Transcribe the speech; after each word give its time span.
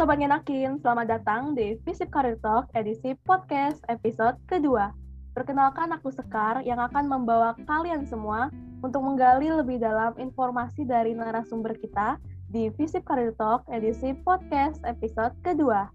Sobat 0.00 0.16
Ngenakin, 0.16 0.80
selamat 0.80 1.06
datang 1.12 1.52
di 1.52 1.76
Visip 1.84 2.08
Career 2.08 2.40
Talk 2.40 2.72
edisi 2.72 3.12
podcast 3.28 3.84
episode 3.92 4.32
kedua. 4.48 4.96
Perkenalkan 5.36 5.92
aku 5.92 6.08
Sekar 6.08 6.64
yang 6.64 6.80
akan 6.80 7.04
membawa 7.04 7.52
kalian 7.68 8.08
semua 8.08 8.48
untuk 8.80 9.04
menggali 9.04 9.52
lebih 9.52 9.76
dalam 9.76 10.16
informasi 10.16 10.88
dari 10.88 11.12
narasumber 11.12 11.76
kita 11.76 12.16
di 12.48 12.72
Visip 12.80 13.04
Career 13.04 13.36
Talk 13.36 13.68
edisi 13.68 14.16
podcast 14.24 14.80
episode 14.88 15.36
kedua 15.44 15.92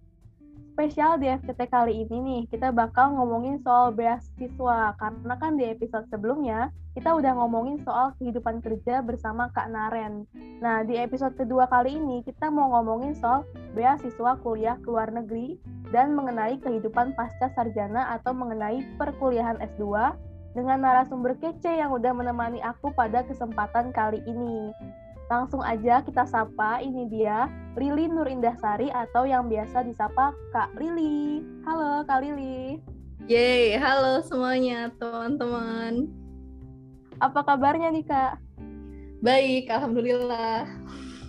spesial 0.75 1.15
di 1.15 1.31
FCT 1.31 1.71
kali 1.71 2.03
ini 2.03 2.17
nih, 2.19 2.41
kita 2.51 2.75
bakal 2.75 3.15
ngomongin 3.15 3.63
soal 3.63 3.95
beasiswa. 3.95 4.91
Karena 4.99 5.33
kan 5.39 5.55
di 5.55 5.63
episode 5.71 6.03
sebelumnya, 6.11 6.67
kita 6.91 7.15
udah 7.15 7.31
ngomongin 7.39 7.79
soal 7.87 8.11
kehidupan 8.19 8.59
kerja 8.59 8.99
bersama 8.99 9.47
Kak 9.55 9.71
Naren. 9.71 10.27
Nah, 10.59 10.83
di 10.83 10.99
episode 10.99 11.31
kedua 11.39 11.71
kali 11.71 11.95
ini, 11.95 12.27
kita 12.27 12.51
mau 12.51 12.75
ngomongin 12.75 13.15
soal 13.15 13.47
beasiswa 13.71 14.35
kuliah 14.43 14.75
ke 14.83 14.91
luar 14.91 15.15
negeri 15.15 15.55
dan 15.95 16.11
mengenai 16.11 16.59
kehidupan 16.59 17.15
pasca 17.15 17.47
sarjana 17.55 18.11
atau 18.19 18.35
mengenai 18.35 18.83
perkuliahan 18.99 19.55
S2 19.79 20.11
dengan 20.59 20.83
narasumber 20.83 21.39
kece 21.39 21.71
yang 21.71 21.95
udah 21.95 22.11
menemani 22.11 22.59
aku 22.59 22.91
pada 22.91 23.23
kesempatan 23.23 23.95
kali 23.95 24.19
ini. 24.27 24.75
Langsung 25.25 25.65
aja 25.65 26.05
kita 26.05 26.21
sapa, 26.29 26.85
ini 26.85 27.09
dia 27.09 27.49
Lili 27.73 28.05
Nur 28.05 28.29
Indahsari 28.29 28.93
atau 28.93 29.25
yang 29.25 29.49
biasa 29.49 29.81
disapa 29.81 30.29
Kak 30.53 30.77
Lili. 30.77 31.41
Halo 31.65 32.05
Kak 32.05 32.21
Lili. 32.21 32.77
Yeay, 33.25 33.73
halo 33.73 34.21
semuanya 34.21 34.93
teman-teman. 35.01 36.13
Apa 37.17 37.41
kabarnya 37.41 37.89
nih 37.89 38.05
Kak? 38.05 38.37
Baik, 39.25 39.65
Alhamdulillah. 39.73 40.69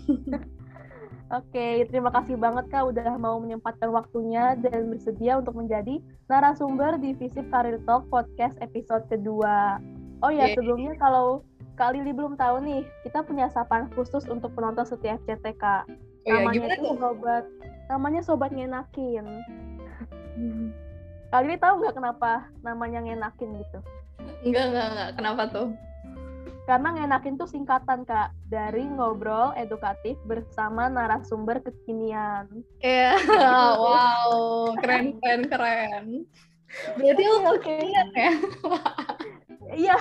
Oke, 1.40 1.88
terima 1.88 2.12
kasih 2.12 2.36
banget 2.36 2.68
Kak 2.68 2.92
udah 2.92 3.16
mau 3.16 3.40
menyempatkan 3.40 3.88
waktunya 3.96 4.60
dan 4.60 4.92
bersedia 4.92 5.40
untuk 5.40 5.56
menjadi 5.56 6.04
narasumber 6.28 7.00
di 7.00 7.16
Visip 7.16 7.48
Career 7.48 7.80
Talk 7.88 8.12
Podcast 8.12 8.60
episode 8.60 9.08
kedua. 9.08 9.80
Oh 10.20 10.28
ya, 10.28 10.52
Yeay. 10.52 10.54
sebelumnya 10.54 10.92
kalau 11.00 11.40
Kak 11.76 11.92
Lili 11.92 12.16
belum 12.16 12.40
tahu 12.40 12.64
nih, 12.64 12.82
kita 13.04 13.20
punya 13.20 13.52
sapaan 13.52 13.92
khusus 13.92 14.24
untuk 14.32 14.56
penonton 14.56 14.88
setiap 14.88 15.20
CTK. 15.28 15.84
Oh, 16.24 16.32
namanya 16.32 16.72
ya, 16.72 16.80
itu 16.80 16.96
sobat, 16.96 17.44
namanya 17.92 18.20
sobat 18.24 18.50
ngenakin. 18.50 19.44
Hmm. 20.40 20.72
Kak 21.28 21.44
Lili 21.44 21.60
tahu 21.60 21.84
nggak 21.84 22.00
kenapa 22.00 22.48
namanya 22.64 23.04
ngenakin 23.04 23.60
gitu? 23.60 23.78
Enggak, 24.40 24.64
enggak, 24.72 24.86
enggak. 24.88 25.10
Kenapa 25.20 25.42
tuh? 25.52 25.68
Karena 26.66 26.88
ngenakin 26.96 27.38
tuh 27.38 27.46
singkatan 27.46 28.02
kak 28.02 28.34
dari 28.50 28.82
ngobrol 28.88 29.54
edukatif 29.54 30.18
bersama 30.26 30.90
narasumber 30.90 31.62
kekinian. 31.62 32.50
Iya, 32.82 33.14
yeah. 33.20 33.70
wow, 33.84 34.74
keren, 34.80 35.20
keren, 35.20 35.46
keren. 35.46 36.26
Berarti 36.98 37.22
lo 37.22 37.38
okay. 37.54 37.84
ya? 37.86 38.04
Iya. 39.76 39.96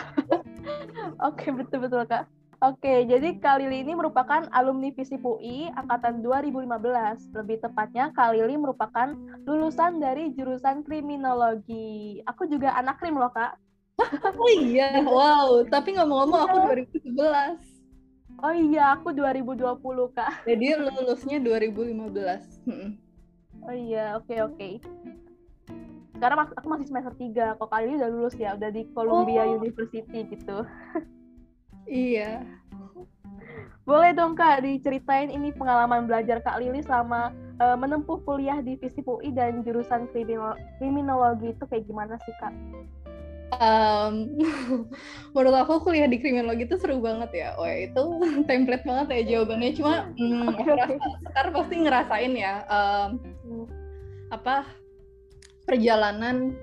Oke, 1.28 1.52
betul-betul 1.52 2.06
Kak. 2.08 2.26
Oke, 2.64 3.04
jadi 3.04 3.36
Kalili 3.38 3.84
ini 3.84 3.94
merupakan 3.94 4.48
alumni 4.50 4.88
Visip 4.96 5.20
UI 5.22 5.70
angkatan 5.76 6.24
2015. 6.24 7.36
Lebih 7.36 7.62
tepatnya, 7.62 8.10
Kalili 8.16 8.56
merupakan 8.56 9.12
lulusan 9.44 10.00
dari 10.00 10.32
jurusan 10.34 10.82
kriminologi. 10.88 12.24
Aku 12.24 12.48
juga 12.48 12.74
anak 12.80 13.04
krim 13.04 13.20
loh, 13.20 13.32
Kak. 13.32 13.60
Oh 14.36 14.52
iya, 14.60 15.00
wow. 15.04 15.64
Tapi 15.68 15.96
ngomong-ngomong 15.96 16.42
aku 16.48 16.58
2011. 16.68 17.16
Iya. 17.16 17.44
Oh 18.44 18.54
iya, 18.56 18.84
aku 18.96 19.10
2020, 19.16 20.12
Kak. 20.16 20.44
Jadi 20.48 20.66
lulusnya 20.76 21.38
2015. 21.40 22.66
Oh 23.66 23.76
iya, 23.76 24.20
oke 24.20 24.28
okay, 24.32 24.40
oke. 24.44 24.56
Okay 24.56 25.25
sekarang 26.16 26.38
aku 26.56 26.68
masih 26.72 26.88
semester 26.88 27.14
3 27.14 27.60
kok 27.60 27.70
kali 27.70 27.84
ini 27.92 27.96
udah 28.00 28.10
lulus 28.10 28.36
ya 28.40 28.56
udah 28.56 28.70
di 28.72 28.88
Columbia 28.96 29.44
oh. 29.46 29.60
University 29.60 30.20
gitu 30.32 30.58
iya 31.86 32.42
boleh 33.90 34.18
dong 34.18 34.34
kak 34.34 34.66
diceritain 34.66 35.30
ini 35.30 35.54
pengalaman 35.54 36.10
belajar 36.10 36.42
kak 36.42 36.58
Lili 36.58 36.82
selama 36.82 37.30
uh, 37.62 37.78
menempuh 37.78 38.18
kuliah 38.26 38.60
di 38.60 38.76
FISIP 38.82 39.06
UI 39.06 39.30
dan 39.30 39.62
jurusan 39.62 40.10
kriminal 40.12 40.58
kriminologi 40.82 41.54
itu 41.54 41.64
kayak 41.70 41.86
gimana 41.86 42.18
sih 42.26 42.36
kak? 42.42 42.54
Um, 43.62 44.36
menurut 45.38 45.56
aku 45.62 45.86
kuliah 45.86 46.10
di 46.10 46.18
kriminologi 46.18 46.66
itu 46.66 46.82
seru 46.82 46.98
banget 46.98 47.30
ya. 47.32 47.50
Oh 47.62 47.70
itu 47.70 48.04
template 48.50 48.84
banget 48.84 49.08
ya 49.14 49.22
jawabannya. 49.38 49.72
Cuma 49.78 50.10
hmm, 50.18 50.50
okay, 50.50 50.72
okay. 50.74 50.98
sekarang 51.30 51.54
pasti 51.54 51.76
ngerasain 51.86 52.34
ya 52.34 52.54
um, 52.66 53.10
apa 54.34 54.66
perjalanan 55.66 56.54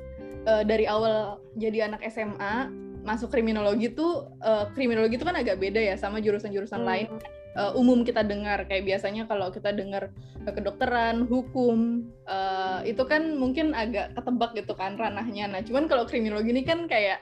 uh, 0.47 0.63
dari 0.63 0.87
awal 0.87 1.43
jadi 1.59 1.91
anak 1.91 2.07
SMA 2.09 2.71
masuk 3.03 3.35
kriminologi 3.35 3.91
tuh 3.93 4.31
uh, 4.47 4.71
kriminologi 4.73 5.19
itu 5.19 5.27
kan 5.27 5.35
agak 5.35 5.59
beda 5.59 5.83
ya 5.83 5.95
sama 5.99 6.23
jurusan-jurusan 6.23 6.83
hmm. 6.83 6.89
lain. 6.89 7.09
Uh, 7.53 7.77
umum 7.77 8.01
kita 8.01 8.25
dengar 8.25 8.65
kayak 8.65 8.89
biasanya 8.89 9.29
kalau 9.29 9.53
kita 9.53 9.77
dengar 9.77 10.09
kedokteran 10.41 11.29
hukum 11.29 12.09
uh, 12.25 12.81
itu 12.81 13.05
kan 13.05 13.37
mungkin 13.37 13.77
agak 13.77 14.17
ketebak 14.17 14.57
gitu 14.57 14.73
kan 14.73 14.97
ranahnya. 14.97 15.53
Nah 15.53 15.61
cuman 15.61 15.85
kalau 15.85 16.09
kriminologi 16.09 16.49
ini 16.49 16.65
kan 16.65 16.89
kayak 16.89 17.21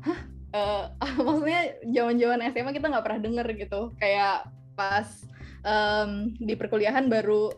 hah? 0.00 0.20
Uh, 0.52 0.84
maksudnya 1.26 1.76
zaman-zaman 1.84 2.48
SMA 2.48 2.72
kita 2.72 2.86
nggak 2.88 3.04
pernah 3.04 3.20
denger 3.20 3.46
gitu. 3.60 3.80
Kayak 4.00 4.48
pas 4.72 5.20
um, 5.66 6.32
di 6.40 6.54
perkuliahan 6.56 7.12
baru 7.12 7.52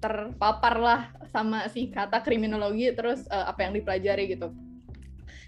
terpapar 0.00 0.74
lah 0.80 1.00
sama 1.28 1.68
si 1.68 1.92
kata 1.92 2.24
kriminologi 2.24 2.88
terus 2.96 3.28
uh, 3.28 3.46
apa 3.46 3.68
yang 3.68 3.76
dipelajari 3.76 4.32
gitu. 4.32 4.50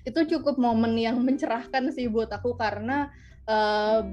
Itu 0.04 0.28
cukup 0.28 0.60
momen 0.60 0.94
yang 1.00 1.18
mencerahkan 1.24 1.90
sih 1.90 2.06
buat 2.06 2.28
aku 2.28 2.54
karena 2.60 3.08
uh, 3.48 4.04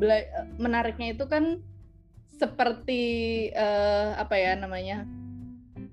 menariknya 0.55 1.13
itu 1.13 1.27
kan 1.27 1.59
seperti 2.39 3.03
uh, 3.51 4.15
apa 4.15 4.39
ya 4.39 4.55
namanya 4.55 5.03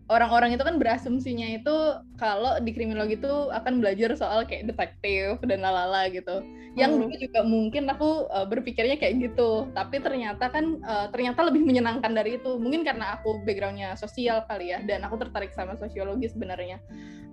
orang-orang 0.07 0.55
itu 0.55 0.63
kan 0.63 0.79
berasumsinya 0.79 1.59
itu 1.59 1.77
kalau 2.15 2.63
di 2.63 2.71
kriminologi 2.71 3.19
itu 3.19 3.51
akan 3.51 3.83
belajar 3.83 4.15
soal 4.15 4.47
kayak 4.47 4.71
detektif 4.71 5.43
dan 5.43 5.67
lalala 5.67 6.07
gitu. 6.11 6.47
Yang 6.79 6.91
hmm. 6.93 7.01
dulu 7.03 7.15
juga 7.19 7.41
mungkin 7.43 7.85
aku 7.91 8.31
uh, 8.31 8.47
berpikirnya 8.47 9.01
kayak 9.01 9.19
gitu, 9.33 9.67
tapi 9.75 9.99
ternyata 9.99 10.47
kan 10.53 10.79
uh, 10.87 11.11
ternyata 11.11 11.43
lebih 11.51 11.67
menyenangkan 11.67 12.15
dari 12.15 12.39
itu. 12.39 12.55
Mungkin 12.55 12.87
karena 12.87 13.19
aku 13.19 13.43
backgroundnya 13.43 13.99
sosial 13.99 14.47
kali 14.47 14.71
ya, 14.71 14.79
dan 14.87 15.03
aku 15.03 15.19
tertarik 15.19 15.51
sama 15.57 15.75
sosiologi 15.75 16.31
sebenarnya. 16.31 16.79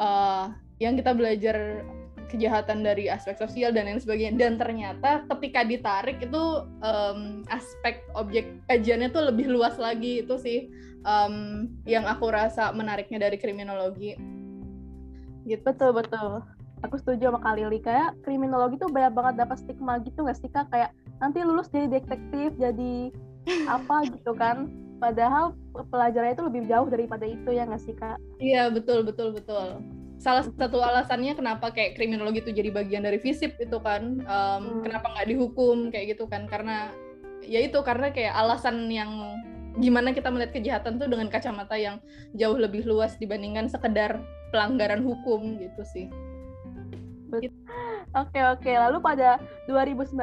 Uh, 0.02 0.50
yang 0.82 0.98
kita 0.98 1.14
belajar 1.14 1.86
kejahatan 2.34 2.82
dari 2.82 3.14
aspek 3.14 3.38
sosial 3.38 3.70
dan 3.70 3.86
lain 3.86 4.02
sebagainya 4.02 4.34
dan 4.42 4.58
ternyata 4.58 5.22
ketika 5.38 5.62
ditarik 5.62 6.18
itu 6.18 6.66
um, 6.82 7.46
aspek 7.54 8.02
objek 8.18 8.58
kajiannya 8.66 9.14
tuh 9.14 9.30
lebih 9.30 9.54
luas 9.54 9.78
lagi 9.78 10.26
itu 10.26 10.34
sih 10.42 10.74
um, 11.04 11.68
yang 11.84 12.08
aku 12.08 12.32
rasa 12.32 12.72
menariknya 12.72 13.20
dari 13.22 13.38
kriminologi. 13.40 14.18
Gitu 15.44 15.62
betul 15.64 15.92
betul. 15.96 16.44
Aku 16.84 17.00
setuju 17.00 17.32
sama 17.32 17.40
Kalili 17.40 17.80
kayak 17.80 18.20
kriminologi 18.28 18.76
tuh 18.76 18.92
banyak 18.92 19.16
banget 19.16 19.34
dapat 19.40 19.58
stigma 19.64 20.04
gitu 20.04 20.24
nggak 20.24 20.40
sih 20.40 20.52
kak? 20.52 20.68
Kayak 20.72 20.92
nanti 21.24 21.40
lulus 21.44 21.72
jadi 21.72 21.88
detektif 21.88 22.52
jadi 22.60 23.12
apa 23.68 24.04
gitu 24.20 24.36
kan? 24.36 24.68
Padahal 25.00 25.56
pelajarannya 25.92 26.36
itu 26.36 26.46
lebih 26.48 26.62
jauh 26.68 26.88
daripada 26.88 27.28
itu 27.28 27.50
ya 27.52 27.68
nggak 27.68 27.84
sih 27.84 27.96
kak? 27.96 28.20
Iya 28.40 28.72
betul 28.72 29.04
betul 29.08 29.36
betul. 29.36 29.80
Salah 30.20 30.48
satu 30.48 30.80
alasannya 30.80 31.36
kenapa 31.36 31.72
kayak 31.76 32.00
kriminologi 32.00 32.40
itu 32.40 32.56
jadi 32.56 32.72
bagian 32.72 33.04
dari 33.04 33.20
visip 33.20 33.60
itu 33.60 33.76
kan 33.84 34.24
um, 34.24 34.62
hmm. 34.64 34.82
kenapa 34.88 35.12
nggak 35.12 35.28
dihukum 35.28 35.92
kayak 35.92 36.16
gitu 36.16 36.28
kan. 36.28 36.48
Karena 36.48 36.92
ya 37.44 37.60
itu 37.60 37.76
karena 37.84 38.12
kayak 38.12 38.32
alasan 38.32 38.88
yang 38.88 39.12
gimana 39.78 40.14
kita 40.14 40.30
melihat 40.30 40.54
kejahatan 40.54 41.02
tuh 41.02 41.10
dengan 41.10 41.28
kacamata 41.30 41.74
yang 41.78 41.98
jauh 42.38 42.58
lebih 42.58 42.86
luas 42.86 43.18
dibandingkan 43.18 43.70
sekedar 43.70 44.22
pelanggaran 44.54 45.02
hukum 45.02 45.58
gitu 45.58 45.82
sih. 45.86 46.08
Oke 48.14 48.40
oke, 48.46 48.70
lalu 48.70 49.02
pada 49.02 49.42
2019 49.66 50.14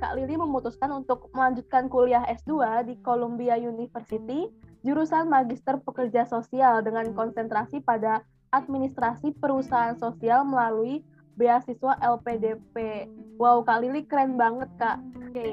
Kak 0.00 0.12
Lili 0.16 0.34
memutuskan 0.40 0.88
untuk 0.96 1.28
melanjutkan 1.36 1.92
kuliah 1.92 2.24
S2 2.24 2.84
di 2.88 2.96
Columbia 3.04 3.60
University 3.60 4.48
jurusan 4.80 5.28
Magister 5.28 5.76
Pekerja 5.76 6.24
Sosial 6.24 6.80
dengan 6.80 7.12
konsentrasi 7.12 7.84
pada 7.84 8.24
administrasi 8.56 9.36
perusahaan 9.36 9.92
sosial 10.00 10.48
melalui 10.48 11.04
beasiswa 11.36 12.00
LPDP. 12.00 13.06
Wow, 13.36 13.62
Kak 13.62 13.84
Lili 13.84 14.08
keren 14.08 14.40
banget, 14.40 14.72
Kak. 14.80 14.98
Oke. 15.20 15.36
Okay. 15.36 15.52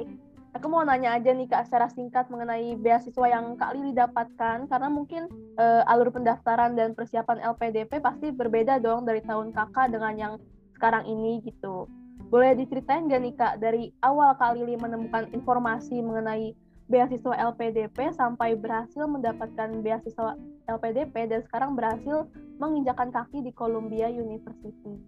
Aku 0.56 0.72
mau 0.72 0.88
nanya 0.88 1.20
aja 1.20 1.36
nih 1.36 1.52
Kak 1.52 1.68
secara 1.68 1.92
singkat 1.92 2.32
mengenai 2.32 2.80
beasiswa 2.80 3.28
yang 3.28 3.60
Kak 3.60 3.76
Lili 3.76 3.92
dapatkan 3.92 4.72
karena 4.72 4.88
mungkin 4.88 5.28
uh, 5.60 5.84
alur 5.92 6.16
pendaftaran 6.16 6.80
dan 6.80 6.96
persiapan 6.96 7.44
LPDP 7.44 8.00
pasti 8.00 8.32
berbeda 8.32 8.80
dong 8.80 9.04
dari 9.04 9.20
tahun 9.20 9.52
Kakak 9.52 9.92
dengan 9.92 10.16
yang 10.16 10.34
sekarang 10.80 11.04
ini 11.12 11.44
gitu. 11.44 11.92
Boleh 12.32 12.56
diceritain 12.56 13.12
gak 13.12 13.20
nih 13.20 13.36
Kak 13.36 13.60
dari 13.60 13.92
awal 14.00 14.32
Kak 14.40 14.56
Lili 14.56 14.80
menemukan 14.80 15.28
informasi 15.36 16.00
mengenai 16.00 16.56
beasiswa 16.88 17.36
LPDP 17.52 18.16
sampai 18.16 18.56
berhasil 18.56 19.04
mendapatkan 19.12 19.84
beasiswa 19.84 20.40
LPDP 20.72 21.36
dan 21.36 21.44
sekarang 21.44 21.76
berhasil 21.76 22.32
menginjakan 22.64 23.12
kaki 23.12 23.44
di 23.44 23.52
Columbia 23.52 24.08
University. 24.08 25.04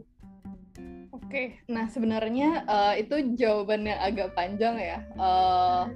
Oke, 1.12 1.60
nah 1.68 1.92
sebenarnya 1.92 2.64
uh, 2.70 2.94
itu 2.96 3.36
jawabannya 3.36 4.00
agak 4.00 4.32
panjang 4.38 4.80
ya. 4.80 5.04
Uh, 5.20 5.92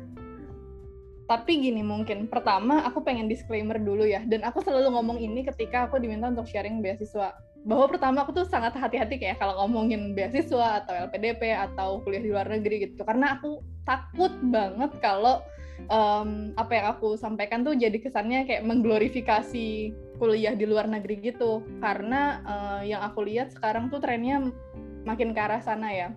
tapi 1.31 1.63
gini 1.63 1.79
mungkin, 1.79 2.27
pertama 2.27 2.83
aku 2.83 2.99
pengen 2.99 3.31
disclaimer 3.31 3.79
dulu 3.79 4.03
ya, 4.03 4.19
dan 4.27 4.43
aku 4.43 4.59
selalu 4.59 4.91
ngomong 4.91 5.23
ini 5.23 5.47
ketika 5.47 5.87
aku 5.87 6.03
diminta 6.03 6.27
untuk 6.27 6.49
sharing 6.49 6.83
beasiswa. 6.83 7.31
Bahwa 7.63 7.85
pertama 7.87 8.25
aku 8.25 8.35
tuh 8.35 8.43
sangat 8.49 8.75
hati-hati 8.75 9.21
kayak 9.21 9.39
kalau 9.39 9.55
ngomongin 9.63 10.17
beasiswa 10.17 10.83
atau 10.83 10.97
LPDP 11.07 11.55
atau 11.55 12.03
kuliah 12.03 12.23
di 12.25 12.29
luar 12.33 12.51
negeri 12.51 12.89
gitu, 12.89 13.07
karena 13.07 13.39
aku 13.39 13.63
takut 13.87 14.33
banget 14.51 14.91
kalau 14.99 15.39
um, 15.89 16.53
apa 16.59 16.71
yang 16.75 16.85
aku 16.93 17.15
sampaikan 17.15 17.63
tuh 17.63 17.73
jadi 17.73 17.95
kesannya 17.97 18.45
kayak 18.45 18.67
mengglorifikasi 18.67 19.95
kuliah 20.19 20.53
di 20.53 20.65
luar 20.67 20.85
negeri 20.85 21.31
gitu. 21.33 21.65
Karena 21.79 22.43
uh, 22.45 22.81
yang 22.85 23.01
aku 23.01 23.25
lihat 23.25 23.55
sekarang 23.55 23.89
tuh 23.89 24.03
trennya 24.03 24.51
makin 25.07 25.33
ke 25.33 25.39
arah 25.41 25.63
sana 25.63 25.89
ya. 25.89 26.09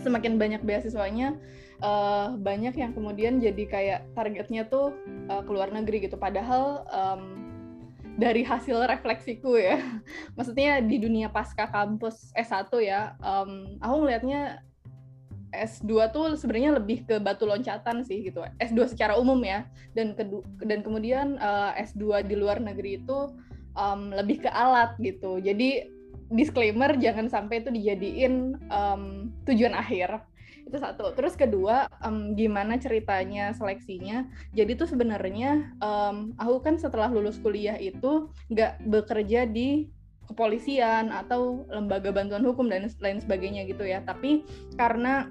Semakin 0.00 0.40
banyak 0.40 0.62
beasiswanya 0.64 1.38
uh, 1.84 2.34
banyak 2.38 2.74
yang 2.74 2.96
kemudian 2.96 3.38
jadi 3.38 3.64
kayak 3.68 4.00
targetnya 4.16 4.66
tuh 4.66 4.94
uh, 5.28 5.42
ke 5.44 5.50
luar 5.50 5.74
negeri 5.74 6.08
gitu. 6.08 6.16
Padahal 6.16 6.88
um, 6.88 7.44
dari 8.14 8.46
hasil 8.46 8.78
refleksiku 8.86 9.58
ya 9.58 9.78
maksudnya 10.38 10.78
di 10.78 11.02
dunia 11.02 11.26
pasca 11.30 11.66
kampus 11.66 12.30
S1 12.38 12.70
ya 12.78 13.18
um, 13.18 13.74
aku 13.82 13.94
ngelihatnya 14.06 14.62
S2 15.54 16.10
tuh 16.10 16.34
sebenarnya 16.34 16.76
lebih 16.76 17.06
ke 17.06 17.22
batu 17.22 17.46
loncatan 17.46 18.02
sih 18.02 18.26
gitu. 18.26 18.42
S2 18.58 18.90
secara 18.90 19.14
umum 19.14 19.38
ya. 19.46 19.68
Dan 19.94 20.18
kedu 20.18 20.42
dan 20.66 20.82
kemudian 20.82 21.38
uh, 21.38 21.72
eh, 21.78 21.86
S2 21.86 22.26
di 22.26 22.34
luar 22.34 22.58
negeri 22.58 22.98
itu 22.98 23.30
um, 23.78 24.10
lebih 24.10 24.42
ke 24.46 24.50
alat 24.50 24.98
gitu. 24.98 25.38
Jadi 25.38 25.90
disclaimer 26.32 26.96
jangan 26.96 27.28
sampai 27.28 27.62
itu 27.62 27.70
dijadiin 27.70 28.58
um, 28.72 29.30
tujuan 29.44 29.76
akhir. 29.76 30.22
Itu 30.64 30.80
satu. 30.80 31.12
Terus 31.12 31.36
kedua, 31.36 31.86
um, 32.00 32.32
gimana 32.32 32.80
ceritanya 32.80 33.52
seleksinya? 33.52 34.24
Jadi 34.56 34.80
tuh 34.80 34.88
sebenarnya 34.88 35.76
um, 35.84 36.32
aku 36.40 36.64
kan 36.64 36.80
setelah 36.80 37.12
lulus 37.12 37.36
kuliah 37.36 37.76
itu 37.76 38.32
nggak 38.48 38.80
bekerja 38.88 39.44
di 39.44 39.92
kepolisian 40.24 41.12
atau 41.12 41.68
lembaga 41.68 42.08
bantuan 42.08 42.40
hukum 42.40 42.64
dan 42.72 42.88
lain 42.88 43.20
sebagainya 43.20 43.68
gitu 43.68 43.84
ya. 43.84 44.00
Tapi 44.00 44.44
karena 44.80 45.28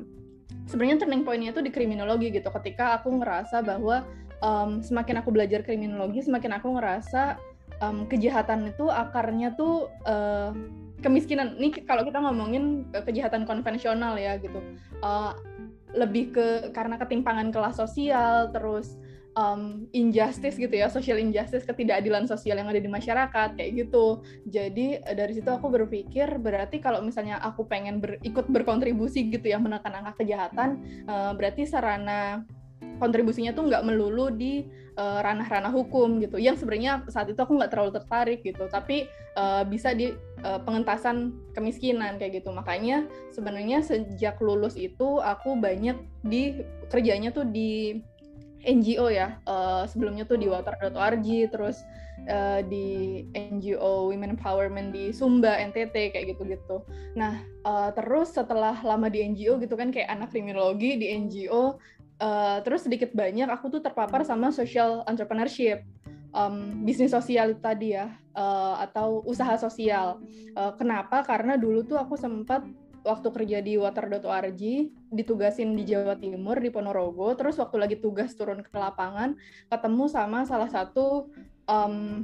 sebenarnya 0.67 1.03
turning 1.03 1.23
pointnya 1.27 1.51
itu 1.51 1.61
di 1.61 1.71
kriminologi 1.71 2.31
gitu. 2.31 2.49
Ketika 2.49 2.99
aku 2.99 3.19
ngerasa 3.21 3.61
bahwa 3.61 4.03
um, 4.43 4.83
semakin 4.83 5.19
aku 5.23 5.29
belajar 5.31 5.63
kriminologi 5.63 6.23
semakin 6.23 6.59
aku 6.59 6.75
ngerasa 6.77 7.37
um, 7.79 8.05
kejahatan 8.07 8.71
itu 8.71 8.87
akarnya 8.87 9.55
tuh 9.55 9.91
uh, 10.07 10.51
kemiskinan. 11.03 11.59
Ini 11.59 11.83
kalau 11.83 12.07
kita 12.07 12.23
ngomongin 12.23 12.87
kejahatan 12.91 13.43
konvensional 13.43 14.15
ya 14.15 14.39
gitu. 14.39 14.59
Uh, 15.03 15.35
lebih 15.93 16.33
ke 16.33 16.73
karena 16.73 16.97
ketimpangan 16.97 17.53
kelas 17.53 17.77
sosial 17.77 18.49
terus 18.49 18.97
um, 19.35 19.85
injustice 19.93 20.57
gitu 20.57 20.73
ya, 20.73 20.89
social 20.89 21.19
injustice, 21.19 21.65
ketidakadilan 21.65 22.25
sosial 22.25 22.57
yang 22.57 22.69
ada 22.69 22.81
di 22.81 22.89
masyarakat 22.89 23.57
kayak 23.57 23.71
gitu. 23.85 24.21
Jadi 24.49 25.01
eh, 25.01 25.15
dari 25.15 25.33
situ 25.37 25.49
aku 25.49 25.69
berpikir 25.69 26.37
berarti 26.39 26.79
kalau 26.81 27.01
misalnya 27.01 27.41
aku 27.41 27.65
pengen 27.65 28.01
ber, 28.01 28.17
ikut 28.21 28.49
berkontribusi 28.49 29.29
gitu 29.29 29.49
ya 29.49 29.57
menekan 29.61 29.93
angka 29.93 30.23
kejahatan, 30.23 30.81
uh, 31.09 31.33
berarti 31.37 31.65
sarana 31.65 32.45
kontribusinya 33.01 33.55
tuh 33.55 33.67
nggak 33.67 33.83
melulu 33.83 34.29
di 34.29 34.63
ranah 34.93 35.25
ranah-ranah 35.25 35.73
hukum 35.73 36.21
gitu. 36.21 36.37
Yang 36.37 36.61
sebenarnya 36.61 37.01
saat 37.09 37.25
itu 37.25 37.39
aku 37.41 37.57
nggak 37.57 37.73
terlalu 37.73 37.91
tertarik 37.97 38.39
gitu, 38.45 38.69
tapi 38.69 39.09
uh, 39.33 39.65
bisa 39.65 39.89
di 39.97 40.13
uh, 40.45 40.61
pengentasan 40.61 41.33
kemiskinan 41.57 42.21
kayak 42.21 42.45
gitu. 42.45 42.53
Makanya 42.53 43.09
sebenarnya 43.33 43.81
sejak 43.81 44.37
lulus 44.37 44.77
itu 44.77 45.17
aku 45.17 45.57
banyak 45.57 45.97
di 46.21 46.61
kerjanya 46.93 47.33
tuh 47.33 47.49
di 47.49 48.05
NGO 48.63 49.11
ya 49.11 49.37
uh, 49.43 49.83
sebelumnya 49.83 50.23
tuh 50.23 50.39
di 50.39 50.47
water.org 50.47 51.27
terus 51.51 51.83
uh, 52.31 52.63
di 52.63 53.21
NGO 53.35 54.09
Women 54.09 54.39
Empowerment 54.39 54.95
di 54.95 55.11
Sumba 55.11 55.59
NTT 55.59 56.15
kayak 56.15 56.25
gitu-gitu. 56.35 56.83
Nah 57.19 57.43
uh, 57.67 57.91
terus 57.91 58.31
setelah 58.35 58.79
lama 58.81 59.11
di 59.11 59.23
NGO 59.23 59.59
gitu 59.59 59.75
kan 59.75 59.91
kayak 59.91 60.09
anak 60.09 60.31
kriminologi 60.31 60.95
di 60.95 61.11
NGO 61.11 61.77
uh, 62.23 62.57
terus 62.63 62.87
sedikit 62.87 63.11
banyak 63.11 63.51
aku 63.51 63.67
tuh 63.67 63.81
terpapar 63.83 64.23
sama 64.23 64.49
social 64.49 65.03
entrepreneurship. 65.05 65.83
Um, 66.33 66.81
bisnis 66.81 67.13
sosial 67.13 67.53
tadi 67.61 67.93
ya 67.93 68.09
uh, 68.33 68.81
atau 68.81 69.21
usaha 69.29 69.53
sosial. 69.61 70.17
Uh, 70.57 70.73
kenapa? 70.73 71.21
Karena 71.21 71.61
dulu 71.61 71.85
tuh 71.85 72.01
aku 72.01 72.17
sempat 72.17 72.65
waktu 73.03 73.27
kerja 73.29 73.59
di 73.59 73.75
water.org 73.75 74.61
ditugasin 75.11 75.75
di 75.75 75.83
Jawa 75.83 76.15
Timur 76.15 76.57
di 76.57 76.71
Ponorogo 76.71 77.35
terus 77.35 77.59
waktu 77.59 77.75
lagi 77.77 77.95
tugas 77.99 78.31
turun 78.33 78.63
ke 78.63 78.71
lapangan 78.71 79.35
ketemu 79.67 80.03
sama 80.07 80.47
salah 80.47 80.71
satu 80.71 81.27
um, 81.67 82.23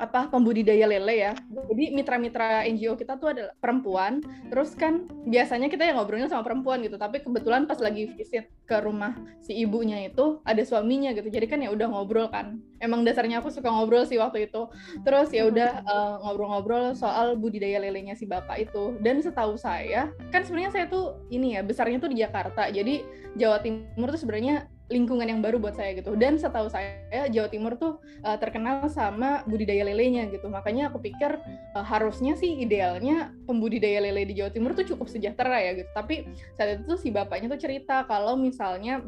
apa 0.00 0.32
pembudidaya 0.32 0.88
lele 0.88 1.14
ya. 1.20 1.32
Jadi 1.68 1.92
mitra-mitra 1.92 2.64
NGO 2.64 2.96
kita 2.96 3.20
tuh 3.20 3.36
adalah 3.36 3.52
perempuan. 3.60 4.24
Terus 4.48 4.72
kan 4.72 5.04
biasanya 5.28 5.68
kita 5.68 5.84
yang 5.84 6.00
ngobrolnya 6.00 6.32
sama 6.32 6.40
perempuan 6.40 6.80
gitu, 6.80 6.96
tapi 6.96 7.20
kebetulan 7.20 7.68
pas 7.68 7.76
lagi 7.76 8.08
visit 8.16 8.48
ke 8.64 8.76
rumah 8.80 9.12
si 9.44 9.52
ibunya 9.60 10.08
itu 10.08 10.40
ada 10.48 10.64
suaminya 10.64 11.12
gitu. 11.12 11.28
Jadi 11.28 11.46
kan 11.46 11.60
ya 11.60 11.68
udah 11.68 11.86
ngobrol 11.92 12.32
kan. 12.32 12.58
Emang 12.80 13.04
dasarnya 13.04 13.44
aku 13.44 13.52
suka 13.52 13.68
ngobrol 13.68 14.08
sih 14.08 14.16
waktu 14.16 14.48
itu. 14.48 14.72
Terus 15.04 15.28
ya 15.36 15.44
udah 15.46 15.84
uh, 15.84 16.14
ngobrol-ngobrol 16.24 16.96
soal 16.96 17.36
budidaya 17.36 17.76
lelenya 17.76 18.16
si 18.16 18.24
bapak 18.24 18.64
itu. 18.70 18.96
Dan 19.04 19.20
setahu 19.20 19.60
saya, 19.60 20.08
kan 20.32 20.42
sebenarnya 20.42 20.72
saya 20.72 20.86
tuh 20.88 21.20
ini 21.28 21.54
ya 21.54 21.60
besarnya 21.60 22.00
tuh 22.00 22.08
di 22.08 22.24
Jakarta. 22.24 22.72
Jadi 22.72 23.04
Jawa 23.36 23.60
Timur 23.60 24.08
tuh 24.10 24.20
sebenarnya 24.22 24.66
lingkungan 24.90 25.30
yang 25.30 25.40
baru 25.40 25.62
buat 25.62 25.78
saya 25.78 25.94
gitu. 25.94 26.18
Dan 26.18 26.36
setahu 26.36 26.66
saya 26.66 27.30
Jawa 27.30 27.48
Timur 27.48 27.78
tuh 27.78 28.02
uh, 28.26 28.36
terkenal 28.36 28.90
sama 28.90 29.46
budidaya 29.46 29.86
lelenya 29.86 30.26
gitu. 30.34 30.50
Makanya 30.50 30.90
aku 30.90 30.98
pikir 30.98 31.38
uh, 31.78 31.86
harusnya 31.86 32.34
sih 32.34 32.58
idealnya 32.58 33.30
pembudidaya 33.46 34.02
lele 34.02 34.26
di 34.26 34.34
Jawa 34.36 34.50
Timur 34.50 34.74
tuh 34.74 34.84
cukup 34.84 35.06
sejahtera 35.06 35.62
ya 35.62 35.78
gitu. 35.78 35.90
Tapi 35.94 36.26
saat 36.58 36.82
itu 36.82 36.98
si 36.98 37.14
bapaknya 37.14 37.54
tuh 37.54 37.62
cerita 37.62 38.02
kalau 38.10 38.34
misalnya 38.34 39.06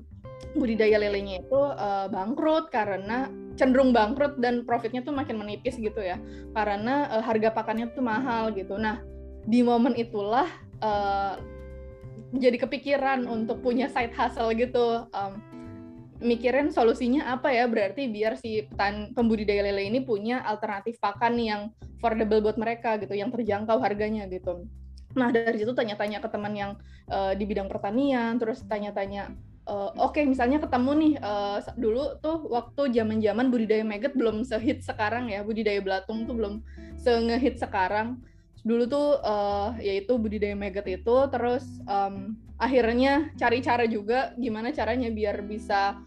budidaya 0.54 1.02
lelenya 1.02 1.42
itu 1.42 1.60
uh, 1.60 2.06
bangkrut 2.06 2.70
karena 2.70 3.26
cenderung 3.58 3.92
bangkrut 3.92 4.40
dan 4.40 4.64
profitnya 4.64 5.02
tuh 5.02 5.12
makin 5.12 5.36
menipis 5.36 5.74
gitu 5.76 5.98
ya. 5.98 6.22
Karena 6.54 7.10
uh, 7.10 7.22
harga 7.26 7.50
pakannya 7.50 7.90
tuh 7.90 8.06
mahal 8.06 8.54
gitu. 8.54 8.78
Nah 8.78 9.02
di 9.42 9.66
momen 9.66 9.98
itulah 9.98 10.46
uh, 10.78 11.34
jadi 12.32 12.56
kepikiran 12.56 13.28
untuk 13.28 13.60
punya 13.60 13.90
side 13.92 14.14
hustle 14.16 14.54
gitu. 14.56 15.04
Um, 15.12 15.51
mikirin 16.22 16.70
solusinya 16.70 17.28
apa 17.34 17.50
ya? 17.50 17.66
Berarti 17.66 18.08
biar 18.08 18.38
si 18.38 18.64
petan 18.64 19.12
pembudidaya 19.12 19.66
lele 19.66 19.90
ini 19.90 20.00
punya 20.00 20.40
alternatif 20.46 20.96
pakan 21.02 21.36
yang 21.36 21.62
affordable 21.98 22.40
buat 22.42 22.56
mereka 22.56 22.96
gitu 23.02 23.12
yang 23.12 23.28
terjangkau 23.34 23.82
harganya 23.82 24.24
gitu. 24.30 24.66
Nah 25.18 25.28
dari 25.28 25.60
situ 25.60 25.76
tanya-tanya 25.76 26.24
ke 26.24 26.28
teman 26.32 26.54
yang 26.56 26.72
uh, 27.12 27.36
di 27.36 27.44
bidang 27.44 27.68
pertanian 27.68 28.40
terus 28.40 28.64
tanya-tanya 28.64 29.36
uh, 29.68 29.92
oke 30.00 30.16
okay, 30.16 30.24
misalnya 30.24 30.58
ketemu 30.58 30.90
nih 30.96 31.14
uh, 31.20 31.58
dulu 31.76 32.16
tuh 32.18 32.48
waktu 32.48 32.96
zaman-zaman 32.96 33.52
budidaya 33.52 33.84
maggot 33.84 34.16
belum 34.16 34.42
sehit 34.42 34.80
sekarang 34.82 35.28
ya. 35.28 35.44
Budidaya 35.44 35.78
belatung 35.84 36.24
tuh 36.24 36.34
belum 36.34 36.54
sengehit 36.96 37.60
sekarang 37.60 38.22
dulu 38.62 38.86
tuh 38.86 39.08
uh, 39.26 39.74
yaitu 39.82 40.14
budidaya 40.14 40.54
maggot 40.54 40.86
itu 40.86 41.16
terus 41.34 41.66
um, 41.90 42.38
akhirnya 42.62 43.34
cari 43.34 43.58
cara 43.58 43.90
juga 43.90 44.30
gimana 44.38 44.70
caranya 44.70 45.10
biar 45.10 45.42
bisa 45.42 45.98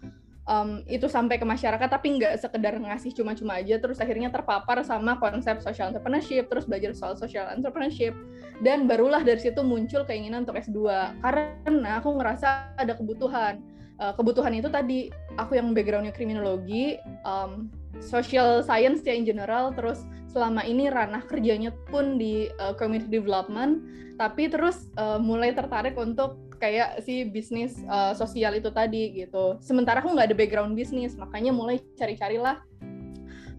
um, 0.50 0.82
itu 0.86 1.06
sampai 1.10 1.42
ke 1.42 1.46
masyarakat 1.46 1.90
tapi 1.90 2.18
nggak 2.18 2.40
sekedar 2.40 2.78
ngasih 2.78 3.12
cuma-cuma 3.14 3.60
aja. 3.60 3.78
Terus 3.82 4.00
akhirnya 4.00 4.32
terpapar 4.32 4.82
sama 4.86 5.18
konsep 5.20 5.60
social 5.62 5.92
entrepreneurship 5.92 6.48
terus 6.48 6.66
belajar 6.66 6.96
soal 6.96 7.14
social 7.18 7.50
entrepreneurship. 7.52 8.16
Dan 8.64 8.88
barulah 8.88 9.22
dari 9.22 9.42
situ 9.42 9.62
muncul 9.66 10.08
keinginan 10.08 10.48
untuk 10.48 10.58
S2 10.58 10.80
karena 11.22 12.00
aku 12.00 12.16
ngerasa 12.16 12.78
ada 12.80 12.94
kebutuhan. 12.96 13.60
Uh, 13.96 14.12
kebutuhan 14.12 14.52
itu 14.52 14.68
tadi 14.68 15.08
aku 15.40 15.56
yang 15.56 15.72
backgroundnya 15.72 16.12
kriminologi 16.12 17.00
um, 17.24 17.72
social 18.04 18.64
science 18.66 19.04
ya 19.04 19.14
in 19.16 19.24
general 19.28 19.72
terus 19.76 20.04
selama 20.32 20.68
ini 20.68 20.92
ranah 20.92 21.24
kerjanya 21.24 21.72
pun 21.88 22.20
di 22.20 22.52
uh, 22.60 22.76
community 22.76 23.08
development 23.08 23.84
tapi 24.16 24.48
terus 24.48 24.92
uh, 25.00 25.20
mulai 25.20 25.52
tertarik 25.52 25.96
untuk 26.00 26.40
kayak 26.58 27.04
si 27.04 27.28
bisnis 27.28 27.78
uh, 27.92 28.16
sosial 28.16 28.56
itu 28.56 28.72
tadi 28.72 29.12
gitu. 29.12 29.60
Sementara 29.60 30.00
aku 30.00 30.16
nggak 30.16 30.32
ada 30.32 30.38
background 30.38 30.74
bisnis, 30.74 31.20
makanya 31.20 31.52
mulai 31.52 31.84
cari-carilah 32.00 32.64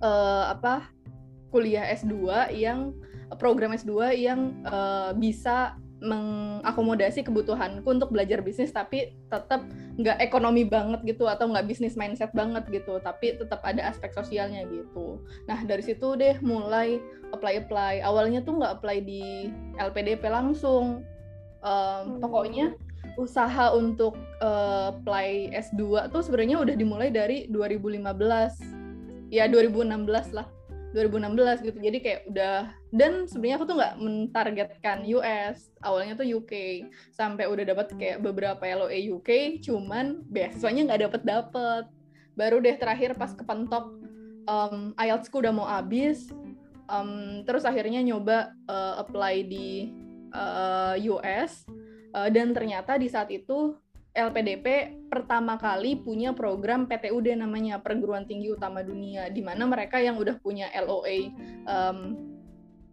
uh, 0.01 0.45
apa 0.57 0.89
kuliah 1.53 1.87
S2 1.93 2.51
yang 2.57 2.97
program 3.39 3.77
S2 3.77 4.17
yang 4.17 4.55
uh, 4.67 5.13
bisa 5.15 5.77
mengakomodasi 5.97 7.25
kebutuhanku 7.25 7.89
untuk 7.89 8.13
belajar 8.13 8.45
bisnis 8.45 8.69
tapi 8.69 9.17
tetap 9.33 9.65
nggak 9.97 10.21
ekonomi 10.21 10.69
banget 10.69 11.01
gitu 11.09 11.25
atau 11.25 11.49
nggak 11.49 11.65
bisnis 11.65 11.97
mindset 11.97 12.29
banget 12.37 12.69
gitu 12.69 13.01
tapi 13.01 13.33
tetap 13.33 13.65
ada 13.65 13.89
aspek 13.89 14.13
sosialnya 14.13 14.69
gitu. 14.69 15.25
Nah 15.49 15.65
dari 15.65 15.81
situ 15.81 16.13
deh 16.21 16.37
mulai 16.45 17.01
apply 17.33 17.65
apply 17.65 18.05
awalnya 18.05 18.45
tuh 18.45 18.61
nggak 18.61 18.81
apply 18.81 19.01
di 19.01 19.49
LPDP 19.81 20.29
langsung. 20.29 21.01
Um, 21.65 22.21
pokoknya 22.23 22.77
usaha 23.17 23.73
untuk 23.73 24.15
uh, 24.45 24.93
apply 24.93 25.51
S2 25.57 26.13
tuh 26.13 26.21
sebenarnya 26.21 26.61
udah 26.61 26.77
dimulai 26.77 27.09
dari 27.09 27.49
2015 27.49 29.33
ya 29.33 29.49
2016 29.49 30.37
lah 30.37 30.47
2016 30.97 31.69
gitu. 31.69 31.77
Jadi 31.77 31.99
kayak 32.01 32.21
udah 32.33 32.73
dan 32.89 33.29
sebenarnya 33.29 33.57
aku 33.61 33.67
tuh 33.69 33.77
nggak 33.77 33.95
mentargetkan 34.01 34.99
US 35.13 35.69
awalnya 35.85 36.17
tuh 36.17 36.25
UK 36.25 36.87
sampai 37.13 37.45
udah 37.45 37.69
dapat 37.69 37.93
kayak 38.01 38.25
beberapa 38.25 38.65
LOE 38.65 39.21
UK 39.21 39.61
cuman 39.61 40.25
beasiswanya 40.33 40.89
nggak 40.89 41.03
dapet 41.05 41.23
dapet. 41.29 41.85
Baru 42.33 42.65
deh 42.65 42.77
terakhir 42.81 43.13
pas 43.21 43.37
kepentok 43.37 43.93
um, 44.49 44.97
IELTSku 44.97 45.45
udah 45.45 45.53
mau 45.53 45.69
habis 45.69 46.33
um, 46.89 47.45
terus 47.45 47.69
akhirnya 47.69 48.01
nyoba 48.01 48.57
uh, 48.65 49.05
apply 49.05 49.45
di 49.45 49.93
uh, 50.33 50.97
US 51.13 51.69
uh, 52.17 52.33
dan 52.33 52.57
ternyata 52.57 52.97
di 52.97 53.13
saat 53.13 53.29
itu 53.29 53.77
LPDP 54.17 54.97
pertama 55.13 55.61
kali 55.61 56.01
punya 56.01 56.33
program 56.33 56.89
PTUD 56.89 57.37
namanya 57.37 57.79
Perguruan 57.85 58.25
Tinggi 58.25 58.49
Utama 58.49 58.81
Dunia 58.81 59.29
di 59.29 59.45
mana 59.45 59.69
mereka 59.69 60.01
yang 60.01 60.17
udah 60.17 60.41
punya 60.41 60.73
LOA 60.73 61.31
um, 61.69 61.99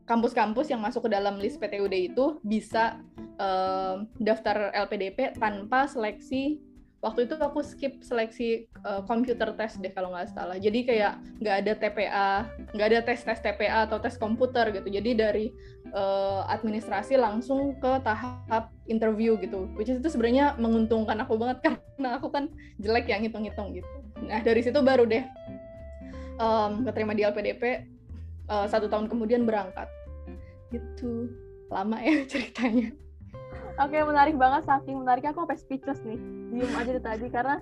kampus-kampus 0.04 0.68
yang 0.68 0.84
masuk 0.84 1.08
ke 1.08 1.16
dalam 1.16 1.40
list 1.40 1.64
PTUD 1.64 1.96
itu 1.96 2.44
bisa 2.44 3.00
um, 3.40 4.04
daftar 4.20 4.76
LPDP 4.76 5.40
tanpa 5.40 5.88
seleksi 5.88 6.60
waktu 7.04 7.28
itu 7.28 7.36
aku 7.36 7.60
skip 7.60 8.00
seleksi 8.00 8.72
uh, 8.88 9.04
computer 9.04 9.52
test 9.60 9.84
deh 9.84 9.92
kalau 9.92 10.16
nggak 10.16 10.32
salah. 10.32 10.56
Jadi 10.56 10.88
kayak 10.88 11.20
nggak 11.44 11.56
ada 11.60 11.74
TPA 11.76 12.30
nggak 12.72 12.88
ada 12.88 13.00
tes 13.04 13.20
tes 13.20 13.40
TPA 13.44 13.86
atau 13.92 14.00
tes 14.00 14.16
komputer 14.16 14.72
gitu. 14.72 14.88
Jadi 14.88 15.12
dari 15.12 15.46
uh, 15.92 16.48
administrasi 16.48 17.20
langsung 17.20 17.76
ke 17.84 18.00
tahap 18.08 18.72
interview 18.88 19.36
gitu. 19.44 19.68
Which 19.76 19.92
is 19.92 20.00
itu 20.00 20.16
sebenarnya 20.16 20.56
menguntungkan 20.56 21.20
aku 21.20 21.36
banget 21.36 21.60
karena 21.68 22.16
aku 22.16 22.32
kan 22.32 22.48
jelek 22.80 23.12
yang 23.12 23.28
ngitung-ngitung 23.28 23.76
gitu. 23.76 23.98
Nah 24.24 24.40
dari 24.40 24.64
situ 24.64 24.80
baru 24.80 25.04
deh 25.04 25.28
um, 26.40 26.88
keterima 26.88 27.12
di 27.12 27.28
LPDP 27.28 27.84
uh, 28.48 28.66
satu 28.72 28.88
tahun 28.88 29.12
kemudian 29.12 29.44
berangkat. 29.44 29.92
Gitu. 30.72 31.28
Lama 31.68 32.00
ya 32.00 32.24
ceritanya. 32.32 32.96
Oke, 33.82 33.98
menarik 34.06 34.38
banget. 34.38 34.70
Saking 34.70 35.02
menariknya 35.02 35.34
aku 35.34 35.44
sampai 35.44 35.58
speechless 35.58 36.00
nih. 36.06 36.43
Diem 36.54 36.70
aja 36.78 36.86
dari 36.86 37.02
tadi 37.02 37.28
karena 37.34 37.58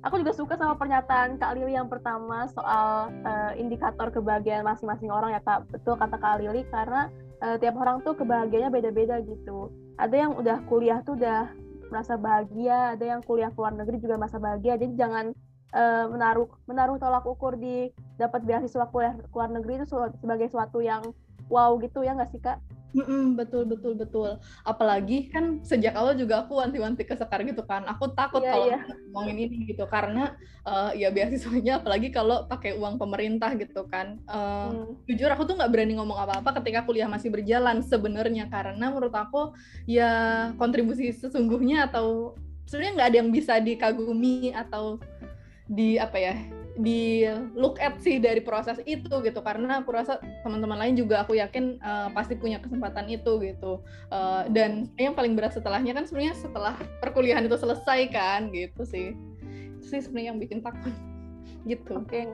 aku 0.00 0.24
juga 0.24 0.32
suka 0.32 0.56
sama 0.56 0.80
pernyataan 0.80 1.36
Kak 1.36 1.60
Lili 1.60 1.76
yang 1.76 1.92
pertama 1.92 2.48
soal 2.48 3.12
uh, 3.20 3.52
indikator 3.60 4.08
kebahagiaan 4.08 4.64
masing-masing 4.64 5.12
orang 5.12 5.36
ya 5.36 5.44
Kak. 5.44 5.68
Betul 5.68 6.00
kata 6.00 6.16
Kak 6.16 6.40
Lili 6.40 6.64
karena 6.72 7.12
uh, 7.44 7.60
tiap 7.60 7.76
orang 7.76 8.00
tuh 8.00 8.16
kebahagiaannya 8.16 8.72
beda-beda 8.72 9.20
gitu. 9.20 9.68
Ada 10.00 10.16
yang 10.16 10.32
udah 10.40 10.64
kuliah 10.64 11.04
tuh 11.04 11.20
udah 11.20 11.52
merasa 11.92 12.16
bahagia, 12.16 12.96
ada 12.96 13.04
yang 13.04 13.20
kuliah 13.20 13.52
ke 13.52 13.58
luar 13.60 13.76
negeri 13.76 14.00
juga 14.00 14.16
merasa 14.16 14.40
bahagia. 14.40 14.80
Jadi 14.80 14.96
jangan 14.96 15.36
uh, 15.76 16.08
menaruh 16.08 16.48
menaruh 16.64 16.96
tolak 16.96 17.28
ukur 17.28 17.60
di 17.60 17.92
dapat 18.16 18.48
beasiswa 18.48 18.88
kuliah 18.88 19.12
ke 19.20 19.36
luar 19.36 19.52
negeri 19.52 19.84
itu 19.84 19.86
sebagai 19.92 20.48
suatu 20.48 20.80
yang 20.80 21.04
wow 21.52 21.76
gitu 21.76 22.00
ya 22.00 22.16
nggak 22.16 22.30
sih 22.32 22.40
Kak? 22.40 22.56
Mm-mm, 22.90 23.38
betul 23.38 23.66
betul 23.66 23.94
betul. 23.94 24.42
Apalagi 24.66 25.30
kan 25.30 25.62
sejak 25.62 25.94
awal 25.94 26.18
juga 26.18 26.42
aku 26.42 26.58
wanti-wanti 26.58 27.06
ke 27.06 27.14
Sekar 27.14 27.46
gitu 27.46 27.62
kan. 27.62 27.86
Aku 27.86 28.10
takut 28.12 28.42
yeah, 28.42 28.52
kalau 28.54 28.66
yeah. 28.66 28.82
ngomongin 29.10 29.36
ini 29.46 29.70
gitu 29.70 29.86
karena 29.86 30.34
uh, 30.66 30.90
ya 30.94 31.14
beasiswanya 31.14 31.78
apalagi 31.82 32.10
kalau 32.10 32.50
pakai 32.50 32.74
uang 32.74 32.98
pemerintah 32.98 33.54
gitu 33.54 33.86
kan. 33.86 34.18
Uh, 34.26 34.90
hmm. 34.90 35.06
Jujur 35.06 35.30
aku 35.30 35.46
tuh 35.46 35.54
nggak 35.58 35.70
berani 35.70 35.94
ngomong 35.98 36.18
apa-apa 36.18 36.58
ketika 36.62 36.82
kuliah 36.82 37.06
masih 37.06 37.30
berjalan 37.30 37.82
sebenarnya 37.86 38.50
karena 38.50 38.90
menurut 38.90 39.14
aku 39.14 39.54
ya 39.86 40.50
kontribusi 40.58 41.14
sesungguhnya 41.14 41.86
atau 41.90 42.34
sebenarnya 42.66 42.92
nggak 42.98 43.08
ada 43.10 43.18
yang 43.22 43.30
bisa 43.30 43.54
dikagumi 43.62 44.54
atau 44.54 44.98
di 45.70 45.94
apa 45.98 46.18
ya 46.18 46.34
di 46.80 47.28
look 47.52 47.76
at 47.76 48.00
sih 48.00 48.16
dari 48.16 48.40
proses 48.40 48.80
itu 48.88 49.12
gitu 49.20 49.40
karena 49.44 49.84
aku 49.84 49.92
rasa 49.92 50.16
teman-teman 50.42 50.80
lain 50.80 50.96
juga 50.96 51.22
aku 51.22 51.36
yakin 51.36 51.76
uh, 51.84 52.08
pasti 52.16 52.34
punya 52.40 52.56
kesempatan 52.58 53.06
itu 53.12 53.36
gitu 53.44 53.84
uh, 54.08 54.48
dan 54.48 54.88
yang 54.96 55.12
paling 55.12 55.36
berat 55.36 55.52
setelahnya 55.52 55.92
kan 55.92 56.08
sebenarnya 56.08 56.34
setelah 56.40 56.74
perkuliahan 57.04 57.44
itu 57.44 57.56
selesai 57.60 58.00
kan 58.08 58.48
gitu 58.50 58.82
sih 58.88 59.12
itu 59.80 59.86
sih 59.86 60.00
sebenarnya 60.00 60.28
yang 60.32 60.40
bikin 60.40 60.58
takut 60.64 60.94
gitu 61.70 62.00
oke 62.00 62.08
okay. 62.08 62.26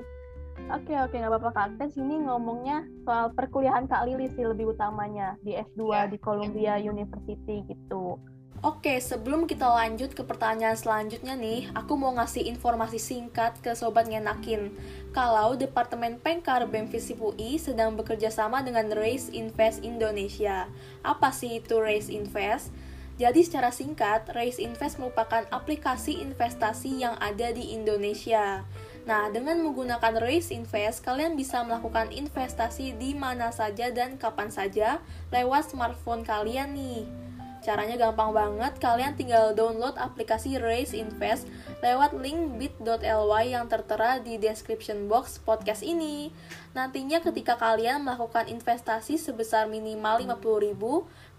Oke 0.73 0.89
okay, 0.89 0.97
oke 0.99 1.13
okay, 1.13 1.17
nggak 1.21 1.33
apa-apa 1.37 1.51
kak. 1.53 1.67
Kita 1.77 1.87
sini 2.01 2.17
ngomongnya 2.27 2.89
soal 3.05 3.29
perkuliahan 3.37 3.85
Kak 3.93 4.09
Lili 4.09 4.33
sih 4.33 4.41
lebih 4.41 4.73
utamanya 4.73 5.37
di 5.45 5.53
S2 5.53 5.85
yeah. 5.93 6.09
di 6.09 6.17
Columbia 6.17 6.75
University 6.81 7.61
gitu. 7.69 8.17
Oke, 8.65 8.97
sebelum 9.05 9.45
kita 9.45 9.69
lanjut 9.69 10.17
ke 10.17 10.25
pertanyaan 10.25 10.81
selanjutnya 10.81 11.37
nih, 11.37 11.69
aku 11.77 11.93
mau 11.93 12.17
ngasih 12.17 12.49
informasi 12.49 12.97
singkat 12.97 13.53
ke 13.61 13.77
Sobat 13.77 14.09
Ngenakin. 14.09 14.73
Kalau 15.13 15.61
Departemen 15.61 16.17
Pengkar 16.17 16.65
BEM 16.65 16.89
UI 17.21 17.61
sedang 17.61 18.01
bekerja 18.01 18.33
sama 18.33 18.65
dengan 18.65 18.89
Race 18.97 19.29
Invest 19.29 19.85
Indonesia. 19.85 20.73
Apa 21.05 21.37
sih 21.37 21.61
itu 21.61 21.77
Race 21.77 22.09
Invest? 22.09 22.73
Jadi 23.21 23.45
secara 23.45 23.69
singkat, 23.69 24.25
Race 24.33 24.57
Invest 24.57 24.97
merupakan 24.97 25.45
aplikasi 25.53 26.25
investasi 26.25 27.05
yang 27.05 27.21
ada 27.21 27.53
di 27.53 27.77
Indonesia. 27.77 28.65
Nah, 29.05 29.29
dengan 29.33 29.61
menggunakan 29.69 30.17
Race 30.17 30.49
Invest, 30.49 31.05
kalian 31.05 31.37
bisa 31.37 31.61
melakukan 31.61 32.09
investasi 32.09 32.97
di 32.97 33.13
mana 33.13 33.53
saja 33.53 33.93
dan 33.93 34.17
kapan 34.17 34.49
saja 34.49 35.05
lewat 35.29 35.77
smartphone 35.77 36.25
kalian 36.25 36.73
nih. 36.73 37.26
Caranya 37.65 37.97
gampang 37.99 38.31
banget, 38.31 38.79
kalian 38.79 39.17
tinggal 39.19 39.57
download 39.57 39.97
aplikasi 39.99 40.61
Raise 40.61 40.95
Invest 40.95 41.49
lewat 41.81 42.15
link 42.17 42.61
bit.ly 42.61 43.45
yang 43.53 43.67
tertera 43.67 44.23
di 44.23 44.39
description 44.39 45.11
box 45.11 45.41
podcast 45.43 45.83
ini. 45.83 46.31
Nantinya 46.77 47.25
ketika 47.25 47.57
kalian 47.57 48.05
melakukan 48.05 48.53
investasi 48.53 49.17
sebesar 49.17 49.67
minimal 49.67 50.21
50.000, 50.39 50.77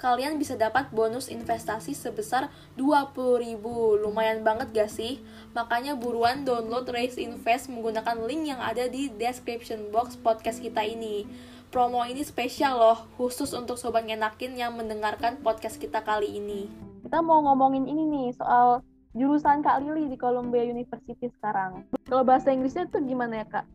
kalian 0.01 0.41
bisa 0.41 0.57
dapat 0.57 0.89
bonus 0.89 1.29
investasi 1.29 1.93
sebesar 1.93 2.49
20.000. 2.75 3.57
Lumayan 4.01 4.41
banget 4.41 4.73
gak 4.73 4.91
sih? 4.91 5.21
Makanya 5.53 5.93
buruan 5.93 6.41
download 6.41 6.89
Raise 6.89 7.21
Invest 7.21 7.69
menggunakan 7.69 8.17
link 8.25 8.49
yang 8.49 8.61
ada 8.61 8.89
di 8.89 9.13
description 9.13 9.93
box 9.93 10.17
podcast 10.17 10.59
kita 10.61 10.81
ini 10.81 11.29
promo 11.67 11.99
ini 12.07 12.23
spesial 12.23 12.79
loh, 12.79 12.99
khusus 13.19 13.51
untuk 13.51 13.75
sobat 13.75 14.07
ngenakin 14.07 14.55
yang 14.55 14.75
mendengarkan 14.75 15.39
podcast 15.43 15.75
kita 15.75 15.99
kali 15.99 16.39
ini. 16.39 16.71
Kita 17.03 17.19
mau 17.19 17.43
ngomongin 17.43 17.87
ini 17.87 18.03
nih 18.07 18.27
soal 18.35 18.83
jurusan 19.15 19.63
Kak 19.63 19.83
Lili 19.83 20.07
di 20.07 20.17
Columbia 20.19 20.63
University 20.63 21.27
sekarang. 21.39 21.83
Kalau 22.07 22.23
bahasa 22.23 22.55
Inggrisnya 22.55 22.87
tuh 22.87 23.03
gimana 23.03 23.43
ya 23.43 23.47
Kak? 23.47 23.65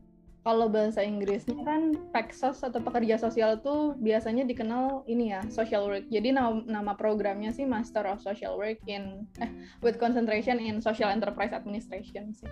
Kalau 0.42 0.66
bahasa 0.66 1.06
Inggrisnya 1.06 1.62
kan 1.62 1.94
PEXOS 2.10 2.66
atau 2.66 2.82
pekerja 2.82 3.14
sosial 3.14 3.62
tuh 3.62 3.94
biasanya 4.02 4.42
dikenal 4.42 5.06
ini 5.06 5.30
ya 5.30 5.46
social 5.54 5.86
work. 5.86 6.10
Jadi 6.10 6.34
nama, 6.34 6.58
nama 6.66 6.92
programnya 6.98 7.54
sih 7.54 7.62
Master 7.62 8.02
of 8.10 8.18
Social 8.18 8.58
Work 8.58 8.82
in 8.90 9.30
eh 9.38 9.50
with 9.86 10.02
concentration 10.02 10.58
in 10.58 10.82
Social 10.82 11.14
Enterprise 11.14 11.54
Administration 11.54 12.34
sih. 12.34 12.50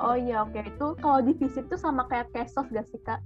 Oh 0.00 0.16
iya 0.16 0.40
oke 0.40 0.56
okay. 0.56 0.72
itu 0.72 0.86
kalau 1.04 1.20
di 1.20 1.36
FISIP 1.36 1.68
tuh 1.68 1.76
sama 1.76 2.08
kayak 2.08 2.32
KESOS 2.32 2.72
gak 2.72 2.88
sih 2.88 3.00
kak? 3.04 3.20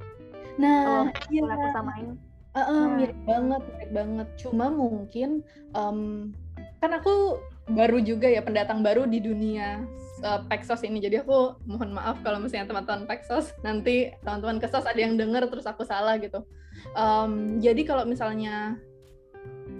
Nah, 0.56 0.80
oh, 0.84 1.04
iya. 1.28 1.42
aku 1.44 1.68
samain. 1.72 2.08
Uh, 2.56 2.60
uh, 2.60 2.72
nah. 2.72 2.96
mirip 2.96 3.18
banget, 3.28 3.62
mirip 3.68 3.90
banget. 3.92 4.28
Cuma 4.40 4.72
mungkin 4.72 5.44
um, 5.76 6.32
kan 6.80 6.90
aku 6.96 7.40
baru 7.68 7.98
juga 8.00 8.30
ya 8.30 8.40
pendatang 8.40 8.80
baru 8.80 9.04
di 9.04 9.20
dunia 9.20 9.84
uh, 10.24 10.40
Pexos 10.48 10.80
ini. 10.86 11.02
Jadi 11.04 11.20
aku 11.20 11.60
mohon 11.68 11.92
maaf 11.92 12.22
kalau 12.24 12.40
misalnya 12.40 12.72
teman-teman 12.72 13.04
Pexos 13.04 13.52
nanti 13.60 14.12
teman-teman 14.24 14.62
Kesos 14.62 14.88
ada 14.88 14.96
yang 14.96 15.20
denger 15.20 15.52
terus 15.52 15.68
aku 15.68 15.84
salah 15.84 16.16
gitu. 16.16 16.40
Um, 16.96 17.60
jadi 17.60 17.84
kalau 17.84 18.08
misalnya 18.08 18.80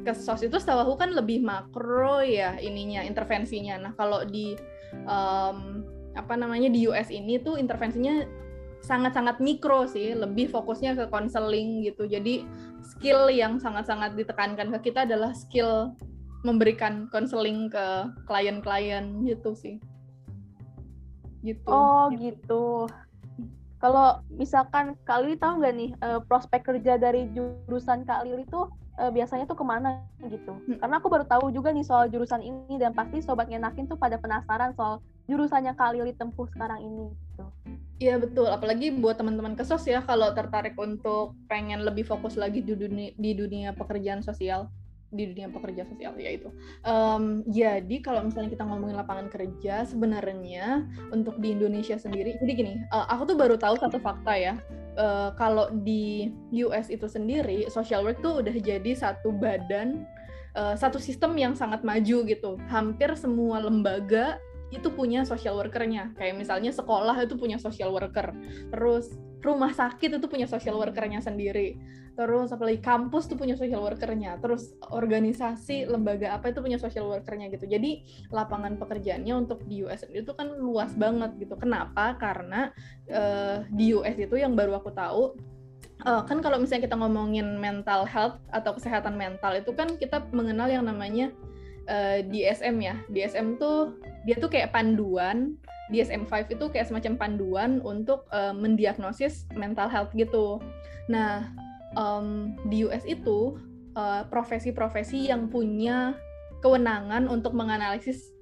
Kesos 0.05 0.45
itu 0.45 0.57
setahu 0.61 0.93
aku 0.93 0.95
kan 1.01 1.11
lebih 1.17 1.41
makro 1.41 2.21
ya 2.21 2.61
ininya 2.61 3.03
intervensinya. 3.03 3.81
Nah 3.81 3.93
kalau 3.97 4.27
di 4.29 4.53
um, 5.09 5.83
apa 6.17 6.35
namanya 6.35 6.73
di 6.73 6.89
US 6.89 7.13
ini 7.13 7.41
tuh 7.41 7.61
intervensinya 7.61 8.25
sangat-sangat 8.87 9.43
mikro 9.43 9.91
sih, 9.91 10.15
lebih 10.15 10.47
fokusnya 10.47 10.95
ke 10.95 11.05
konseling 11.11 11.83
gitu. 11.83 12.07
Jadi 12.07 12.47
skill 12.87 13.27
yang 13.27 13.59
sangat-sangat 13.59 14.15
ditekankan 14.15 14.71
ke 14.79 14.91
kita 14.91 15.03
adalah 15.03 15.35
skill 15.35 15.91
memberikan 16.47 17.11
konseling 17.11 17.67
ke 17.67 17.87
klien-klien 18.31 19.27
gitu 19.27 19.59
sih. 19.59 19.83
Gitu. 21.43 21.67
Oh 21.67 22.07
gitu. 22.15 22.87
Kalau 23.83 24.23
misalkan 24.31 24.95
Kak 25.05 25.27
Lili 25.27 25.37
tahu 25.37 25.61
nggak 25.61 25.75
nih 25.75 25.91
uh, 26.01 26.21
prospek 26.23 26.65
kerja 26.65 26.97
dari 26.97 27.27
jurusan 27.35 28.07
Kak 28.07 28.25
Lili 28.25 28.47
itu 28.47 28.71
uh, 29.03 29.11
biasanya 29.11 29.45
tuh 29.51 29.59
ke 29.59 29.65
mana 29.67 30.07
gitu. 30.23 30.55
Hmm. 30.55 30.79
Karena 30.79 31.03
aku 31.03 31.11
baru 31.11 31.27
tahu 31.27 31.51
juga 31.51 31.75
nih 31.75 31.85
soal 31.85 32.09
jurusan 32.09 32.41
ini 32.41 32.79
dan 32.79 32.95
pasti 32.95 33.19
sobat 33.21 33.51
ngenakin 33.51 33.91
tuh 33.91 33.99
pada 33.99 34.17
penasaran 34.17 34.73
soal 34.79 35.03
jurusannya 35.27 35.75
Kak 35.75 35.95
Lili 35.95 36.15
tempuh 36.15 36.47
sekarang 36.51 36.83
ini 36.83 37.07
gitu. 37.11 37.45
Iya 37.97 38.21
betul, 38.21 38.47
apalagi 38.53 38.93
buat 38.93 39.17
teman-teman 39.17 39.57
kesos 39.57 39.83
ya 39.89 40.05
kalau 40.05 40.31
tertarik 40.37 40.77
untuk 40.77 41.33
pengen 41.49 41.81
lebih 41.81 42.05
fokus 42.05 42.37
lagi 42.37 42.61
di 42.61 42.77
dunia 42.77 43.11
di 43.17 43.31
dunia 43.33 43.73
pekerjaan 43.73 44.21
sosial 44.21 44.69
di 45.09 45.33
dunia 45.33 45.49
pekerja 45.49 45.89
sosial 45.89 46.13
ya 46.19 46.31
itu. 46.35 46.53
Um, 46.85 47.41
jadi 47.49 48.03
kalau 48.05 48.27
misalnya 48.27 48.53
kita 48.53 48.69
ngomongin 48.69 49.01
lapangan 49.01 49.33
kerja, 49.33 49.87
sebenarnya 49.89 50.85
untuk 51.09 51.41
di 51.41 51.57
Indonesia 51.57 51.97
sendiri, 51.97 52.37
jadi 52.43 52.53
gini, 52.53 52.73
uh, 52.93 53.09
aku 53.09 53.33
tuh 53.33 53.37
baru 53.39 53.57
tahu 53.57 53.81
satu 53.81 53.97
fakta 54.03 54.35
ya 54.37 54.61
uh, 54.99 55.31
kalau 55.37 55.71
di 55.85 56.33
US 56.65 56.89
itu 56.89 57.07
sendiri 57.07 57.69
social 57.71 58.03
work 58.03 58.21
tuh 58.25 58.43
udah 58.43 58.57
jadi 58.57 58.93
satu 58.97 59.31
badan 59.31 60.05
uh, 60.57 60.75
satu 60.75 60.97
sistem 60.99 61.37
yang 61.37 61.53
sangat 61.53 61.85
maju 61.85 62.27
gitu 62.27 62.57
hampir 62.67 63.13
semua 63.15 63.63
lembaga 63.63 64.41
itu 64.75 64.89
punya 64.91 65.23
social 65.23 65.55
workernya. 65.59 66.15
Kayak 66.19 66.43
misalnya 66.43 66.71
sekolah 66.75 67.15
itu 67.23 67.39
punya 67.39 67.57
social 67.61 67.95
worker. 67.95 68.35
Terus 68.75 69.15
rumah 69.45 69.71
sakit 69.71 70.19
itu 70.19 70.27
punya 70.27 70.51
social 70.51 70.75
workernya 70.75 71.23
sendiri. 71.23 71.79
Terus 72.17 72.49
apalagi 72.51 72.81
kampus 72.81 73.29
tuh 73.31 73.39
punya 73.39 73.55
social 73.55 73.85
workernya. 73.85 74.43
Terus 74.43 74.75
organisasi 74.91 75.87
lembaga 75.87 76.35
apa 76.35 76.51
itu 76.51 76.59
punya 76.65 76.81
social 76.81 77.07
workernya 77.07 77.53
gitu. 77.55 77.69
Jadi 77.69 78.03
lapangan 78.35 78.75
pekerjaannya 78.81 79.35
untuk 79.37 79.63
di 79.69 79.87
US 79.87 80.03
itu 80.11 80.33
kan 80.35 80.51
luas 80.59 80.97
banget 80.99 81.37
gitu. 81.39 81.55
Kenapa? 81.55 82.19
Karena 82.19 82.73
uh, 83.13 83.63
di 83.71 83.95
US 83.95 84.17
itu 84.19 84.35
yang 84.35 84.59
baru 84.59 84.81
aku 84.83 84.91
tahu 84.91 85.37
uh, 86.05 86.23
kan 86.27 86.45
kalau 86.45 86.61
misalnya 86.61 86.91
kita 86.91 86.97
ngomongin 86.99 87.57
mental 87.57 88.05
health 88.05 88.37
atau 88.53 88.77
kesehatan 88.77 89.17
mental 89.17 89.57
itu 89.57 89.73
kan 89.73 89.97
kita 89.97 90.27
mengenal 90.35 90.69
yang 90.69 90.85
namanya 90.85 91.33
uh, 91.89 92.21
eh, 92.21 92.27
DSM 92.27 92.77
ya 92.83 92.95
DSM 93.11 93.59
tuh 93.59 93.99
dia 94.27 94.37
tuh 94.39 94.51
kayak 94.51 94.75
panduan 94.75 95.59
DSM-5 95.91 96.51
itu 96.59 96.67
kayak 96.71 96.91
semacam 96.91 97.15
panduan 97.15 97.79
untuk 97.87 98.27
uh, 98.35 98.51
mendiagnosis 98.51 99.47
mental 99.55 99.87
health 99.87 100.11
gitu. 100.19 100.59
Nah, 101.07 101.47
um, 101.95 102.59
di 102.67 102.83
US 102.83 103.07
itu 103.07 103.55
eh, 103.95 104.23
profesi-profesi 104.29 105.27
uh, 105.27 105.37
yang 105.37 105.49
punya 105.49 106.19
kewenangan 106.61 107.31
untuk 107.31 107.55
menganalisis 107.55 108.35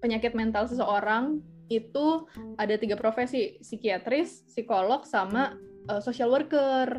penyakit 0.00 0.32
mental 0.32 0.64
seseorang 0.64 1.44
itu 1.70 2.26
ada 2.58 2.74
tiga 2.74 2.98
profesi 2.98 3.60
psikiatris, 3.62 4.42
psikolog, 4.50 5.06
sama 5.06 5.54
uh, 5.86 6.02
social 6.02 6.32
worker. 6.32 6.98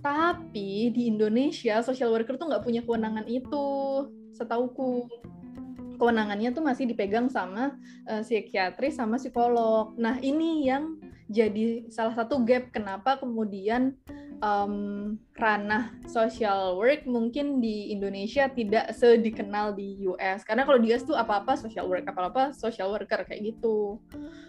Tapi 0.00 0.94
di 0.94 1.10
Indonesia 1.10 1.82
social 1.84 2.14
worker 2.14 2.40
tuh 2.40 2.48
nggak 2.48 2.64
punya 2.64 2.80
kewenangan 2.86 3.28
itu, 3.28 3.68
setauku. 4.38 5.10
Kewenangannya 5.98 6.54
tuh 6.54 6.62
masih 6.62 6.86
dipegang 6.86 7.26
sama 7.26 7.74
uh, 8.06 8.22
psikiatris 8.22 8.94
sama 8.94 9.18
psikolog. 9.18 9.98
Nah 9.98 10.22
ini 10.22 10.70
yang 10.70 10.94
jadi 11.26 11.90
salah 11.90 12.14
satu 12.14 12.40
gap 12.46 12.70
kenapa 12.70 13.18
kemudian 13.18 13.98
um, 14.42 15.16
ranah 15.38 15.94
social 16.10 16.74
work 16.74 17.06
mungkin 17.06 17.62
di 17.62 17.94
Indonesia 17.94 18.50
tidak 18.50 18.90
sedikenal 18.90 19.70
di 19.78 20.02
US 20.10 20.42
karena 20.42 20.66
kalau 20.66 20.82
di 20.82 20.90
US 20.90 21.06
tuh 21.06 21.14
apa-apa 21.14 21.54
social 21.54 21.86
work 21.86 22.02
apa-apa 22.10 22.50
social 22.54 22.90
worker 22.90 23.22
kayak 23.22 23.54
gitu. 23.54 24.02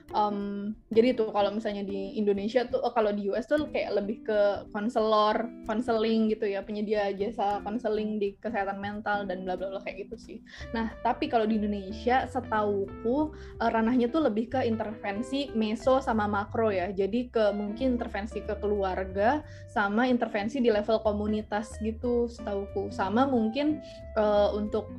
Um, 0.10 0.74
jadi 0.90 1.14
tuh 1.14 1.30
kalau 1.30 1.54
misalnya 1.54 1.86
di 1.86 2.18
Indonesia 2.18 2.66
tuh 2.66 2.82
oh, 2.82 2.90
kalau 2.90 3.14
di 3.14 3.30
US 3.30 3.46
tuh 3.46 3.70
kayak 3.70 4.02
lebih 4.02 4.26
ke 4.26 4.66
konselor 4.74 5.46
konseling 5.70 6.34
gitu 6.34 6.50
ya 6.50 6.66
penyedia 6.66 7.14
jasa 7.14 7.62
konseling 7.62 8.18
di 8.18 8.34
kesehatan 8.42 8.82
mental 8.82 9.30
dan 9.30 9.46
bla 9.46 9.54
bla 9.54 9.70
bla 9.70 9.82
kayak 9.86 10.10
gitu 10.10 10.18
sih. 10.18 10.38
Nah 10.74 10.90
tapi 11.06 11.30
kalau 11.30 11.46
di 11.46 11.62
Indonesia 11.62 12.26
setauku 12.26 13.30
uh, 13.62 13.70
ranahnya 13.70 14.10
tuh 14.10 14.26
lebih 14.26 14.50
ke 14.58 14.66
intervensi 14.66 15.54
meso 15.54 16.02
sama 16.02 16.26
makro 16.26 16.74
ya. 16.74 16.90
Jadi 16.90 17.30
ke 17.30 17.54
mungkin 17.54 18.02
intervensi 18.02 18.42
ke 18.42 18.58
keluarga 18.58 19.46
intervensi 19.88 20.60
di 20.60 20.68
level 20.68 21.00
komunitas 21.00 21.80
gitu 21.80 22.28
setauku. 22.28 22.92
Sama 22.92 23.24
mungkin 23.30 23.80
uh, 24.20 24.52
untuk 24.52 24.92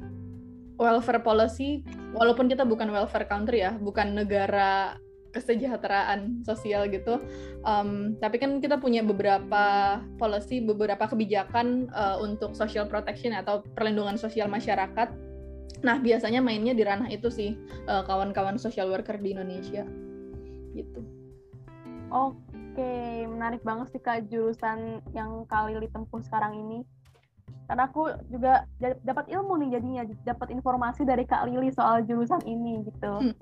welfare 0.80 1.20
policy 1.20 1.84
walaupun 2.16 2.48
kita 2.48 2.64
bukan 2.64 2.88
welfare 2.88 3.28
country 3.28 3.60
ya 3.60 3.76
bukan 3.76 4.16
negara 4.16 4.96
kesejahteraan 5.30 6.42
sosial 6.42 6.90
gitu 6.90 7.22
um, 7.62 8.18
tapi 8.18 8.40
kan 8.40 8.58
kita 8.58 8.80
punya 8.80 9.04
beberapa 9.04 9.98
policy 10.18 10.64
beberapa 10.64 11.06
kebijakan 11.06 11.92
uh, 11.92 12.18
untuk 12.18 12.56
social 12.56 12.88
protection 12.88 13.36
atau 13.36 13.62
perlindungan 13.76 14.18
sosial 14.18 14.50
masyarakat. 14.50 15.12
Nah 15.86 15.96
biasanya 16.02 16.42
mainnya 16.42 16.74
di 16.74 16.82
ranah 16.82 17.06
itu 17.14 17.30
sih 17.30 17.54
uh, 17.86 18.02
kawan-kawan 18.02 18.58
social 18.58 18.90
worker 18.90 19.22
di 19.22 19.36
Indonesia. 19.36 19.86
Gitu. 20.74 21.00
Oh 22.10 22.34
Oke, 22.80 23.28
menarik 23.28 23.60
banget 23.60 23.92
sih 23.92 24.00
Kak 24.00 24.32
jurusan 24.32 25.04
yang 25.12 25.44
kali 25.44 25.76
tempuh 25.92 26.16
sekarang 26.24 26.56
ini. 26.64 26.80
Karena 27.68 27.84
aku 27.84 28.08
juga 28.32 28.64
dapat 29.04 29.28
ilmu 29.28 29.60
nih 29.60 29.76
jadinya, 29.76 30.08
dapat 30.24 30.48
informasi 30.48 31.04
dari 31.04 31.28
Kak 31.28 31.44
Lili 31.44 31.68
soal 31.76 32.08
jurusan 32.08 32.40
ini 32.48 32.80
gitu. 32.88 33.20
Hmm. 33.20 33.36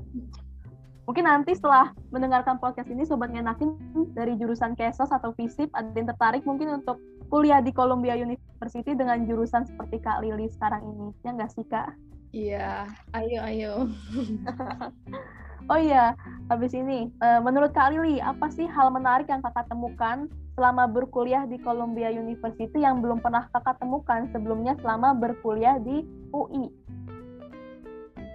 Mungkin 1.06 1.22
nanti 1.22 1.54
setelah 1.54 1.94
mendengarkan 2.10 2.58
podcast 2.58 2.90
ini 2.90 3.06
Sobat 3.06 3.30
Ngenakin 3.30 3.78
dari 4.10 4.34
jurusan 4.34 4.74
Kesos 4.74 5.14
atau 5.14 5.30
FISIP 5.30 5.70
ada 5.70 5.94
yang 5.94 6.10
tertarik 6.10 6.42
mungkin 6.42 6.82
untuk 6.82 6.98
kuliah 7.30 7.62
di 7.62 7.70
Columbia 7.70 8.18
University 8.18 8.90
dengan 8.98 9.22
jurusan 9.22 9.70
seperti 9.70 10.02
Kak 10.02 10.18
Lili 10.18 10.50
sekarang 10.50 10.82
ini. 10.82 11.14
Ya 11.22 11.30
nggak 11.30 11.54
sih 11.54 11.62
Kak? 11.62 11.94
Iya, 12.34 12.90
ayo 13.14 13.38
ayo. 13.46 13.72
Oh 15.66 15.76
iya, 15.76 16.14
habis 16.46 16.70
ini, 16.70 17.10
uh, 17.18 17.42
menurut 17.42 17.74
Kak 17.74 17.90
Lili, 17.90 18.22
apa 18.22 18.46
sih 18.54 18.70
hal 18.70 18.94
menarik 18.94 19.26
yang 19.26 19.42
kakak 19.42 19.66
temukan 19.66 20.30
selama 20.54 20.86
berkuliah 20.86 21.44
di 21.44 21.58
Columbia 21.58 22.08
University 22.14 22.78
yang 22.82 23.02
belum 23.02 23.18
pernah 23.18 23.50
kakak 23.50 23.82
temukan 23.82 24.30
sebelumnya 24.30 24.78
selama 24.78 25.18
berkuliah 25.18 25.76
di 25.82 26.06
UI? 26.30 26.70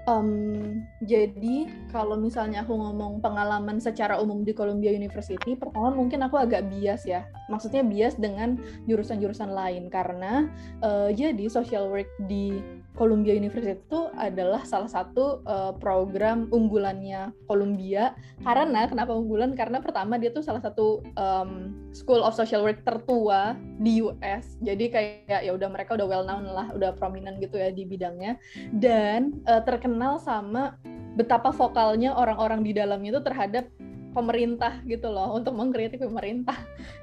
Um, 0.03 0.83
jadi 1.07 1.71
kalau 1.87 2.19
misalnya 2.19 2.67
aku 2.67 2.75
ngomong 2.75 3.23
pengalaman 3.23 3.79
secara 3.79 4.19
umum 4.19 4.43
di 4.43 4.51
Columbia 4.51 4.91
University, 4.91 5.55
pertama 5.55 5.95
mungkin 5.95 6.19
aku 6.27 6.35
agak 6.35 6.67
bias 6.67 7.07
ya. 7.07 7.23
Maksudnya 7.47 7.87
bias 7.87 8.19
dengan 8.19 8.59
jurusan-jurusan 8.83 9.55
lain 9.55 9.87
karena 9.87 10.51
uh, 10.83 11.07
jadi 11.07 11.47
social 11.47 11.87
work 11.87 12.11
di 12.27 12.59
Columbia 12.93 13.33
University 13.33 13.73
itu 13.73 14.09
adalah 14.13 14.61
salah 14.69 14.89
satu 14.89 15.41
uh, 15.49 15.73
program 15.81 16.45
unggulannya 16.53 17.33
Columbia. 17.49 18.13
Karena 18.45 18.85
kenapa 18.85 19.17
unggulan? 19.17 19.57
Karena 19.57 19.81
pertama 19.81 20.21
dia 20.21 20.29
tuh 20.29 20.45
salah 20.45 20.61
satu 20.61 21.01
um, 21.17 21.73
School 21.89 22.21
of 22.21 22.37
Social 22.37 22.61
Work 22.61 22.85
tertua 22.85 23.57
di 23.81 24.05
US. 24.05 24.61
Jadi 24.61 24.93
kayak 24.93 25.41
ya 25.41 25.51
udah 25.53 25.69
mereka 25.73 25.97
udah 25.97 26.05
well 26.05 26.25
known 26.25 26.45
lah, 26.45 26.69
udah 26.73 26.93
prominent 26.93 27.41
gitu 27.41 27.57
ya 27.57 27.73
di 27.73 27.83
bidangnya. 27.85 28.37
Dan 28.69 29.41
uh, 29.49 29.65
terkenal 29.65 30.21
sama 30.21 30.77
betapa 31.17 31.53
vokalnya 31.53 32.13
orang-orang 32.13 32.61
di 32.61 32.73
dalamnya 32.73 33.17
itu 33.17 33.23
terhadap 33.25 33.65
pemerintah 34.13 34.79
gitu 34.85 35.09
loh 35.09 35.33
untuk 35.33 35.57
mengkritik 35.57 35.99
pemerintah 35.99 36.55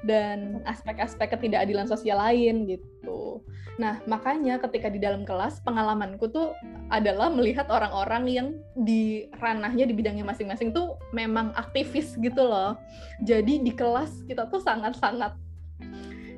dan 0.07 0.63
aspek-aspek 0.65 1.35
ketidakadilan 1.37 1.85
sosial 1.85 2.17
lain 2.17 2.65
gitu. 2.65 3.43
Nah, 3.79 3.99
makanya 4.09 4.59
ketika 4.63 4.91
di 4.91 4.99
dalam 4.99 5.23
kelas 5.23 5.63
pengalamanku 5.63 6.27
tuh 6.31 6.55
adalah 6.91 7.31
melihat 7.31 7.69
orang-orang 7.71 8.23
yang 8.27 8.47
di 8.75 9.27
ranahnya 9.39 9.87
di 9.87 9.93
bidangnya 9.95 10.27
masing-masing 10.27 10.75
tuh 10.75 10.99
memang 11.15 11.55
aktivis 11.55 12.17
gitu 12.19 12.43
loh. 12.43 12.75
Jadi 13.23 13.61
di 13.63 13.71
kelas 13.71 14.27
kita 14.27 14.49
tuh 14.51 14.59
sangat-sangat 14.59 15.35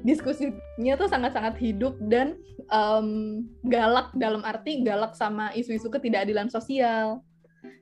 diskusinya 0.04 0.94
tuh 1.00 1.08
sangat-sangat 1.08 1.56
hidup 1.64 1.96
dan 2.12 2.36
um, 2.68 3.40
galak 3.66 4.12
dalam 4.20 4.44
arti 4.44 4.84
galak 4.84 5.16
sama 5.16 5.56
isu-isu 5.56 5.88
ketidakadilan 5.88 6.52
sosial. 6.52 7.24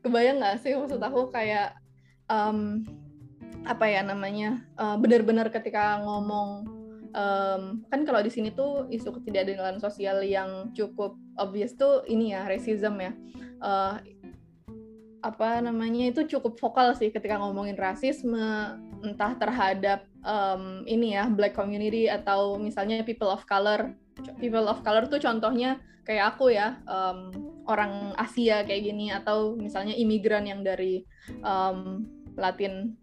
Kebayang 0.05 0.37
nggak 0.41 0.61
sih 0.61 0.77
maksud 0.77 1.01
aku 1.01 1.33
kayak 1.33 1.80
um, 2.31 2.87
apa 3.67 3.85
ya 3.85 4.01
namanya 4.01 4.63
uh, 4.79 4.97
benar-benar 4.97 5.51
ketika 5.53 6.01
ngomong 6.01 6.65
um, 7.13 7.83
kan 7.91 8.01
kalau 8.07 8.23
di 8.23 8.31
sini 8.31 8.49
tuh 8.55 8.87
isu 8.89 9.11
ketidakadilan 9.21 9.77
sosial 9.77 10.23
yang 10.23 10.71
cukup 10.73 11.19
obvious 11.37 11.75
tuh 11.75 12.07
ini 12.07 12.33
ya 12.33 12.47
racism 12.47 12.97
ya. 12.97 13.13
Uh, 13.61 14.01
apa 15.21 15.61
namanya 15.61 16.09
itu 16.09 16.25
cukup 16.25 16.57
vokal 16.57 16.97
sih 16.97 17.13
ketika 17.13 17.37
ngomongin 17.37 17.77
rasisme 17.77 18.73
entah 19.05 19.37
terhadap 19.37 20.09
um, 20.25 20.81
ini 20.89 21.13
ya 21.13 21.29
black 21.29 21.53
community 21.53 22.09
atau 22.09 22.57
misalnya 22.57 23.05
people 23.05 23.29
of 23.29 23.45
color 23.45 23.93
people 24.41 24.65
of 24.65 24.81
color 24.81 25.05
tuh 25.05 25.21
contohnya 25.21 25.77
kayak 26.09 26.33
aku 26.33 26.57
ya 26.57 26.81
um, 26.89 27.29
orang 27.69 28.17
Asia 28.17 28.65
kayak 28.65 28.81
gini 28.81 29.13
atau 29.13 29.53
misalnya 29.53 29.93
imigran 29.93 30.49
yang 30.49 30.65
dari 30.65 31.05
um, 31.45 32.01
Latin 32.35 32.95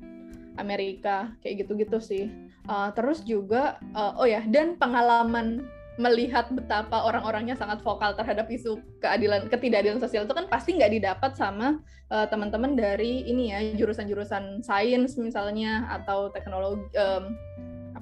Amerika 0.58 1.32
kayak 1.40 1.66
gitu-gitu 1.66 1.98
sih. 2.02 2.28
Uh, 2.68 2.92
terus 2.92 3.24
juga 3.24 3.80
uh, 3.96 4.20
oh 4.20 4.28
ya 4.28 4.44
dan 4.44 4.76
pengalaman 4.76 5.64
melihat 5.98 6.46
betapa 6.54 7.02
orang-orangnya 7.10 7.58
sangat 7.58 7.82
vokal 7.82 8.14
terhadap 8.14 8.46
isu 8.46 8.78
keadilan 9.02 9.50
ketidakadilan 9.50 9.98
sosial 9.98 10.30
itu 10.30 10.34
kan 10.36 10.46
pasti 10.46 10.78
nggak 10.78 10.94
didapat 10.94 11.34
sama 11.34 11.82
uh, 12.14 12.26
teman-teman 12.30 12.78
dari 12.78 13.26
ini 13.26 13.50
ya 13.50 13.60
jurusan-jurusan 13.74 14.62
sains 14.62 15.18
misalnya 15.18 15.90
atau 15.90 16.30
teknologi 16.30 16.86
um, 16.94 17.34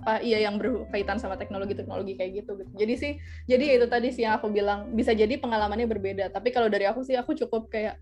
apa 0.06 0.22
iya 0.22 0.46
yang 0.46 0.54
berkaitan 0.54 1.18
sama 1.18 1.34
teknologi-teknologi 1.34 2.14
kayak 2.14 2.46
gitu 2.46 2.54
gitu. 2.62 2.70
Jadi 2.78 2.94
sih 2.94 3.12
jadi 3.50 3.74
itu 3.74 3.90
tadi 3.90 4.14
sih 4.14 4.22
yang 4.22 4.38
aku 4.38 4.54
bilang 4.54 4.94
bisa 4.94 5.10
jadi 5.10 5.34
pengalamannya 5.34 5.90
berbeda. 5.90 6.30
Tapi 6.30 6.54
kalau 6.54 6.70
dari 6.70 6.86
aku 6.86 7.02
sih 7.02 7.18
aku 7.18 7.34
cukup 7.34 7.66
kayak 7.66 7.98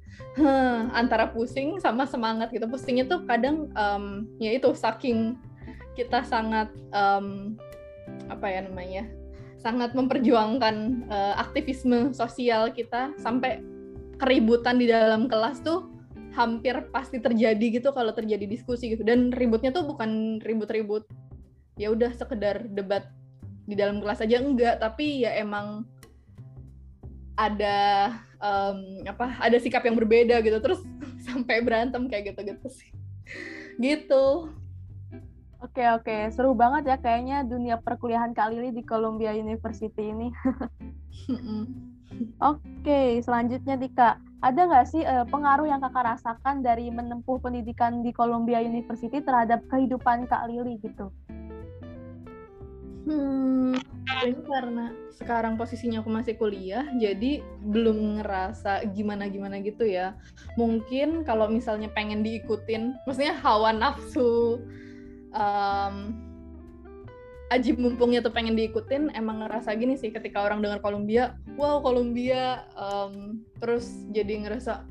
antara 1.01 1.33
pusing 1.33 1.81
sama 1.81 2.05
semangat 2.05 2.53
gitu. 2.53 2.69
Pusingnya 2.69 3.09
tuh 3.09 3.25
kadang 3.25 3.73
um, 3.73 4.29
ya 4.37 4.53
itu 4.53 4.69
saking 4.77 5.40
kita 5.97 6.21
sangat 6.29 6.69
um, 6.93 7.57
apa 8.29 8.53
ya 8.53 8.61
namanya 8.69 9.09
sangat 9.64 9.97
memperjuangkan 9.97 11.09
uh, 11.09 11.40
aktivisme 11.40 12.12
sosial 12.12 12.69
kita 12.69 13.17
sampai 13.17 13.64
keributan 14.21 14.77
di 14.77 14.93
dalam 14.93 15.25
kelas 15.25 15.64
tuh 15.64 15.88
hampir 16.35 16.75
pasti 16.90 17.23
terjadi 17.23 17.81
gitu 17.81 17.95
kalau 17.95 18.11
terjadi 18.11 18.45
diskusi 18.45 18.93
gitu 18.93 19.07
dan 19.07 19.31
ributnya 19.31 19.71
tuh 19.71 19.87
bukan 19.87 20.43
ribut-ribut 20.43 21.07
ya 21.74 21.90
udah 21.90 22.10
sekedar 22.14 22.66
debat 22.70 23.10
di 23.64 23.74
dalam 23.74 23.98
kelas 23.98 24.22
aja 24.22 24.40
enggak. 24.40 24.78
Tapi 24.82 25.26
ya 25.26 25.34
emang 25.38 25.87
ada 27.34 28.10
um, 28.38 29.02
apa 29.06 29.38
ada 29.42 29.56
sikap 29.58 29.82
yang 29.87 29.98
berbeda 29.98 30.38
gitu. 30.42 30.58
Terus 30.62 30.80
sampai 31.26 31.62
berantem 31.62 32.06
kayak 32.06 32.34
gitu 32.34 32.40
gitu 32.46 32.68
sih. 32.70 32.90
Gitu. 33.78 34.50
Oke 35.64 35.80
oke, 35.96 36.28
seru 36.28 36.52
banget 36.52 36.92
ya 36.92 36.96
kayaknya 37.00 37.40
dunia 37.40 37.80
perkuliahan 37.80 38.37
Kak 38.37 38.52
Lili 38.52 38.68
di 38.68 38.84
Columbia 38.84 39.32
University 39.32 40.12
ini. 40.12 40.28
oke, 42.52 43.00
selanjutnya 43.24 43.80
Dika, 43.80 44.20
ada 44.44 44.60
nggak 44.60 44.87
sih 44.92 45.00
uh, 45.08 45.24
pengaruh 45.24 45.64
yang 45.64 45.80
kakak 45.80 46.04
rasakan 46.04 46.60
dari 46.60 46.92
menempuh 46.92 47.40
pendidikan 47.40 48.04
di 48.04 48.12
Columbia 48.12 48.60
University 48.60 49.24
terhadap 49.24 49.64
kehidupan 49.72 50.28
Kak 50.28 50.52
Lili 50.52 50.76
gitu? 50.84 51.08
Hmm, 53.05 53.77
ini 54.25 54.40
karena 54.49 54.97
sekarang 55.12 55.61
posisinya 55.61 56.01
aku 56.01 56.09
masih 56.09 56.40
kuliah, 56.40 56.88
jadi 56.97 57.45
belum 57.69 58.21
ngerasa 58.21 58.88
gimana-gimana 58.97 59.61
gitu 59.61 59.85
ya. 59.85 60.17
Mungkin 60.57 61.21
kalau 61.29 61.53
misalnya 61.53 61.93
pengen 61.93 62.25
diikutin, 62.25 62.97
maksudnya 63.05 63.37
hawa 63.37 63.77
nafsu 63.77 64.64
um, 65.37 65.97
aji 67.53 67.77
mumpungnya 67.77 68.25
tuh 68.25 68.33
pengen 68.33 68.57
diikutin 68.57 69.12
emang 69.12 69.45
ngerasa 69.45 69.77
gini 69.77 69.95
sih 70.01 70.09
ketika 70.09 70.40
orang 70.40 70.64
dengar 70.64 70.81
Kolombia 70.81 71.37
wow 71.61 71.85
Kolombia 71.85 72.64
um, 72.75 73.45
terus 73.61 73.87
jadi 74.11 74.49
ngerasa 74.49 74.83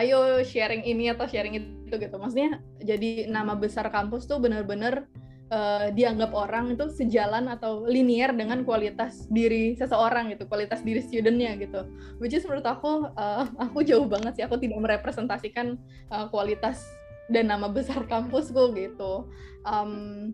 ayo 0.00 0.40
sharing 0.40 0.82
ini 0.88 1.12
atau 1.12 1.28
sharing 1.28 1.54
itu 1.60 1.94
gitu 1.94 2.16
maksudnya 2.16 2.64
jadi 2.80 3.28
nama 3.28 3.52
besar 3.52 3.92
kampus 3.92 4.24
tuh 4.24 4.40
bener-bener 4.40 5.04
uh, 5.52 5.86
dianggap 5.92 6.32
orang 6.32 6.72
itu 6.72 6.88
sejalan 6.88 7.52
atau 7.52 7.84
linier 7.84 8.32
dengan 8.32 8.64
kualitas 8.64 9.28
diri 9.28 9.76
seseorang 9.76 10.32
gitu 10.32 10.48
kualitas 10.48 10.80
diri 10.80 11.04
studentnya 11.04 11.54
gitu. 11.60 11.84
Which 12.16 12.32
is 12.32 12.48
menurut 12.48 12.64
aku 12.64 13.12
uh, 13.12 13.44
aku 13.70 13.84
jauh 13.84 14.08
banget 14.08 14.40
sih 14.40 14.44
aku 14.48 14.56
tidak 14.56 14.80
merepresentasikan 14.80 15.76
uh, 16.08 16.26
kualitas 16.32 16.80
dan 17.28 17.52
nama 17.52 17.68
besar 17.68 18.08
kampusku 18.12 18.72
gitu. 18.74 19.28
Um, 19.68 20.32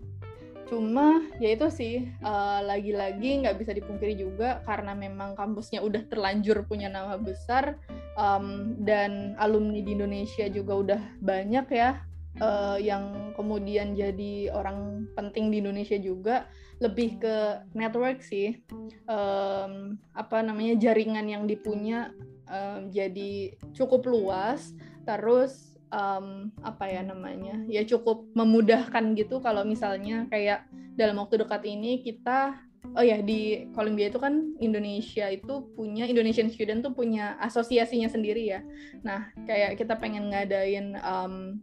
cuma 0.68 1.24
ya 1.40 1.56
itu 1.56 1.64
sih 1.72 2.12
uh, 2.20 2.60
lagi-lagi 2.60 3.40
nggak 3.40 3.56
bisa 3.56 3.72
dipungkiri 3.72 4.20
juga 4.20 4.60
karena 4.68 4.92
memang 4.92 5.32
kampusnya 5.32 5.80
udah 5.80 6.04
terlanjur 6.12 6.60
punya 6.68 6.92
nama 6.92 7.16
besar 7.16 7.80
um, 8.20 8.76
dan 8.84 9.32
alumni 9.40 9.80
di 9.80 9.96
Indonesia 9.96 10.44
juga 10.52 10.72
udah 10.76 11.00
banyak 11.24 11.66
ya 11.72 12.04
uh, 12.40 12.78
yang 12.80 13.34
kemudian 13.34 13.94
jadi 13.94 14.50
orang 14.54 15.10
penting 15.14 15.50
di 15.50 15.62
Indonesia 15.62 15.98
juga 15.98 16.46
lebih 16.78 17.18
ke 17.22 17.36
network 17.74 18.22
sih. 18.22 18.62
Um, 19.10 19.98
apa 20.14 20.42
namanya 20.42 20.78
jaringan 20.78 21.26
yang 21.26 21.44
dipunya 21.46 22.14
um, 22.50 22.90
jadi 22.90 23.54
cukup 23.74 24.06
luas. 24.06 24.74
Terus 25.06 25.78
um, 25.92 26.52
apa 26.62 26.88
ya 26.88 27.02
namanya 27.04 27.64
ya 27.66 27.82
cukup 27.84 28.28
memudahkan 28.36 29.16
gitu 29.16 29.40
kalau 29.40 29.64
misalnya 29.64 30.28
kayak 30.28 30.68
dalam 30.98 31.16
waktu 31.22 31.40
dekat 31.40 31.62
ini 31.64 32.02
kita 32.02 32.58
oh 32.96 33.04
ya 33.04 33.20
di 33.20 33.68
Columbia 33.74 34.08
itu 34.08 34.20
kan 34.20 34.54
Indonesia 34.62 35.28
itu 35.28 35.68
punya 35.74 36.08
Indonesian 36.08 36.48
student 36.48 36.80
tuh 36.84 36.94
punya 36.94 37.36
asosiasinya 37.42 38.08
sendiri 38.08 38.48
ya. 38.48 38.60
Nah 39.02 39.30
kayak 39.44 39.80
kita 39.80 39.98
pengen 39.98 40.30
ngadain 40.32 40.96
um, 41.02 41.58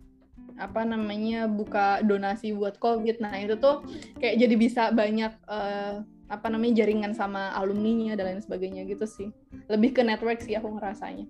apa 0.56 0.88
namanya 0.88 1.48
buka 1.48 2.00
donasi 2.04 2.56
buat 2.56 2.80
COVID. 2.80 3.20
Nah 3.20 3.36
itu 3.39 3.60
tuh 3.60 3.84
kayak 4.20 4.36
jadi 4.39 4.56
bisa 4.56 4.84
banyak 4.96 5.32
uh, 5.48 6.04
apa 6.26 6.48
namanya 6.50 6.82
jaringan 6.82 7.13
sama 7.13 7.54
alumninya 7.54 8.18
dan 8.18 8.34
lain 8.34 8.41
sebagainya 8.41 8.88
gitu 8.89 9.06
sih. 9.06 9.30
Lebih 9.70 10.00
ke 10.00 10.02
network 10.02 10.41
sih 10.41 10.58
aku 10.58 10.74
ngerasanya. 10.76 11.28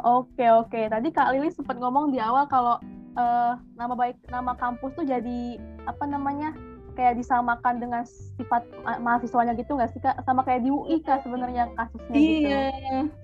Oke 0.00 0.46
oke. 0.48 0.80
Tadi 0.88 1.08
Kak 1.12 1.36
Lili 1.36 1.52
sempat 1.52 1.76
ngomong 1.76 2.14
di 2.14 2.22
awal 2.22 2.48
kalau 2.48 2.80
uh, 3.18 3.54
nama 3.76 3.94
baik 3.96 4.16
nama 4.30 4.56
kampus 4.56 4.96
tuh 4.96 5.04
jadi 5.04 5.60
apa 5.84 6.04
namanya 6.06 6.54
kayak 7.00 7.16
disamakan 7.16 7.80
dengan 7.80 8.04
sifat 8.36 8.68
mahasiswanya 9.00 9.56
gitu 9.56 9.72
nggak 9.72 9.88
sih 9.96 10.00
kak? 10.04 10.20
Sama 10.28 10.44
kayak 10.44 10.60
di 10.60 10.68
UI 10.68 11.00
kak 11.00 11.24
sebenarnya 11.24 11.72
kasusnya 11.72 12.12
iya. 12.12 12.20
gitu. 12.20 12.44
Iya. 12.44 12.62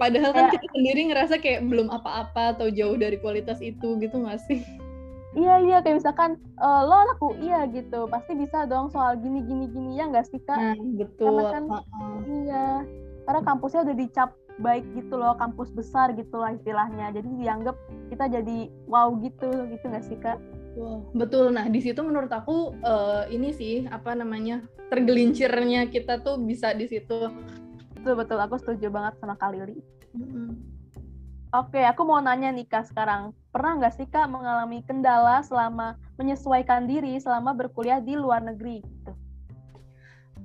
Padahal 0.01 0.31
kan 0.33 0.37
kayak, 0.41 0.49
kan 0.49 0.55
kita 0.57 0.69
sendiri 0.73 1.01
ngerasa 1.13 1.35
kayak 1.37 1.61
belum 1.69 1.89
apa-apa 1.93 2.57
atau 2.57 2.73
jauh 2.73 2.97
dari 2.97 3.21
kualitas 3.21 3.61
itu 3.61 4.01
gitu 4.01 4.17
nggak 4.17 4.41
sih? 4.49 4.65
Iya 5.37 5.61
iya 5.61 5.77
kayak 5.85 6.01
misalkan 6.01 6.41
uh, 6.57 6.89
lo 6.89 6.97
anak 6.97 7.21
UI 7.21 7.53
ya 7.53 7.69
gitu 7.69 8.09
pasti 8.09 8.33
bisa 8.33 8.65
dong 8.65 8.89
soal 8.89 9.21
gini 9.21 9.45
gini 9.45 9.69
gini 9.69 10.01
ya 10.01 10.09
nggak 10.09 10.33
sih 10.33 10.41
kak? 10.41 10.57
Nah, 10.57 10.81
betul. 10.97 11.37
Karena 11.37 11.53
kan 11.53 11.65
uh 11.69 11.77
-uh. 11.77 12.17
iya 12.25 12.67
karena 13.29 13.41
kampusnya 13.45 13.85
udah 13.85 13.97
dicap 14.01 14.31
baik 14.57 14.89
gitu 14.97 15.21
loh 15.21 15.37
kampus 15.37 15.69
besar 15.69 16.17
gitu 16.17 16.41
lah 16.41 16.57
istilahnya 16.57 17.13
jadi 17.13 17.29
dianggap 17.29 17.77
kita 18.09 18.25
jadi 18.41 18.73
wow 18.89 19.13
gitu 19.21 19.69
gitu 19.69 19.85
nggak 19.85 20.07
sih 20.09 20.17
kak 20.17 20.41
Wow, 20.77 21.09
betul. 21.17 21.57
Nah, 21.57 21.73
di 21.73 21.81
situ 21.81 22.05
menurut 22.05 22.29
aku 22.29 22.77
uh, 22.85 23.25
ini 23.33 23.49
sih 23.57 23.89
apa 23.89 24.13
namanya 24.13 24.61
tergelincirnya 24.93 25.89
kita 25.89 26.21
tuh 26.21 26.37
bisa 26.37 26.77
di 26.77 26.85
situ. 26.85 27.33
Betul 27.97 28.15
betul. 28.21 28.39
Aku 28.45 28.61
setuju 28.61 28.93
banget 28.93 29.17
sama 29.17 29.41
Kak 29.41 29.57
Lili. 29.57 29.81
Mm-hmm. 30.13 30.77
Oke, 31.57 31.81
aku 31.81 32.05
mau 32.05 32.21
nanya 32.21 32.53
nih 32.53 32.69
kak 32.69 32.93
sekarang. 32.93 33.33
Pernah 33.49 33.81
nggak 33.81 33.95
sih 33.97 34.05
kak 34.11 34.29
mengalami 34.29 34.85
kendala 34.85 35.41
selama 35.41 35.97
menyesuaikan 36.21 36.85
diri 36.85 37.17
selama 37.17 37.57
berkuliah 37.57 38.03
di 38.03 38.13
luar 38.13 38.45
negeri? 38.45 38.85
Gitu? 38.85 39.13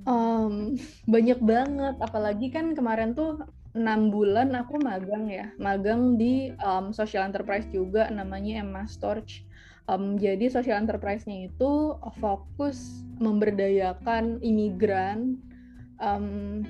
Um, 0.08 0.80
banyak 1.04 1.36
banget. 1.44 2.00
Apalagi 2.00 2.48
kan 2.48 2.72
kemarin 2.72 3.12
tuh 3.12 3.44
enam 3.72 4.12
bulan 4.12 4.52
aku 4.52 4.76
magang 4.84 5.32
ya 5.32 5.48
magang 5.56 6.20
di 6.20 6.52
um, 6.60 6.92
social 6.92 7.24
enterprise 7.24 7.64
juga 7.72 8.04
namanya 8.12 8.60
Emma 8.60 8.84
Storch 8.84 9.48
um, 9.88 10.18
jadi 10.18 10.50
social 10.50 10.78
enterprise-nya 10.78 11.50
itu 11.50 11.96
fokus 12.18 13.02
memberdayakan 13.18 14.42
imigran 14.42 15.38
um, 16.02 16.62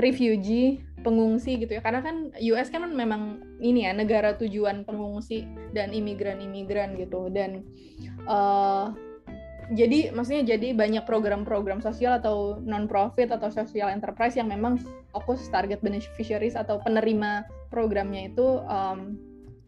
refugee 0.00 0.80
pengungsi 1.04 1.60
gitu 1.60 1.76
ya. 1.76 1.82
Karena 1.84 2.00
kan 2.00 2.32
US 2.40 2.72
kan 2.72 2.86
memang 2.88 3.42
ini 3.60 3.84
ya 3.84 3.92
negara 3.92 4.36
tujuan 4.38 4.84
pengungsi 4.88 5.44
dan 5.76 5.92
imigran-imigran 5.92 6.96
gitu. 6.96 7.28
Dan 7.28 7.66
uh, 8.24 8.94
jadi 9.72 10.12
maksudnya 10.12 10.56
jadi 10.56 10.76
banyak 10.76 11.04
program-program 11.08 11.80
sosial 11.80 12.20
atau 12.20 12.60
non 12.60 12.90
profit 12.90 13.32
atau 13.32 13.48
social 13.48 13.88
enterprise 13.88 14.36
yang 14.36 14.50
memang 14.50 14.80
fokus 15.14 15.48
target 15.48 15.80
beneficiaries 15.80 16.58
atau 16.58 16.82
penerima 16.82 17.46
programnya 17.72 18.28
itu 18.28 18.60
um, 18.68 19.16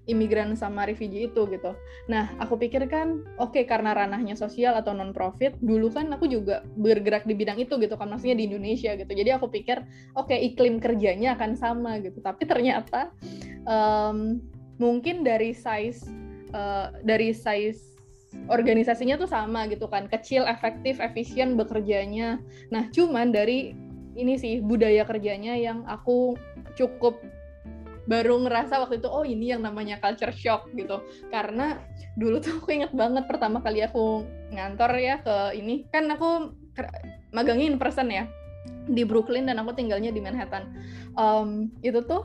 imigran 0.04 0.52
sama 0.52 0.84
refugee 0.84 1.32
itu 1.32 1.48
gitu. 1.48 1.72
Nah, 2.12 2.32
aku 2.36 2.60
pikir 2.60 2.84
kan 2.92 3.24
oke 3.40 3.56
okay, 3.56 3.64
karena 3.64 3.96
ranahnya 3.96 4.36
sosial 4.36 4.76
atau 4.76 4.92
non 4.92 5.16
profit, 5.16 5.56
dulu 5.64 5.88
kan 5.88 6.12
aku 6.12 6.28
juga 6.28 6.60
bergerak 6.76 7.24
di 7.24 7.32
bidang 7.32 7.56
itu 7.56 7.80
gitu 7.80 7.96
kan 7.96 8.12
maksudnya 8.12 8.36
di 8.36 8.44
Indonesia 8.48 8.92
gitu. 8.94 9.08
Jadi 9.08 9.30
aku 9.32 9.48
pikir 9.48 9.80
oke 10.16 10.28
okay, 10.28 10.44
iklim 10.52 10.76
kerjanya 10.78 11.36
akan 11.36 11.56
sama 11.56 11.96
gitu. 12.04 12.20
Tapi 12.20 12.44
ternyata 12.44 13.12
um, 13.64 14.40
mungkin 14.76 15.24
dari 15.24 15.56
size 15.56 16.04
uh, 16.52 16.92
dari 17.02 17.32
size 17.32 17.94
organisasinya 18.50 19.14
tuh 19.14 19.30
sama 19.30 19.70
gitu 19.70 19.86
kan 19.86 20.10
kecil 20.10 20.42
efektif 20.44 20.98
efisien 20.98 21.54
bekerjanya 21.54 22.42
nah 22.68 22.90
cuman 22.90 23.30
dari 23.30 23.72
ini 24.14 24.38
sih 24.38 24.62
budaya 24.62 25.02
kerjanya 25.06 25.58
yang 25.58 25.82
aku 25.86 26.38
cukup 26.74 27.18
baru 28.04 28.36
ngerasa 28.44 28.84
waktu 28.84 29.00
itu 29.00 29.08
oh 29.08 29.24
ini 29.24 29.56
yang 29.56 29.64
namanya 29.64 29.96
culture 29.96 30.32
shock 30.32 30.68
gitu 30.76 31.00
karena 31.32 31.80
dulu 32.20 32.38
tuh 32.38 32.60
aku 32.60 32.68
inget 32.72 32.92
banget 32.92 33.24
pertama 33.24 33.64
kali 33.64 33.80
aku 33.80 34.28
ngantor 34.52 34.92
ya 35.00 35.18
ke 35.24 35.56
ini 35.56 35.88
kan 35.88 36.06
aku 36.12 36.52
magangin 37.34 37.74
in 37.74 37.80
person 37.80 38.12
ya 38.12 38.28
di 38.88 39.02
Brooklyn 39.04 39.48
dan 39.48 39.60
aku 39.60 39.72
tinggalnya 39.76 40.12
di 40.12 40.20
Manhattan. 40.20 40.68
Um, 41.16 41.72
itu 41.80 42.04
tuh 42.04 42.24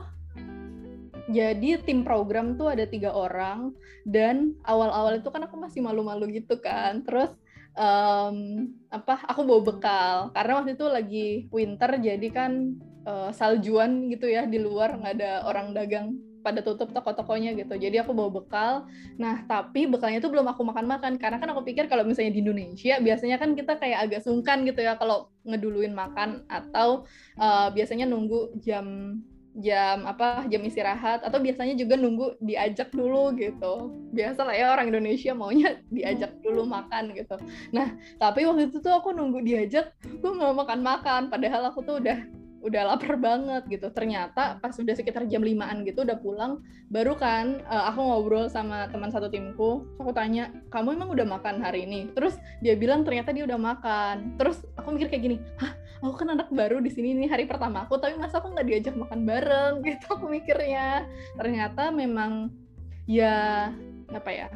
jadi 1.30 1.78
tim 1.86 2.02
program 2.02 2.58
tuh 2.58 2.74
ada 2.74 2.84
tiga 2.90 3.14
orang 3.14 3.70
dan 4.02 4.58
awal-awal 4.66 5.22
itu 5.22 5.30
kan 5.30 5.46
aku 5.46 5.56
masih 5.56 5.80
malu-malu 5.80 6.42
gitu 6.42 6.58
kan. 6.60 7.04
Terus 7.06 7.32
um, 7.76 8.68
apa? 8.92 9.24
Aku 9.30 9.46
bawa 9.46 9.62
bekal 9.62 10.14
karena 10.36 10.52
waktu 10.60 10.76
itu 10.76 10.86
lagi 10.88 11.28
winter 11.54 11.90
jadi 12.00 12.28
kan 12.32 12.76
uh, 13.04 13.30
saljuan 13.32 14.08
gitu 14.12 14.26
ya 14.28 14.44
di 14.44 14.58
luar 14.60 14.96
nggak 14.96 15.14
ada 15.20 15.32
orang 15.48 15.72
dagang 15.76 16.18
pada 16.40 16.64
tutup 16.64 16.90
toko-tokonya 16.90 17.54
gitu. 17.54 17.76
Jadi 17.76 18.00
aku 18.00 18.16
bawa 18.16 18.30
bekal. 18.32 18.72
Nah, 19.20 19.44
tapi 19.44 19.86
bekalnya 19.86 20.18
itu 20.24 20.32
belum 20.32 20.48
aku 20.48 20.64
makan-makan. 20.64 21.20
Karena 21.20 21.36
kan 21.38 21.52
aku 21.52 21.62
pikir 21.62 21.86
kalau 21.86 22.02
misalnya 22.02 22.32
di 22.34 22.40
Indonesia 22.42 22.96
biasanya 22.98 23.36
kan 23.36 23.52
kita 23.52 23.76
kayak 23.76 24.08
agak 24.08 24.20
sungkan 24.24 24.64
gitu 24.64 24.80
ya 24.80 24.96
kalau 24.96 25.28
ngeduluin 25.44 25.92
makan. 25.92 26.42
Atau 26.48 27.04
uh, 27.36 27.68
biasanya 27.70 28.08
nunggu 28.08 28.56
jam 28.64 29.20
jam 29.60 30.08
apa 30.08 30.48
jam 30.48 30.64
istirahat. 30.64 31.20
Atau 31.22 31.44
biasanya 31.44 31.76
juga 31.76 32.00
nunggu 32.00 32.40
diajak 32.40 32.88
dulu 32.90 33.36
gitu. 33.36 33.92
Biasa 34.16 34.48
lah 34.48 34.56
ya 34.56 34.66
orang 34.72 34.88
Indonesia 34.90 35.36
maunya 35.36 35.78
diajak 35.92 36.40
dulu 36.40 36.64
makan 36.64 37.12
gitu. 37.12 37.36
Nah 37.76 37.94
tapi 38.16 38.48
waktu 38.48 38.72
itu 38.72 38.80
tuh 38.80 38.96
aku 38.96 39.12
nunggu 39.12 39.44
diajak 39.44 39.92
gue 40.00 40.32
mau 40.32 40.56
makan 40.56 40.80
makan 40.80 41.22
padahal 41.28 41.68
aku 41.68 41.84
tuh 41.84 42.00
udah 42.00 42.39
udah 42.60 42.94
lapar 42.94 43.16
banget 43.16 43.62
gitu. 43.68 43.88
Ternyata 43.92 44.60
pas 44.60 44.72
udah 44.76 44.94
sekitar 44.94 45.26
jam 45.26 45.40
limaan 45.40 45.82
gitu 45.84 46.04
udah 46.04 46.20
pulang 46.20 46.60
baru 46.92 47.14
kan 47.14 47.62
uh, 47.66 47.88
aku 47.92 48.00
ngobrol 48.02 48.46
sama 48.48 48.88
teman 48.92 49.08
satu 49.08 49.32
timku. 49.32 49.84
Aku 49.98 50.12
tanya 50.12 50.52
kamu 50.72 51.00
emang 51.00 51.10
udah 51.12 51.26
makan 51.26 51.64
hari 51.64 51.88
ini? 51.88 52.12
Terus 52.12 52.36
dia 52.60 52.76
bilang 52.76 53.02
ternyata 53.02 53.32
dia 53.32 53.44
udah 53.48 53.58
makan. 53.58 54.36
Terus 54.36 54.64
aku 54.76 54.94
mikir 54.94 55.08
kayak 55.10 55.22
gini 55.24 55.36
hah 55.60 55.72
aku 56.00 56.24
kan 56.24 56.32
anak 56.32 56.48
baru 56.48 56.80
di 56.80 56.88
sini 56.88 57.12
nih 57.12 57.28
hari 57.28 57.44
pertama 57.44 57.84
aku 57.84 58.00
tapi 58.00 58.16
masa 58.16 58.40
aku 58.40 58.52
nggak 58.52 58.66
diajak 58.68 58.94
makan 58.96 59.24
bareng? 59.24 59.74
Gitu 59.86 60.06
aku 60.08 60.28
mikirnya. 60.28 61.08
Ternyata 61.36 61.90
memang 61.90 62.52
ya 63.08 63.68
apa 64.10 64.30
ya 64.30 64.48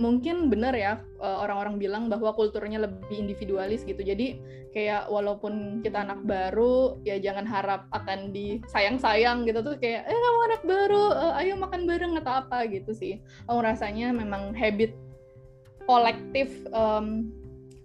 mungkin 0.00 0.48
benar 0.48 0.72
ya 0.72 1.04
eh, 1.20 1.38
orang-orang 1.44 1.76
bilang 1.76 2.08
bahwa 2.08 2.32
kulturnya 2.32 2.80
lebih 2.80 3.20
individualis 3.20 3.84
gitu. 3.84 4.00
Jadi 4.00 4.40
kayak 4.72 5.12
walaupun 5.12 5.84
kita 5.84 6.02
anak 6.02 6.24
baru 6.24 6.96
ya 7.04 7.20
jangan 7.20 7.44
harap 7.44 7.86
akan 7.92 8.32
disayang-sayang 8.32 9.44
gitu 9.44 9.60
tuh 9.60 9.76
kayak 9.76 10.08
eh 10.08 10.16
kamu 10.16 10.40
anak 10.46 10.62
baru 10.62 11.04
uh, 11.10 11.40
ayo 11.42 11.58
makan 11.58 11.84
bareng 11.84 12.16
atau 12.24 12.32
apa 12.40 12.64
gitu 12.72 12.96
sih. 12.96 13.20
Aku 13.46 13.60
rasanya 13.60 14.14
memang 14.16 14.56
habit 14.56 14.96
kolektif 15.84 16.48
um, 16.72 17.28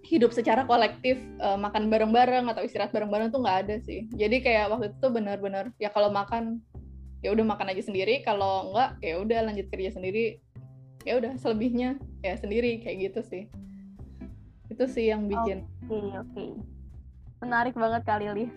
hidup 0.05 0.29
secara 0.29 0.63
kolektif 0.69 1.17
uh, 1.41 1.57
makan 1.57 1.89
bareng-bareng 1.89 2.45
atau 2.53 2.61
istirahat 2.61 2.93
bareng-bareng 2.93 3.33
tuh 3.33 3.41
nggak 3.41 3.59
ada 3.65 3.75
sih. 3.81 4.05
Jadi 4.13 4.45
kayak 4.45 4.69
waktu 4.69 4.93
itu 4.93 5.07
benar-benar 5.09 5.73
ya 5.81 5.89
kalau 5.89 6.13
makan 6.13 6.61
ya 7.25 7.33
udah 7.33 7.41
makan 7.41 7.73
aja 7.73 7.81
sendiri, 7.81 8.21
kalau 8.21 8.69
enggak 8.69 9.01
ya 9.01 9.17
udah 9.17 9.49
lanjut 9.49 9.65
kerja 9.73 9.97
sendiri 9.97 10.44
ya 11.05 11.21
udah 11.21 11.37
selebihnya 11.37 12.01
ya 12.25 12.33
sendiri 12.35 12.81
kayak 12.81 13.13
gitu 13.13 13.21
sih. 13.23 13.43
Itu 14.67 14.89
sih 14.89 15.13
yang 15.13 15.29
bikin. 15.29 15.63
Oke 15.85 15.93
okay, 15.93 16.05
oke. 16.17 16.33
Okay. 16.33 16.51
menarik 17.45 17.75
banget 17.77 18.01
kali 18.09 18.25
Lih. 18.33 18.51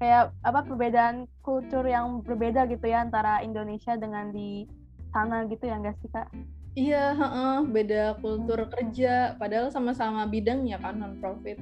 Kayak 0.00 0.32
apa 0.40 0.64
perbedaan 0.64 1.28
kultur 1.44 1.84
yang 1.84 2.24
berbeda 2.24 2.64
gitu 2.72 2.88
ya 2.88 3.04
antara 3.04 3.44
Indonesia 3.44 4.00
dengan 4.00 4.32
di 4.32 4.64
sana 5.12 5.44
gitu 5.44 5.68
ya 5.68 5.76
enggak 5.76 6.00
sih 6.00 6.08
kak? 6.08 6.32
Iya 6.78 7.18
uh, 7.18 7.60
beda 7.66 8.16
kultur 8.22 8.64
hmm. 8.64 8.70
kerja 8.70 9.34
padahal 9.36 9.74
sama-sama 9.74 10.22
bidangnya 10.24 10.78
kan 10.78 11.02
non 11.02 11.18
profit 11.18 11.58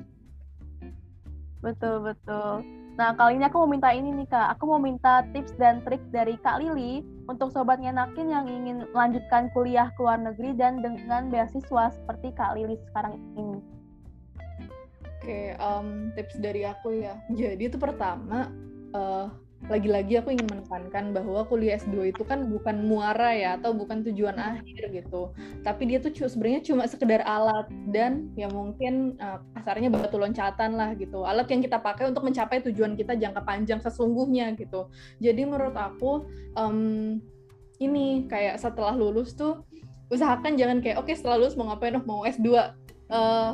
betul 1.64 2.04
betul 2.04 2.62
Nah, 2.98 3.14
kali 3.14 3.38
ini 3.38 3.46
aku 3.46 3.62
mau 3.62 3.70
minta 3.70 3.94
ini 3.94 4.10
nih, 4.10 4.26
Kak. 4.26 4.58
Aku 4.58 4.74
mau 4.74 4.82
minta 4.82 5.22
tips 5.30 5.54
dan 5.54 5.78
trik 5.86 6.02
dari 6.10 6.34
Kak 6.42 6.58
Lili 6.58 7.06
untuk 7.30 7.54
sobat 7.54 7.78
ngenakin 7.78 8.26
yang 8.26 8.50
ingin 8.50 8.90
melanjutkan 8.90 9.46
kuliah 9.54 9.94
ke 9.94 10.02
luar 10.02 10.18
negeri 10.18 10.50
dan 10.58 10.82
dengan 10.82 11.30
beasiswa 11.30 11.94
seperti 11.94 12.34
Kak 12.34 12.58
Lili 12.58 12.74
sekarang 12.90 13.14
ini. 13.38 13.62
Oke, 15.06 15.54
um, 15.62 16.10
tips 16.18 16.42
dari 16.42 16.66
aku 16.66 16.98
ya. 16.98 17.14
Jadi 17.38 17.70
itu 17.70 17.78
pertama, 17.78 18.50
uh, 18.90 19.30
lagi-lagi 19.66 20.22
aku 20.22 20.30
ingin 20.30 20.46
menekankan 20.46 21.10
bahwa 21.10 21.42
kuliah 21.50 21.76
S2 21.82 22.14
itu 22.14 22.22
kan 22.22 22.46
bukan 22.46 22.86
muara 22.86 23.34
ya 23.34 23.58
atau 23.58 23.74
bukan 23.74 24.06
tujuan 24.06 24.38
hmm. 24.38 24.48
akhir 24.54 24.82
gitu. 24.94 25.34
Tapi 25.66 25.82
dia 25.90 25.98
tuh 25.98 26.14
sebenarnya 26.14 26.62
cuma 26.62 26.86
sekedar 26.86 27.26
alat 27.26 27.66
dan 27.90 28.30
ya 28.38 28.46
mungkin 28.46 29.18
uh, 29.18 29.42
kasarnya 29.58 29.90
batu 29.90 30.16
loncatan 30.16 30.78
lah 30.78 30.94
gitu. 30.94 31.26
Alat 31.26 31.50
yang 31.50 31.60
kita 31.60 31.82
pakai 31.82 32.08
untuk 32.08 32.22
mencapai 32.22 32.62
tujuan 32.70 32.94
kita 32.94 33.18
jangka 33.18 33.42
panjang 33.42 33.82
sesungguhnya 33.82 34.54
gitu. 34.54 34.86
Jadi 35.18 35.42
menurut 35.42 35.74
aku 35.74 36.30
um, 36.54 37.18
ini 37.82 38.30
kayak 38.30 38.62
setelah 38.62 38.94
lulus 38.94 39.34
tuh 39.34 39.66
usahakan 40.08 40.56
jangan 40.56 40.78
kayak 40.80 40.96
oke 40.96 41.10
okay, 41.10 41.14
setelah 41.18 41.36
lulus 41.36 41.58
mau 41.58 41.68
ngapain 41.68 41.98
oh 41.98 42.04
mau 42.08 42.24
S2 42.24 42.48
uh, 42.48 42.64
eh, 43.12 43.52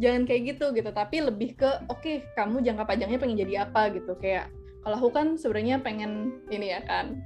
jangan 0.00 0.22
kayak 0.28 0.56
gitu 0.56 0.72
gitu 0.76 0.90
tapi 0.92 1.24
lebih 1.24 1.56
ke 1.56 1.70
oke 1.88 2.00
okay, 2.00 2.24
kamu 2.36 2.60
jangka 2.64 2.84
panjangnya 2.84 3.18
pengen 3.20 3.40
jadi 3.40 3.54
apa 3.68 3.92
gitu 3.96 4.12
kayak 4.20 4.52
kalau 4.80 4.96
aku 4.96 5.10
kan 5.12 5.36
sebenarnya 5.36 5.80
pengen 5.80 6.40
ini 6.48 6.72
ya 6.72 6.80
kan 6.84 7.20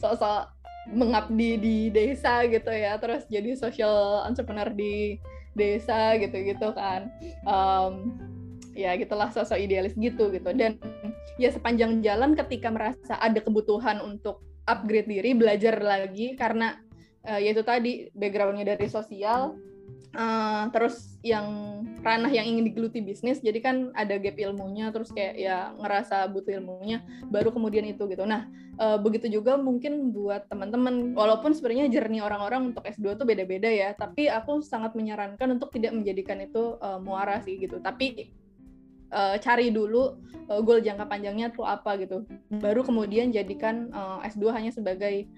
soal-soal 0.00 0.52
mengabdi 0.90 1.60
di 1.60 1.76
desa 1.92 2.44
gitu 2.48 2.68
ya 2.72 2.96
terus 2.96 3.28
jadi 3.28 3.56
social 3.56 4.24
entrepreneur 4.26 4.68
di 4.72 5.20
desa 5.54 6.14
gitu-gitu 6.18 6.72
kan. 6.74 7.10
Um, 7.46 8.14
ya 8.74 8.94
gitulah 8.94 9.28
sosok 9.34 9.58
idealis 9.58 9.94
gitu 9.98 10.30
gitu. 10.30 10.50
Dan 10.54 10.78
ya 11.36 11.50
sepanjang 11.50 12.00
jalan 12.04 12.38
ketika 12.38 12.70
merasa 12.70 13.18
ada 13.18 13.38
kebutuhan 13.42 13.98
untuk 14.00 14.42
upgrade 14.68 15.10
diri 15.10 15.34
belajar 15.34 15.80
lagi 15.82 16.38
karena 16.38 16.78
uh, 17.26 17.40
yaitu 17.40 17.66
tadi 17.66 18.08
backgroundnya 18.14 18.76
dari 18.76 18.86
sosial 18.86 19.58
uh, 20.14 20.64
terus 20.72 21.18
yang 21.20 21.80
ranah 22.00 22.32
yang 22.32 22.48
ingin 22.48 22.64
digeluti 22.72 23.04
bisnis 23.04 23.38
jadi 23.44 23.58
kan 23.60 23.76
ada 23.92 24.16
gap 24.16 24.36
ilmunya 24.40 24.90
terus 24.90 25.12
kayak 25.12 25.36
ya 25.36 25.70
ngerasa 25.76 26.26
butuh 26.32 26.56
ilmunya 26.58 27.04
baru 27.28 27.54
kemudian 27.54 27.86
itu 27.86 28.08
gitu. 28.08 28.24
Nah 28.26 28.48
uh, 28.80 28.98
begitu 28.98 29.30
juga 29.30 29.60
mungkin 29.60 30.10
buat 30.10 30.48
teman-teman 30.50 31.14
walaupun 31.14 31.54
sebenarnya 31.54 31.92
jernih 31.92 32.24
orang-orang 32.24 32.74
untuk 32.74 32.86
S2 32.86 33.20
tuh 33.20 33.26
beda-beda 33.28 33.68
ya 33.68 33.94
tapi 33.94 34.26
aku 34.26 34.64
sangat 34.64 34.96
menyarankan 34.96 35.60
untuk 35.60 35.70
tidak 35.70 35.94
menjadikan 35.94 36.40
itu 36.42 36.80
uh, 36.80 36.98
muara 36.98 37.38
sih 37.44 37.60
gitu. 37.60 37.78
Tapi 37.78 38.32
uh, 39.12 39.36
cari 39.38 39.70
dulu 39.70 40.18
uh, 40.48 40.60
goal 40.62 40.80
jangka 40.82 41.06
panjangnya 41.06 41.52
tuh 41.52 41.66
apa 41.66 41.98
gitu. 42.00 42.24
Baru 42.50 42.82
kemudian 42.82 43.30
jadikan 43.30 43.90
uh, 43.92 44.24
S2 44.26 44.50
hanya 44.54 44.70
sebagai 44.72 45.28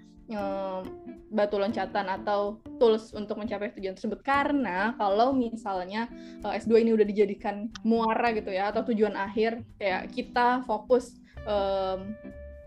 batu 1.32 1.56
loncatan 1.56 2.06
atau 2.12 2.60
tools 2.76 3.16
untuk 3.16 3.40
mencapai 3.40 3.72
tujuan 3.72 3.96
tersebut 3.96 4.20
karena 4.20 4.92
kalau 5.00 5.32
misalnya 5.32 6.06
uh, 6.44 6.52
eh, 6.52 6.60
S2 6.60 6.84
ini 6.84 6.92
udah 6.92 7.06
dijadikan 7.08 7.72
muara 7.82 8.36
gitu 8.36 8.52
ya 8.52 8.68
atau 8.68 8.84
tujuan 8.92 9.16
akhir 9.16 9.64
kayak 9.80 10.12
kita 10.12 10.60
fokus 10.68 11.16
um, 11.48 12.12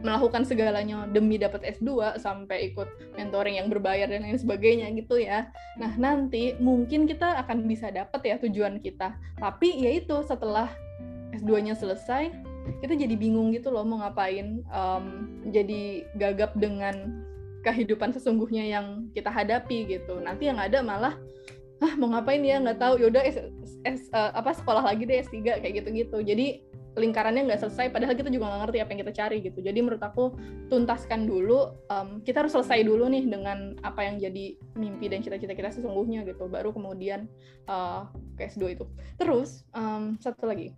melakukan 0.01 0.43
segalanya 0.43 1.07
demi 1.07 1.39
dapat 1.39 1.63
S2 1.79 2.19
sampai 2.19 2.73
ikut 2.73 3.15
mentoring 3.15 3.63
yang 3.63 3.71
berbayar 3.71 4.11
dan 4.11 4.27
lain 4.27 4.35
sebagainya 4.35 4.91
gitu 4.91 5.23
ya. 5.23 5.47
Nah, 5.79 5.95
nanti 5.95 6.51
mungkin 6.59 7.07
kita 7.07 7.39
akan 7.47 7.63
bisa 7.63 7.87
dapat 7.95 8.19
ya 8.27 8.35
tujuan 8.43 8.83
kita. 8.83 9.15
Tapi 9.39 9.87
ya 9.87 9.95
itu 9.95 10.19
setelah 10.27 10.67
S2-nya 11.31 11.79
selesai, 11.79 12.27
kita 12.83 12.93
jadi 12.99 13.15
bingung 13.15 13.55
gitu 13.55 13.71
loh 13.71 13.87
mau 13.87 14.03
ngapain. 14.03 14.59
Um, 14.67 15.31
jadi 15.47 16.03
gagap 16.19 16.51
dengan 16.59 17.24
kehidupan 17.65 18.13
sesungguhnya 18.13 18.69
yang 18.69 19.09
kita 19.17 19.33
hadapi 19.33 19.89
gitu. 19.89 20.21
Nanti 20.21 20.47
yang 20.47 20.61
ada 20.61 20.85
malah 20.85 21.17
ah 21.81 21.93
mau 21.97 22.13
ngapain 22.13 22.45
ya? 22.45 22.61
Nggak 22.61 22.77
tahu. 22.77 23.01
Yaudah 23.01 23.25
es, 23.25 23.41
es, 23.81 24.05
uh, 24.13 24.29
apa 24.37 24.53
sekolah 24.53 24.85
lagi 24.85 25.09
deh 25.09 25.25
S3 25.25 25.65
kayak 25.65 25.73
gitu-gitu. 25.81 26.21
Jadi 26.21 26.61
lingkarannya 26.95 27.43
nggak 27.43 27.59
selesai 27.59 27.91
padahal 27.91 28.15
kita 28.15 28.31
juga 28.31 28.47
nggak 28.47 28.61
ngerti 28.67 28.77
apa 28.79 28.89
yang 28.95 29.01
kita 29.03 29.13
cari 29.13 29.37
gitu. 29.43 29.59
Jadi 29.59 29.79
menurut 29.83 29.99
aku 29.99 30.31
tuntaskan 30.71 31.27
dulu 31.27 31.75
um, 31.91 32.23
kita 32.23 32.45
harus 32.45 32.55
selesai 32.55 32.87
dulu 32.87 33.11
nih 33.11 33.27
dengan 33.27 33.75
apa 33.83 34.07
yang 34.07 34.15
jadi 34.15 34.55
mimpi 34.79 35.11
dan 35.11 35.19
cita-cita 35.19 35.51
kita 35.51 35.75
sesungguhnya 35.75 36.23
gitu 36.23 36.47
baru 36.47 36.71
kemudian 36.71 37.27
uh, 37.67 38.07
ke 38.39 38.47
S2 38.47 38.79
itu. 38.79 38.85
Terus 39.19 39.67
um, 39.75 40.15
satu 40.23 40.47
lagi. 40.47 40.71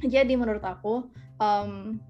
Jadi 0.00 0.38
menurut 0.38 0.64
aku 0.64 1.10
um, 1.36 2.00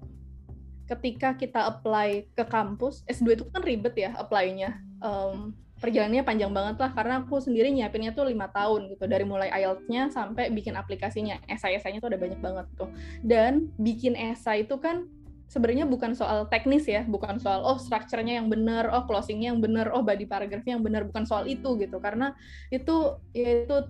ketika 0.89 1.37
kita 1.37 1.69
apply 1.69 2.25
ke 2.33 2.43
kampus 2.49 3.05
S2 3.05 3.37
itu 3.37 3.45
kan 3.53 3.61
ribet 3.61 3.93
ya 3.93 4.17
apply-nya. 4.17 4.81
Um, 4.99 5.53
perjalanannya 5.79 6.27
panjang 6.27 6.51
banget 6.51 6.75
lah 6.75 6.91
karena 6.91 7.23
aku 7.23 7.39
sendiri 7.39 7.71
nyiapinnya 7.71 8.11
tuh 8.11 8.27
lima 8.27 8.51
tahun 8.51 8.91
gitu 8.91 9.07
dari 9.07 9.23
mulai 9.23 9.47
IELTS-nya 9.47 10.11
sampai 10.11 10.51
bikin 10.51 10.75
aplikasinya. 10.75 11.39
Esai-esainya 11.47 12.03
tuh 12.03 12.11
ada 12.11 12.19
banyak 12.19 12.41
banget 12.43 12.67
tuh. 12.75 12.91
Dan 13.23 13.71
bikin 13.79 14.17
esai 14.17 14.67
itu 14.67 14.75
kan 14.75 15.07
sebenarnya 15.47 15.87
bukan 15.87 16.13
soal 16.13 16.45
teknis 16.45 16.85
ya 16.85 17.01
bukan 17.09 17.41
soal 17.41 17.65
oh 17.65 17.81
strukturnya 17.81 18.37
yang 18.37 18.53
benar 18.53 18.85
oh 18.93 19.09
closingnya 19.09 19.49
yang 19.49 19.57
benar 19.57 19.89
oh 19.89 20.05
body 20.05 20.29
paragraphnya 20.29 20.77
yang 20.77 20.85
benar 20.85 21.09
bukan 21.09 21.25
soal 21.25 21.49
itu 21.49 21.73
gitu 21.81 21.97
karena 21.97 22.37
itu 22.69 23.17
ya 23.33 23.65
itu 23.65 23.89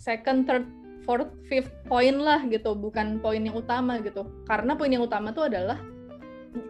second 0.00 0.48
third 0.48 0.64
fourth 1.04 1.28
fifth 1.46 1.70
point 1.84 2.16
lah 2.16 2.40
gitu 2.48 2.72
bukan 2.72 3.20
poin 3.20 3.40
yang 3.44 3.54
utama 3.54 4.00
gitu. 4.00 4.24
Karena 4.48 4.74
poin 4.74 4.90
yang 4.90 5.04
utama 5.04 5.30
tuh 5.36 5.52
adalah 5.52 5.76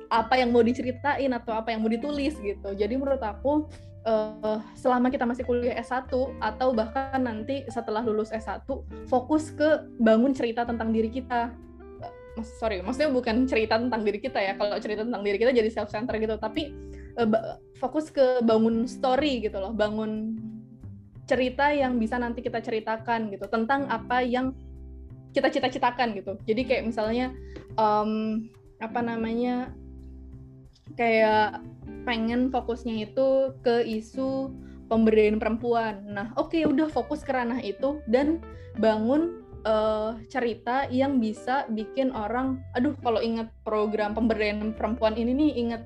apa 0.09 0.40
yang 0.40 0.51
mau 0.55 0.64
diceritain 0.64 1.31
atau 1.33 1.53
apa 1.53 1.73
yang 1.73 1.85
mau 1.85 1.90
ditulis 1.92 2.37
gitu. 2.40 2.73
Jadi 2.73 2.94
menurut 2.97 3.20
aku 3.20 3.68
uh, 4.09 4.61
selama 4.77 5.12
kita 5.12 5.25
masih 5.29 5.44
kuliah 5.44 5.77
S1 5.81 6.09
atau 6.40 6.68
bahkan 6.73 7.20
nanti 7.20 7.64
setelah 7.68 8.05
lulus 8.05 8.33
S1 8.33 8.64
fokus 9.09 9.53
ke 9.53 9.85
bangun 10.01 10.33
cerita 10.33 10.64
tentang 10.64 10.92
diri 10.92 11.11
kita. 11.12 11.53
Mas 12.35 12.51
sorry 12.59 12.83
maksudnya 12.83 13.14
bukan 13.14 13.47
cerita 13.47 13.79
tentang 13.79 14.03
diri 14.03 14.18
kita 14.20 14.40
ya. 14.40 14.53
Kalau 14.57 14.77
cerita 14.81 15.03
tentang 15.05 15.23
diri 15.23 15.37
kita 15.40 15.53
jadi 15.53 15.70
self 15.73 15.92
center 15.92 16.16
gitu. 16.16 16.37
Tapi 16.40 16.73
uh, 17.20 17.59
fokus 17.79 18.09
ke 18.09 18.40
bangun 18.44 18.88
story 18.88 19.44
gitu 19.44 19.61
loh. 19.61 19.73
Bangun 19.73 20.38
cerita 21.25 21.73
yang 21.73 21.97
bisa 21.97 22.20
nanti 22.20 22.44
kita 22.44 22.61
ceritakan 22.61 23.33
gitu. 23.33 23.49
Tentang 23.49 23.88
apa 23.88 24.20
yang 24.20 24.53
kita 25.35 25.51
cita-citakan 25.51 26.14
gitu. 26.14 26.38
Jadi 26.47 26.62
kayak 26.62 26.87
misalnya 26.87 27.35
um, 27.75 28.47
apa 28.85 29.01
namanya 29.01 29.73
kayak 30.94 31.64
pengen 32.05 32.53
fokusnya 32.53 33.11
itu 33.11 33.57
ke 33.64 33.83
isu 33.85 34.53
pemberdayaan 34.87 35.40
perempuan. 35.40 36.05
Nah, 36.05 36.31
oke 36.37 36.53
okay, 36.53 36.62
udah 36.68 36.92
fokus 36.92 37.25
ke 37.25 37.33
ranah 37.33 37.59
itu 37.64 38.05
dan 38.05 38.44
bangun 38.77 39.44
uh, 39.64 40.20
cerita 40.29 40.87
yang 40.92 41.18
bisa 41.18 41.64
bikin 41.73 42.12
orang, 42.12 42.61
aduh 42.77 42.92
kalau 43.01 43.18
inget 43.25 43.49
program 43.64 44.12
pemberdayaan 44.12 44.77
perempuan 44.77 45.16
ini 45.16 45.33
nih 45.33 45.51
inget 45.57 45.83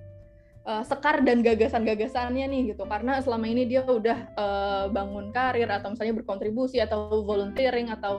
uh, 0.67 0.83
sekar 0.83 1.23
dan 1.23 1.41
gagasan-gagasannya 1.47 2.47
nih 2.51 2.63
gitu. 2.75 2.85
Karena 2.85 3.23
selama 3.23 3.47
ini 3.47 3.71
dia 3.71 3.87
udah 3.87 4.19
uh, 4.35 4.85
bangun 4.91 5.31
karir 5.31 5.71
atau 5.71 5.95
misalnya 5.95 6.19
berkontribusi 6.19 6.83
atau 6.83 7.23
volunteering 7.23 7.95
atau 7.95 8.19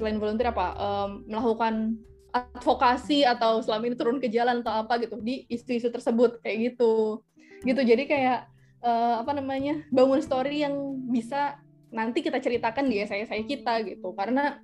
selain 0.00 0.16
volunteer 0.16 0.48
apa 0.48 0.72
um, 0.80 1.10
melakukan 1.28 2.00
advokasi 2.30 3.26
atau 3.26 3.60
selama 3.62 3.90
ini 3.90 3.96
turun 3.98 4.18
ke 4.22 4.30
jalan 4.30 4.62
atau 4.62 4.86
apa 4.86 4.98
gitu 5.02 5.18
di 5.20 5.44
isu-isu 5.50 5.90
tersebut 5.90 6.38
kayak 6.42 6.74
gitu. 6.74 7.22
Gitu 7.66 7.80
jadi 7.82 8.02
kayak 8.06 8.40
uh, 8.82 9.22
apa 9.22 9.36
namanya 9.36 9.84
bangun 9.92 10.22
story 10.22 10.64
yang 10.64 10.74
bisa 11.10 11.60
nanti 11.90 12.22
kita 12.22 12.38
ceritakan 12.38 12.86
di 12.86 13.02
saya 13.04 13.26
saya 13.26 13.42
kita 13.42 13.82
gitu. 13.86 14.14
Karena 14.14 14.58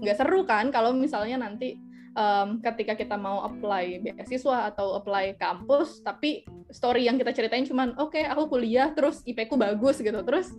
nggak 0.00 0.16
um, 0.16 0.20
seru 0.20 0.42
kan 0.42 0.74
kalau 0.74 0.90
misalnya 0.90 1.38
nanti 1.38 1.78
um, 2.18 2.58
ketika 2.58 2.98
kita 2.98 3.14
mau 3.14 3.46
apply 3.46 4.02
beasiswa 4.02 4.74
atau 4.74 4.98
apply 4.98 5.38
kampus 5.38 6.02
tapi 6.02 6.42
story 6.74 7.06
yang 7.06 7.14
kita 7.14 7.30
ceritain 7.30 7.62
cuman 7.66 7.94
oke 7.98 8.14
okay, 8.14 8.26
aku 8.26 8.58
kuliah 8.58 8.90
terus 8.90 9.22
IP 9.26 9.46
bagus 9.54 10.02
gitu. 10.02 10.18
Terus 10.26 10.50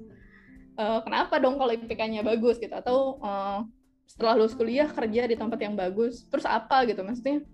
uh, 0.80 1.04
kenapa 1.04 1.40
dong 1.40 1.60
kalau 1.60 1.72
IPK-nya 1.76 2.24
bagus 2.24 2.60
gitu? 2.60 2.72
Atau 2.72 3.20
uh, 3.20 3.68
setelah 4.12 4.44
lulus 4.44 4.52
kuliah 4.52 4.92
kerja 4.92 5.24
di 5.24 5.40
tempat 5.40 5.60
yang 5.64 5.80
bagus. 5.80 6.28
Terus 6.28 6.44
apa 6.44 6.84
gitu? 6.84 7.00
Maksudnya 7.00 7.48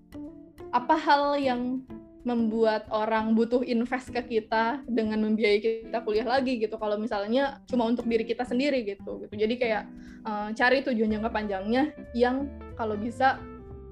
apa 0.74 0.98
hal 0.98 1.38
yang 1.38 1.86
membuat 2.26 2.90
orang 2.92 3.32
butuh 3.38 3.64
invest 3.64 4.12
ke 4.12 4.20
kita 4.20 4.84
dengan 4.90 5.22
membiayai 5.24 5.62
kita 5.62 6.02
kuliah 6.02 6.26
lagi 6.26 6.58
gitu? 6.58 6.76
Kalau 6.82 6.98
misalnya 6.98 7.62
cuma 7.70 7.86
untuk 7.86 8.10
diri 8.10 8.26
kita 8.26 8.42
sendiri 8.42 8.82
gitu 8.84 9.22
gitu. 9.22 9.34
Jadi 9.38 9.56
kayak 9.62 9.84
uh, 10.26 10.50
cari 10.58 10.82
tujuan 10.82 11.14
jangka 11.14 11.30
panjangnya 11.30 11.94
yang 12.18 12.50
kalau 12.74 12.98
bisa 12.98 13.38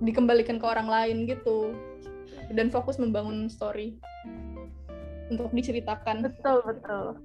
dikembalikan 0.02 0.58
ke 0.58 0.66
orang 0.66 0.90
lain 0.90 1.30
gitu. 1.30 1.78
Dan 2.50 2.74
fokus 2.74 2.98
membangun 2.98 3.46
story 3.46 3.98
untuk 5.30 5.54
diceritakan. 5.54 6.26
Betul 6.26 6.66
betul 6.66 7.25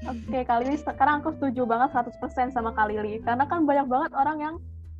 Oke, 0.00 0.16
okay, 0.32 0.42
kali 0.48 0.64
ini 0.72 0.80
sekarang 0.80 1.20
aku 1.20 1.36
setuju 1.36 1.68
banget 1.68 1.92
100% 1.92 2.56
sama 2.56 2.72
Kak 2.72 2.88
Lili. 2.88 3.20
Karena 3.20 3.44
kan 3.44 3.68
banyak 3.68 3.84
banget 3.84 4.12
orang 4.16 4.38
yang 4.40 4.54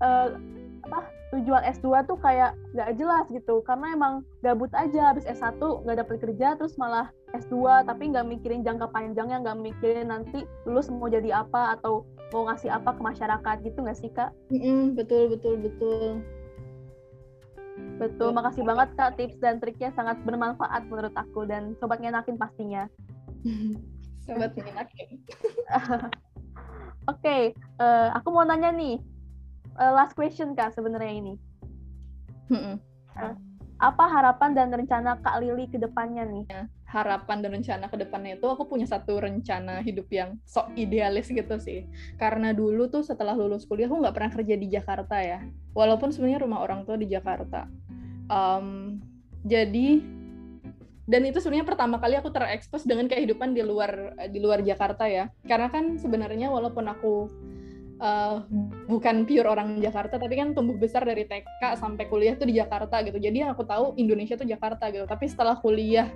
uh, 0.04 0.36
apa 0.84 1.08
tujuan 1.32 1.62
S2 1.72 2.04
tuh 2.04 2.20
kayak 2.20 2.52
gak 2.76 3.00
jelas 3.00 3.24
gitu. 3.32 3.64
Karena 3.64 3.96
emang 3.96 4.14
gabut 4.44 4.68
aja 4.76 5.14
habis 5.14 5.24
S1 5.24 5.56
gak 5.56 5.98
dapet 6.04 6.16
kerja 6.20 6.52
terus 6.60 6.76
malah 6.76 7.08
S2 7.32 7.86
tapi 7.86 8.10
nggak 8.10 8.26
mikirin 8.26 8.66
jangka 8.66 8.90
panjangnya, 8.90 9.38
nggak 9.38 9.58
mikirin 9.62 10.10
nanti 10.10 10.42
lulus 10.66 10.90
mau 10.90 11.06
jadi 11.06 11.46
apa 11.46 11.78
atau 11.78 12.02
mau 12.34 12.50
ngasih 12.50 12.74
apa 12.74 12.90
ke 12.90 13.00
masyarakat 13.00 13.56
gitu 13.62 13.78
nggak 13.86 13.98
sih 13.98 14.10
Kak? 14.10 14.34
Mm 14.50 14.58
-hmm, 14.60 14.80
betul, 14.98 15.30
betul, 15.30 15.54
betul. 15.62 16.20
Betul, 18.02 18.30
makasih 18.34 18.66
banget 18.66 18.88
Kak 18.98 19.14
tips 19.16 19.38
dan 19.38 19.62
triknya 19.62 19.94
sangat 19.94 20.18
bermanfaat 20.26 20.90
menurut 20.90 21.14
aku 21.14 21.46
dan 21.46 21.78
sobat 21.78 22.02
ngenakin 22.02 22.36
pastinya. 22.36 22.90
sobat 24.30 24.54
menyenangkan. 24.54 25.08
Oke, 25.10 26.06
okay, 27.10 27.42
uh, 27.82 28.06
eh, 28.06 28.08
aku 28.14 28.30
mau 28.30 28.46
nanya 28.46 28.70
nih, 28.70 29.02
uh, 29.74 29.92
last 29.98 30.14
question 30.14 30.54
kak 30.54 30.70
sebenarnya 30.70 31.14
ini. 31.18 31.34
Uh, 32.50 32.78
apa 33.80 34.04
harapan 34.12 34.52
dan 34.52 34.68
rencana 34.70 35.16
Kak 35.24 35.40
Lili 35.40 35.64
ke 35.66 35.80
depannya 35.80 36.28
nih? 36.28 36.44
Ya, 36.52 36.68
harapan 36.84 37.40
dan 37.40 37.50
rencana 37.56 37.88
ke 37.88 37.96
depannya 37.96 38.36
itu 38.36 38.44
aku 38.44 38.68
punya 38.68 38.84
satu 38.84 39.16
rencana 39.16 39.80
hidup 39.80 40.10
yang 40.12 40.36
sok 40.44 40.76
idealis 40.76 41.32
gitu 41.32 41.56
sih. 41.56 41.88
Karena 42.20 42.52
dulu 42.52 42.92
tuh 42.92 43.00
setelah 43.00 43.32
lulus 43.32 43.64
kuliah 43.64 43.88
aku 43.88 44.04
nggak 44.04 44.14
pernah 44.14 44.32
kerja 44.36 44.54
di 44.60 44.68
Jakarta 44.68 45.16
ya. 45.24 45.40
Walaupun 45.72 46.12
sebenarnya 46.12 46.44
rumah 46.44 46.60
orang 46.60 46.84
tua 46.84 47.00
di 47.00 47.08
Jakarta. 47.08 47.66
Um, 48.28 49.00
jadi 49.48 50.04
dan 51.10 51.26
itu 51.26 51.42
sebenarnya 51.42 51.66
pertama 51.66 51.98
kali 51.98 52.14
aku 52.14 52.30
terekspos 52.30 52.86
dengan 52.86 53.10
kehidupan 53.10 53.50
di 53.50 53.66
luar 53.66 54.14
di 54.30 54.38
luar 54.38 54.62
Jakarta 54.62 55.10
ya. 55.10 55.26
Karena 55.42 55.66
kan 55.66 55.98
sebenarnya 55.98 56.54
walaupun 56.54 56.86
aku 56.86 57.26
uh, 57.98 58.46
bukan 58.86 59.26
pure 59.26 59.50
orang 59.50 59.82
Jakarta 59.82 60.22
tapi 60.22 60.38
kan 60.38 60.54
tumbuh 60.54 60.78
besar 60.78 61.02
dari 61.02 61.26
TK 61.26 61.74
sampai 61.82 62.06
kuliah 62.06 62.38
tuh 62.38 62.46
di 62.46 62.54
Jakarta 62.54 63.02
gitu. 63.02 63.18
Jadi 63.18 63.42
aku 63.42 63.66
tahu 63.66 63.98
Indonesia 63.98 64.38
tuh 64.38 64.46
Jakarta 64.46 64.86
gitu. 64.94 65.02
Tapi 65.02 65.26
setelah 65.26 65.58
kuliah 65.58 66.06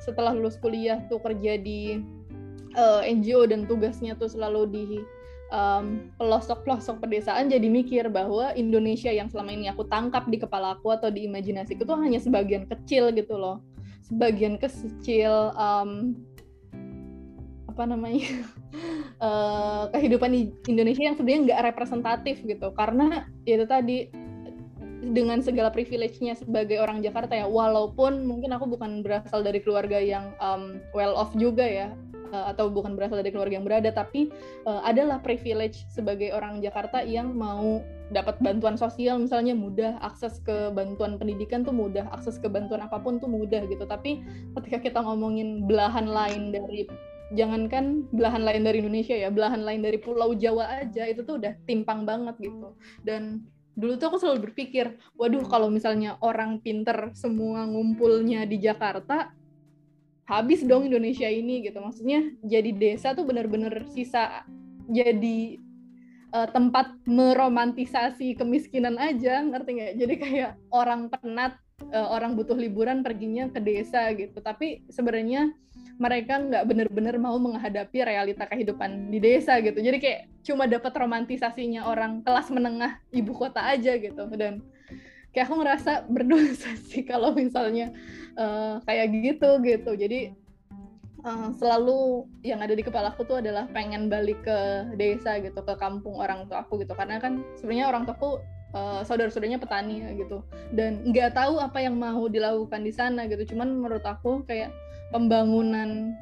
setelah 0.00 0.32
lulus 0.32 0.56
kuliah 0.56 1.04
tuh 1.12 1.20
kerja 1.20 1.60
di 1.60 2.00
uh, 2.80 3.04
eh, 3.04 3.12
NGO 3.12 3.44
dan 3.44 3.68
tugasnya 3.68 4.16
tuh 4.16 4.32
selalu 4.32 4.62
di 4.72 4.84
um, 5.52 6.08
pelosok-pelosok 6.16 7.02
pedesaan 7.02 7.52
jadi 7.52 7.68
mikir 7.68 8.08
bahwa 8.08 8.56
Indonesia 8.56 9.12
yang 9.12 9.28
selama 9.28 9.52
ini 9.52 9.68
aku 9.68 9.84
tangkap 9.84 10.24
di 10.30 10.40
kepala 10.40 10.78
aku 10.78 10.94
atau 10.94 11.12
di 11.12 11.28
imajinasiku 11.28 11.84
tuh 11.84 12.00
hanya 12.00 12.16
sebagian 12.22 12.64
kecil 12.64 13.12
gitu 13.12 13.36
loh 13.36 13.60
sebagian 14.10 14.58
kecil 14.58 15.54
um, 15.54 16.18
apa 17.70 17.82
namanya 17.86 18.44
uh, 19.22 19.86
kehidupan 19.94 20.34
di 20.34 20.42
Indonesia 20.66 21.06
yang 21.06 21.16
sebenarnya 21.16 21.40
nggak 21.46 21.62
representatif 21.72 22.42
gitu. 22.42 22.74
Karena 22.74 23.24
ya 23.46 23.62
itu 23.62 23.66
tadi 23.70 23.98
dengan 25.00 25.40
segala 25.40 25.72
privilege-nya 25.72 26.36
sebagai 26.36 26.76
orang 26.76 27.00
Jakarta 27.00 27.32
ya 27.32 27.48
walaupun 27.48 28.28
mungkin 28.28 28.52
aku 28.52 28.68
bukan 28.68 29.00
berasal 29.00 29.40
dari 29.40 29.64
keluarga 29.64 29.96
yang 29.96 30.36
um, 30.44 30.76
well 30.92 31.16
off 31.16 31.32
juga 31.32 31.64
ya 31.64 31.88
uh, 32.32 32.50
atau 32.54 32.70
bukan 32.70 32.94
berasal 32.96 33.20
dari 33.20 33.30
keluarga 33.34 33.58
yang 33.60 33.66
berada 33.66 33.90
tapi 33.92 34.30
uh, 34.64 34.82
adalah 34.86 35.20
privilege 35.20 35.84
sebagai 35.90 36.32
orang 36.34 36.62
Jakarta 36.64 37.02
yang 37.04 37.34
mau 37.34 37.82
dapat 38.10 38.38
bantuan 38.42 38.74
sosial. 38.74 39.22
Misalnya 39.22 39.54
mudah 39.54 39.98
akses 40.02 40.42
ke 40.42 40.74
bantuan 40.74 41.16
pendidikan 41.16 41.62
tuh 41.62 41.74
mudah 41.74 42.10
akses 42.10 42.38
ke 42.42 42.50
bantuan 42.50 42.82
apa 42.82 42.98
pun 42.98 43.22
tuh 43.22 43.30
mudah 43.30 43.62
gitu. 43.70 43.86
Tapi 43.86 44.22
ketika 44.58 44.78
kita 44.82 44.98
ngomongin 45.02 45.64
belahan 45.66 46.10
lain 46.10 46.50
dari 46.50 46.90
jangankan 47.30 48.10
belahan 48.10 48.42
lain 48.42 48.66
dari 48.66 48.82
Indonesia 48.82 49.14
ya 49.14 49.30
belahan 49.30 49.62
lain 49.62 49.86
dari 49.86 50.02
Pulau 50.02 50.34
Jawa 50.34 50.82
aja 50.82 51.06
itu 51.06 51.22
tuh 51.22 51.38
udah 51.38 51.54
timpang 51.64 52.02
banget 52.02 52.34
gitu. 52.42 52.74
Dan 53.06 53.46
dulu 53.78 53.96
tuh 53.96 54.06
aku 54.10 54.18
selalu 54.18 54.50
berpikir 54.50 54.98
waduh 55.14 55.46
kalau 55.46 55.70
misalnya 55.70 56.18
orang 56.20 56.58
pinter 56.60 57.14
semua 57.14 57.64
ngumpulnya 57.64 58.44
di 58.44 58.58
Jakarta 58.58 59.30
habis 60.30 60.62
dong 60.62 60.86
Indonesia 60.86 61.26
ini 61.26 61.66
gitu. 61.66 61.82
Maksudnya 61.82 62.30
jadi 62.46 62.70
desa 62.70 63.18
tuh 63.18 63.26
bener-bener 63.26 63.82
sisa 63.90 64.46
jadi 64.86 65.58
uh, 66.30 66.46
tempat 66.54 66.94
meromantisasi 67.02 68.38
kemiskinan 68.38 68.94
aja 68.94 69.42
ngerti 69.42 69.70
nggak? 69.74 69.94
Jadi 69.98 70.14
kayak 70.22 70.50
orang 70.70 71.10
penat 71.10 71.58
uh, 71.90 72.14
orang 72.14 72.38
butuh 72.38 72.54
liburan 72.54 73.02
perginya 73.02 73.50
ke 73.50 73.58
desa 73.58 74.14
gitu. 74.14 74.38
Tapi 74.38 74.86
sebenarnya 74.86 75.50
mereka 76.00 76.40
nggak 76.40 76.64
bener-bener 76.64 77.18
mau 77.20 77.36
menghadapi 77.36 78.06
realita 78.06 78.46
kehidupan 78.46 79.10
di 79.10 79.18
desa 79.18 79.58
gitu. 79.58 79.82
Jadi 79.82 79.98
kayak 79.98 80.20
cuma 80.46 80.64
dapat 80.70 80.94
romantisasinya 80.94 81.90
orang 81.90 82.22
kelas 82.22 82.48
menengah 82.54 83.02
ibu 83.10 83.34
kota 83.34 83.60
aja 83.66 83.98
gitu. 83.98 84.30
Dan 84.32 84.62
kayak 85.30 85.46
aku 85.50 85.56
ngerasa 85.62 85.92
berdosa 86.10 86.70
sih 86.90 87.06
kalau 87.06 87.34
misalnya 87.34 87.94
uh, 88.34 88.82
kayak 88.84 89.14
gitu 89.14 89.50
gitu. 89.62 89.92
Jadi 89.94 90.34
uh, 91.22 91.54
selalu 91.56 92.26
yang 92.42 92.60
ada 92.60 92.74
di 92.74 92.82
kepala 92.82 93.14
aku 93.14 93.26
tuh 93.26 93.38
adalah 93.38 93.70
pengen 93.70 94.10
balik 94.10 94.42
ke 94.42 94.58
desa 94.98 95.38
gitu 95.38 95.62
ke 95.62 95.74
kampung 95.78 96.18
orang 96.18 96.46
tua 96.50 96.66
aku 96.66 96.82
gitu. 96.82 96.92
Karena 96.94 97.22
kan 97.22 97.42
sebenarnya 97.58 97.86
orang 97.90 98.02
tuaku 98.06 98.42
uh, 98.74 99.00
saudara-saudaranya 99.06 99.62
petani 99.62 100.02
ya, 100.02 100.10
gitu. 100.18 100.42
Dan 100.74 101.06
nggak 101.06 101.38
tahu 101.38 101.62
apa 101.62 101.78
yang 101.78 101.96
mau 101.96 102.26
dilakukan 102.26 102.82
di 102.82 102.92
sana 102.92 103.30
gitu. 103.30 103.54
Cuman 103.54 103.70
menurut 103.80 104.04
aku 104.04 104.42
kayak 104.46 104.74
pembangunan 105.14 106.14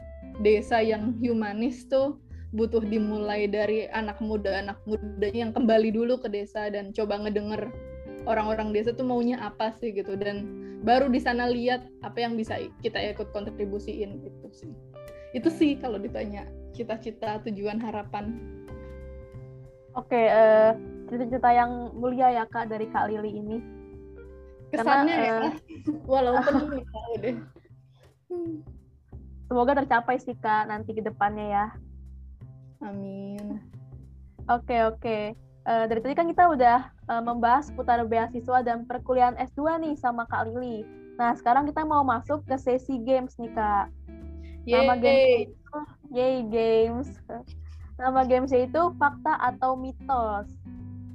desa 0.44 0.84
yang 0.84 1.16
humanis 1.18 1.88
tuh 1.88 2.20
butuh 2.52 2.80
dimulai 2.80 3.48
dari 3.48 3.88
anak 3.92 4.20
muda. 4.20 4.64
Anak 4.64 4.80
muda 4.88 5.28
yang 5.32 5.52
kembali 5.52 5.92
dulu 5.92 6.20
ke 6.20 6.28
desa 6.32 6.68
dan 6.72 6.92
coba 6.96 7.20
ngedenger 7.20 7.68
orang-orang 8.28 8.76
desa 8.76 8.92
tuh 8.92 9.08
maunya 9.08 9.40
apa 9.40 9.72
sih 9.80 9.96
gitu. 9.96 10.14
Dan 10.14 10.44
baru 10.84 11.08
di 11.08 11.18
sana 11.18 11.48
lihat 11.48 11.88
apa 12.04 12.20
yang 12.20 12.36
bisa 12.36 12.60
kita 12.84 13.00
ikut 13.16 13.32
kontribusiin 13.32 14.20
gitu 14.20 14.46
sih. 14.52 14.72
Itu 15.32 15.48
sih 15.48 15.80
kalau 15.80 15.96
ditanya 15.96 16.44
cita-cita 16.76 17.40
tujuan 17.48 17.80
harapan. 17.80 18.36
Oke 19.96 20.28
uh, 20.28 20.76
cita-cita 21.08 21.48
yang 21.50 21.96
mulia 21.96 22.30
ya 22.30 22.44
kak 22.44 22.68
dari 22.68 22.86
kak 22.92 23.08
Lili 23.08 23.32
ini. 23.40 23.58
Kesannya 24.68 25.16
Karena, 25.16 25.24
ya 25.24 25.36
uh, 25.48 25.52
walaupun 26.04 26.54
tahu 26.92 27.12
deh. 27.24 27.36
Semoga 29.48 29.72
tercapai 29.80 30.20
sih 30.20 30.36
kak 30.36 30.68
nanti 30.68 30.92
ke 30.92 31.00
depannya 31.00 31.46
ya. 31.48 31.66
Amin. 32.84 33.58
Oke 34.46 34.84
oke 34.86 35.47
uh, 35.68 35.84
dari 35.84 36.00
tadi 36.00 36.14
kan 36.16 36.26
kita 36.32 36.48
udah 36.48 36.78
uh, 37.12 37.22
membahas 37.22 37.68
seputar 37.68 38.00
beasiswa 38.08 38.64
dan 38.64 38.88
perkuliahan 38.88 39.36
S2 39.36 39.84
nih 39.84 39.94
sama 40.00 40.24
Kak 40.32 40.48
Lili. 40.48 40.88
Nah, 41.20 41.36
sekarang 41.36 41.68
kita 41.68 41.84
mau 41.84 42.00
masuk 42.06 42.46
ke 42.48 42.56
sesi 42.56 42.96
games 43.04 43.36
nih, 43.36 43.52
Kak. 43.52 43.92
Nama 44.64 44.94
games 44.96 45.52
itu 45.52 45.78
Yay 46.14 46.36
Games. 46.48 47.08
Nama 47.98 48.20
games 48.24 48.54
itu 48.54 48.82
fakta 48.96 49.34
atau 49.36 49.74
mitos. 49.74 50.48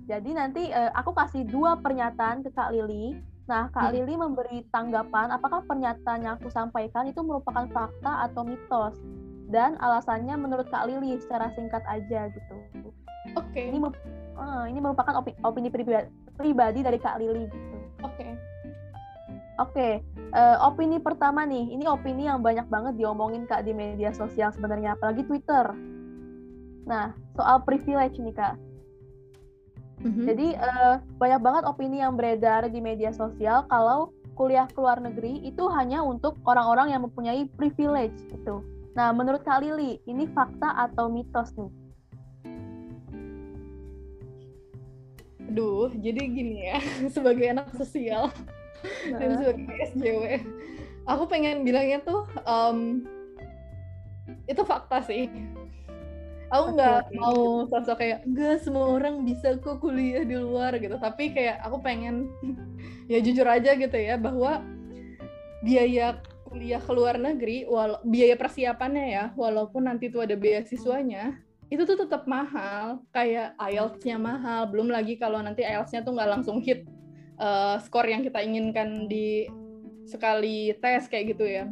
Jadi 0.04 0.36
nanti 0.36 0.68
uh, 0.70 0.92
aku 0.94 1.16
kasih 1.16 1.48
dua 1.48 1.80
pernyataan 1.80 2.44
ke 2.44 2.52
Kak 2.52 2.76
Lili. 2.76 3.16
Nah, 3.48 3.72
Kak 3.72 3.92
hmm. 3.92 3.96
Lili 3.96 4.14
memberi 4.20 4.60
tanggapan 4.76 5.32
apakah 5.32 5.64
pernyataan 5.64 6.28
yang 6.28 6.36
aku 6.36 6.52
sampaikan 6.52 7.08
itu 7.08 7.24
merupakan 7.24 7.64
fakta 7.72 8.28
atau 8.28 8.44
mitos. 8.44 9.00
Dan 9.48 9.80
alasannya 9.80 10.36
menurut 10.36 10.68
Kak 10.68 10.92
Lili 10.92 11.16
secara 11.24 11.48
singkat 11.56 11.84
aja 11.88 12.28
gitu. 12.28 12.56
Oke. 13.40 13.48
Okay. 13.56 13.72
Ini 13.72 13.80
uh, 14.44 14.66
ini 14.68 14.80
merupakan 14.84 15.16
opini, 15.16 15.38
opini 15.48 15.70
pribadi, 15.72 16.08
pribadi 16.36 16.80
dari 16.84 17.00
Kak 17.00 17.18
Lili 17.24 17.48
gitu. 17.48 17.78
Oke. 18.04 18.16
Okay. 18.20 18.32
Oke, 19.62 19.78
okay. 19.78 19.94
uh, 20.34 20.58
eh, 20.58 20.58
opini 20.66 20.98
pertama 20.98 21.46
nih, 21.46 21.78
ini 21.78 21.86
opini 21.86 22.26
yang 22.26 22.42
banyak 22.42 22.66
banget 22.74 22.98
diomongin 22.98 23.46
Kak 23.46 23.62
di 23.62 23.70
media 23.70 24.10
sosial 24.10 24.50
sebenarnya, 24.50 24.98
apalagi 24.98 25.22
Twitter. 25.30 25.70
Nah, 26.90 27.14
soal 27.38 27.62
privilege 27.62 28.18
nih 28.18 28.34
Kak. 28.34 28.58
Mm-hmm. 30.02 30.26
Jadi 30.26 30.48
uh, 30.58 30.96
banyak 31.22 31.42
banget 31.46 31.64
opini 31.70 32.02
yang 32.02 32.18
beredar 32.18 32.66
di 32.66 32.82
media 32.82 33.14
sosial 33.14 33.70
kalau 33.70 34.10
kuliah 34.34 34.66
ke 34.66 34.82
luar 34.82 34.98
negeri 34.98 35.46
itu 35.46 35.70
hanya 35.70 36.02
untuk 36.02 36.34
orang-orang 36.50 36.90
yang 36.90 37.06
mempunyai 37.06 37.46
privilege 37.54 38.18
gitu. 38.34 38.66
Nah, 38.98 39.14
menurut 39.14 39.46
Kak 39.46 39.62
Lili, 39.62 40.02
ini 40.10 40.26
fakta 40.34 40.90
atau 40.90 41.14
mitos 41.14 41.54
nih? 41.58 41.70
Aduh, 45.54 45.94
jadi 45.94 46.18
gini 46.34 46.66
ya, 46.66 46.82
sebagai 47.14 47.46
anak 47.46 47.70
sosial 47.78 48.34
nah. 49.14 49.22
dan 49.22 49.38
sebagai 49.38 49.70
SJW, 49.94 50.42
aku 51.06 51.30
pengen 51.30 51.62
bilangnya 51.62 52.02
tuh 52.02 52.26
um, 52.42 53.06
itu 54.50 54.66
fakta 54.66 55.06
sih. 55.06 55.30
Aku 56.50 56.74
nggak 56.74 57.06
okay, 57.06 57.14
okay. 57.14 57.22
mau 57.22 57.70
sosok 57.70 57.98
kayak 58.02 58.26
enggak 58.26 58.66
semua 58.66 58.98
orang 58.98 59.22
bisa 59.22 59.54
kok 59.62 59.78
kuliah 59.78 60.26
di 60.26 60.42
luar 60.42 60.74
gitu, 60.82 60.98
tapi 60.98 61.30
kayak 61.38 61.62
aku 61.62 61.78
pengen 61.86 62.34
ya 63.14 63.22
jujur 63.22 63.46
aja 63.46 63.78
gitu 63.78 63.94
ya 63.94 64.18
bahwa 64.18 64.58
biaya 65.62 66.18
kuliah 66.50 66.82
ke 66.82 66.92
luar 66.98 67.22
negeri, 67.22 67.70
wala 67.70 68.02
biaya 68.02 68.34
persiapannya 68.42 69.06
ya, 69.06 69.24
walaupun 69.38 69.86
nanti 69.86 70.10
tuh 70.10 70.26
ada 70.26 70.34
beasiswanya, 70.34 71.38
itu 71.74 71.90
tuh 71.90 72.06
tetap 72.06 72.30
mahal 72.30 73.02
kayak 73.10 73.58
IELTS-nya 73.58 74.22
mahal. 74.22 74.70
Belum 74.70 74.94
lagi 74.94 75.18
kalau 75.18 75.42
nanti 75.42 75.66
IELTS-nya 75.66 76.06
tuh 76.06 76.14
nggak 76.14 76.30
langsung 76.30 76.62
hit 76.62 76.86
uh, 77.42 77.82
skor 77.82 78.06
yang 78.06 78.22
kita 78.22 78.46
inginkan 78.46 79.10
di 79.10 79.50
sekali 80.06 80.78
tes 80.78 81.10
kayak 81.10 81.34
gitu 81.34 81.50
ya. 81.50 81.66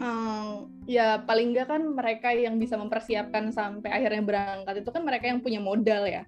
Um, 0.00 0.72
ya 0.88 1.20
paling 1.28 1.52
nggak 1.52 1.68
kan 1.68 1.84
mereka 1.92 2.32
yang 2.32 2.56
bisa 2.56 2.80
mempersiapkan 2.80 3.52
sampai 3.52 3.92
akhirnya 3.92 4.24
berangkat. 4.24 4.80
Itu 4.80 4.88
kan 4.88 5.04
mereka 5.04 5.28
yang 5.28 5.44
punya 5.44 5.60
modal 5.60 6.08
ya. 6.08 6.24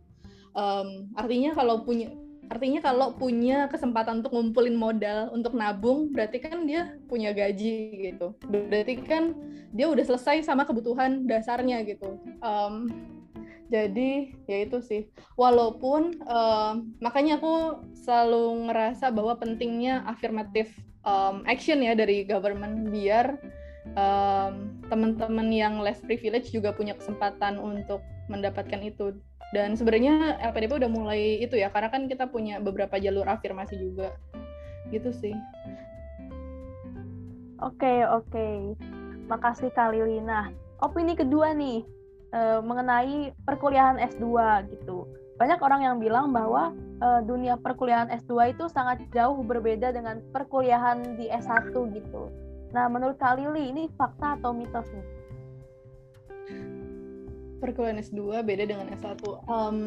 Um, 0.52 1.08
artinya 1.16 1.56
kalau 1.56 1.88
punya 1.88 2.12
artinya 2.46 2.80
kalau 2.80 3.14
punya 3.14 3.66
kesempatan 3.66 4.22
untuk 4.22 4.32
ngumpulin 4.34 4.76
modal 4.78 5.30
untuk 5.34 5.52
nabung 5.52 6.14
berarti 6.14 6.38
kan 6.38 6.64
dia 6.64 6.94
punya 7.10 7.34
gaji 7.34 8.10
gitu. 8.12 8.34
Berarti 8.46 9.02
kan 9.02 9.34
dia 9.74 9.90
udah 9.90 10.04
selesai 10.06 10.46
sama 10.46 10.64
kebutuhan 10.64 11.26
dasarnya 11.26 11.82
gitu. 11.84 12.18
Um, 12.40 12.88
jadi 13.66 14.30
ya 14.46 14.58
itu 14.62 14.78
sih. 14.78 15.10
Walaupun 15.34 16.22
um, 16.26 16.94
makanya 17.02 17.42
aku 17.42 17.82
selalu 17.98 18.70
ngerasa 18.70 19.10
bahwa 19.10 19.34
pentingnya 19.36 20.06
affirmative 20.06 20.70
um, 21.02 21.42
action 21.50 21.82
ya 21.82 21.98
dari 21.98 22.22
government 22.22 22.94
biar 22.94 23.38
um, 23.98 24.78
teman-teman 24.86 25.48
yang 25.50 25.82
less 25.82 25.98
privilege 26.02 26.54
juga 26.54 26.70
punya 26.70 26.94
kesempatan 26.94 27.58
untuk 27.58 28.02
mendapatkan 28.30 28.82
itu 28.82 29.18
dan 29.54 29.78
sebenarnya 29.78 30.42
LPDP 30.42 30.82
udah 30.82 30.90
mulai 30.90 31.38
itu 31.38 31.54
ya 31.54 31.70
karena 31.70 31.86
kan 31.92 32.10
kita 32.10 32.26
punya 32.26 32.58
beberapa 32.58 32.98
jalur 32.98 33.26
afirmasi 33.30 33.78
juga. 33.78 34.14
Gitu 34.90 35.10
sih. 35.14 35.34
Oke 37.62 37.82
okay, 37.82 37.98
oke. 38.06 38.26
Okay. 38.30 38.54
makasih 39.26 39.74
Kak 39.74 39.90
Lilina. 39.90 40.54
Opini 40.78 41.18
kedua 41.18 41.50
nih 41.50 41.82
uh, 42.30 42.62
mengenai 42.62 43.34
perkuliahan 43.42 43.98
S2 43.98 44.26
gitu. 44.70 45.06
Banyak 45.36 45.58
orang 45.58 45.82
yang 45.82 45.96
bilang 45.98 46.30
bahwa 46.30 46.70
uh, 47.02 47.20
dunia 47.26 47.58
perkuliahan 47.58 48.06
S2 48.22 48.54
itu 48.54 48.70
sangat 48.70 49.02
jauh 49.10 49.42
berbeda 49.42 49.90
dengan 49.90 50.22
perkuliahan 50.30 51.18
di 51.18 51.26
S1 51.26 51.74
gitu. 51.74 52.30
Nah 52.70 52.86
menurut 52.86 53.18
Kak 53.18 53.34
Lili 53.40 53.74
ini 53.74 53.90
fakta 53.98 54.38
atau 54.38 54.54
mitos 54.54 54.86
nih 54.94 55.15
perkuliahan 57.58 58.02
S2 58.02 58.42
beda 58.44 58.64
dengan 58.68 58.86
S1. 58.92 59.20
Um, 59.46 59.78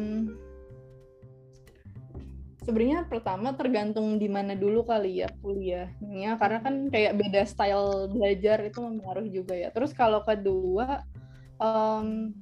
Sebenarnya 2.60 3.08
pertama 3.08 3.56
tergantung 3.56 4.20
di 4.20 4.28
mana 4.28 4.52
dulu 4.52 4.84
kali 4.84 5.24
ya 5.24 5.32
kuliahnya 5.40 6.36
karena 6.36 6.58
kan 6.60 6.74
kayak 6.92 7.16
beda 7.16 7.42
style 7.48 8.12
belajar 8.12 8.60
itu 8.60 8.78
mempengaruhi 8.84 9.32
juga 9.32 9.56
ya. 9.56 9.72
Terus 9.72 9.96
kalau 9.96 10.20
kedua 10.20 11.00
um, 11.56 12.36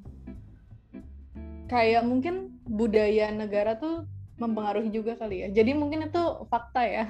kayak 1.70 2.02
mungkin 2.02 2.58
budaya 2.66 3.30
negara 3.30 3.78
tuh 3.78 4.10
mempengaruhi 4.42 4.90
juga 4.90 5.14
kali 5.14 5.46
ya. 5.46 5.48
Jadi 5.54 5.70
mungkin 5.78 6.10
itu 6.10 6.22
fakta 6.50 6.82
ya. 6.82 7.06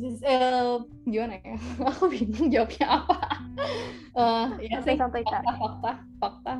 Uh, 0.00 0.80
gimana 1.04 1.38
ya? 1.40 1.56
Aku 1.92 2.08
bingung 2.08 2.48
jawabnya 2.48 2.86
apa. 3.02 3.16
Uh, 4.12 4.46
ya 4.60 4.80
sih 4.80 4.96
fakta 4.96 5.20
fakta 5.56 5.92
fakta. 6.20 6.54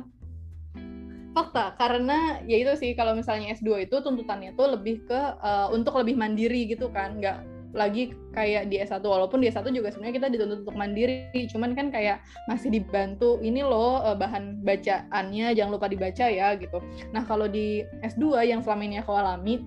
Fakta 1.33 1.63
karena 1.81 2.45
ya 2.45 2.61
itu 2.61 2.73
sih 2.77 2.93
kalau 2.93 3.17
misalnya 3.17 3.57
S2 3.57 3.89
itu 3.89 3.95
tuntutannya 4.05 4.53
tuh 4.53 4.77
lebih 4.77 5.01
ke 5.09 5.21
uh, 5.41 5.73
untuk 5.73 5.97
lebih 5.97 6.13
mandiri 6.13 6.69
gitu 6.69 6.93
kan. 6.93 7.17
Nggak 7.17 7.41
lagi 7.73 8.13
kayak 8.37 8.69
di 8.69 8.77
S1 8.77 9.01
walaupun 9.01 9.41
di 9.41 9.49
S1 9.49 9.65
juga 9.73 9.89
sebenarnya 9.89 10.13
kita 10.21 10.27
dituntut 10.29 10.61
untuk 10.61 10.77
mandiri. 10.77 11.33
Cuman 11.49 11.73
kan 11.73 11.89
kayak 11.89 12.21
masih 12.45 12.69
dibantu 12.69 13.41
ini 13.41 13.65
loh 13.65 13.97
bahan 14.13 14.61
bacaannya 14.61 15.57
jangan 15.57 15.73
lupa 15.73 15.89
dibaca 15.89 16.29
ya 16.29 16.53
gitu. 16.53 16.77
Nah 17.17 17.25
kalau 17.25 17.49
di 17.49 17.81
S2 18.05 18.45
yang 18.45 18.61
selama 18.61 18.85
ini 18.85 19.01
aku 19.01 19.09
alami 19.17 19.65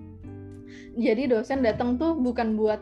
jadi 0.97 1.29
dosen 1.29 1.61
datang 1.61 1.95
tuh 2.01 2.17
bukan 2.17 2.57
buat 2.57 2.81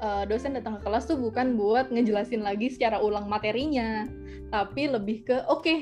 uh, 0.00 0.24
dosen 0.26 0.56
datang 0.56 0.80
ke 0.80 0.82
kelas 0.82 1.06
tuh 1.06 1.20
bukan 1.20 1.54
buat 1.54 1.92
ngejelasin 1.92 2.42
lagi 2.42 2.72
secara 2.72 2.98
ulang 2.98 3.28
materinya, 3.28 4.08
tapi 4.48 4.88
lebih 4.88 5.28
ke 5.28 5.36
oke 5.46 5.62
okay, 5.62 5.78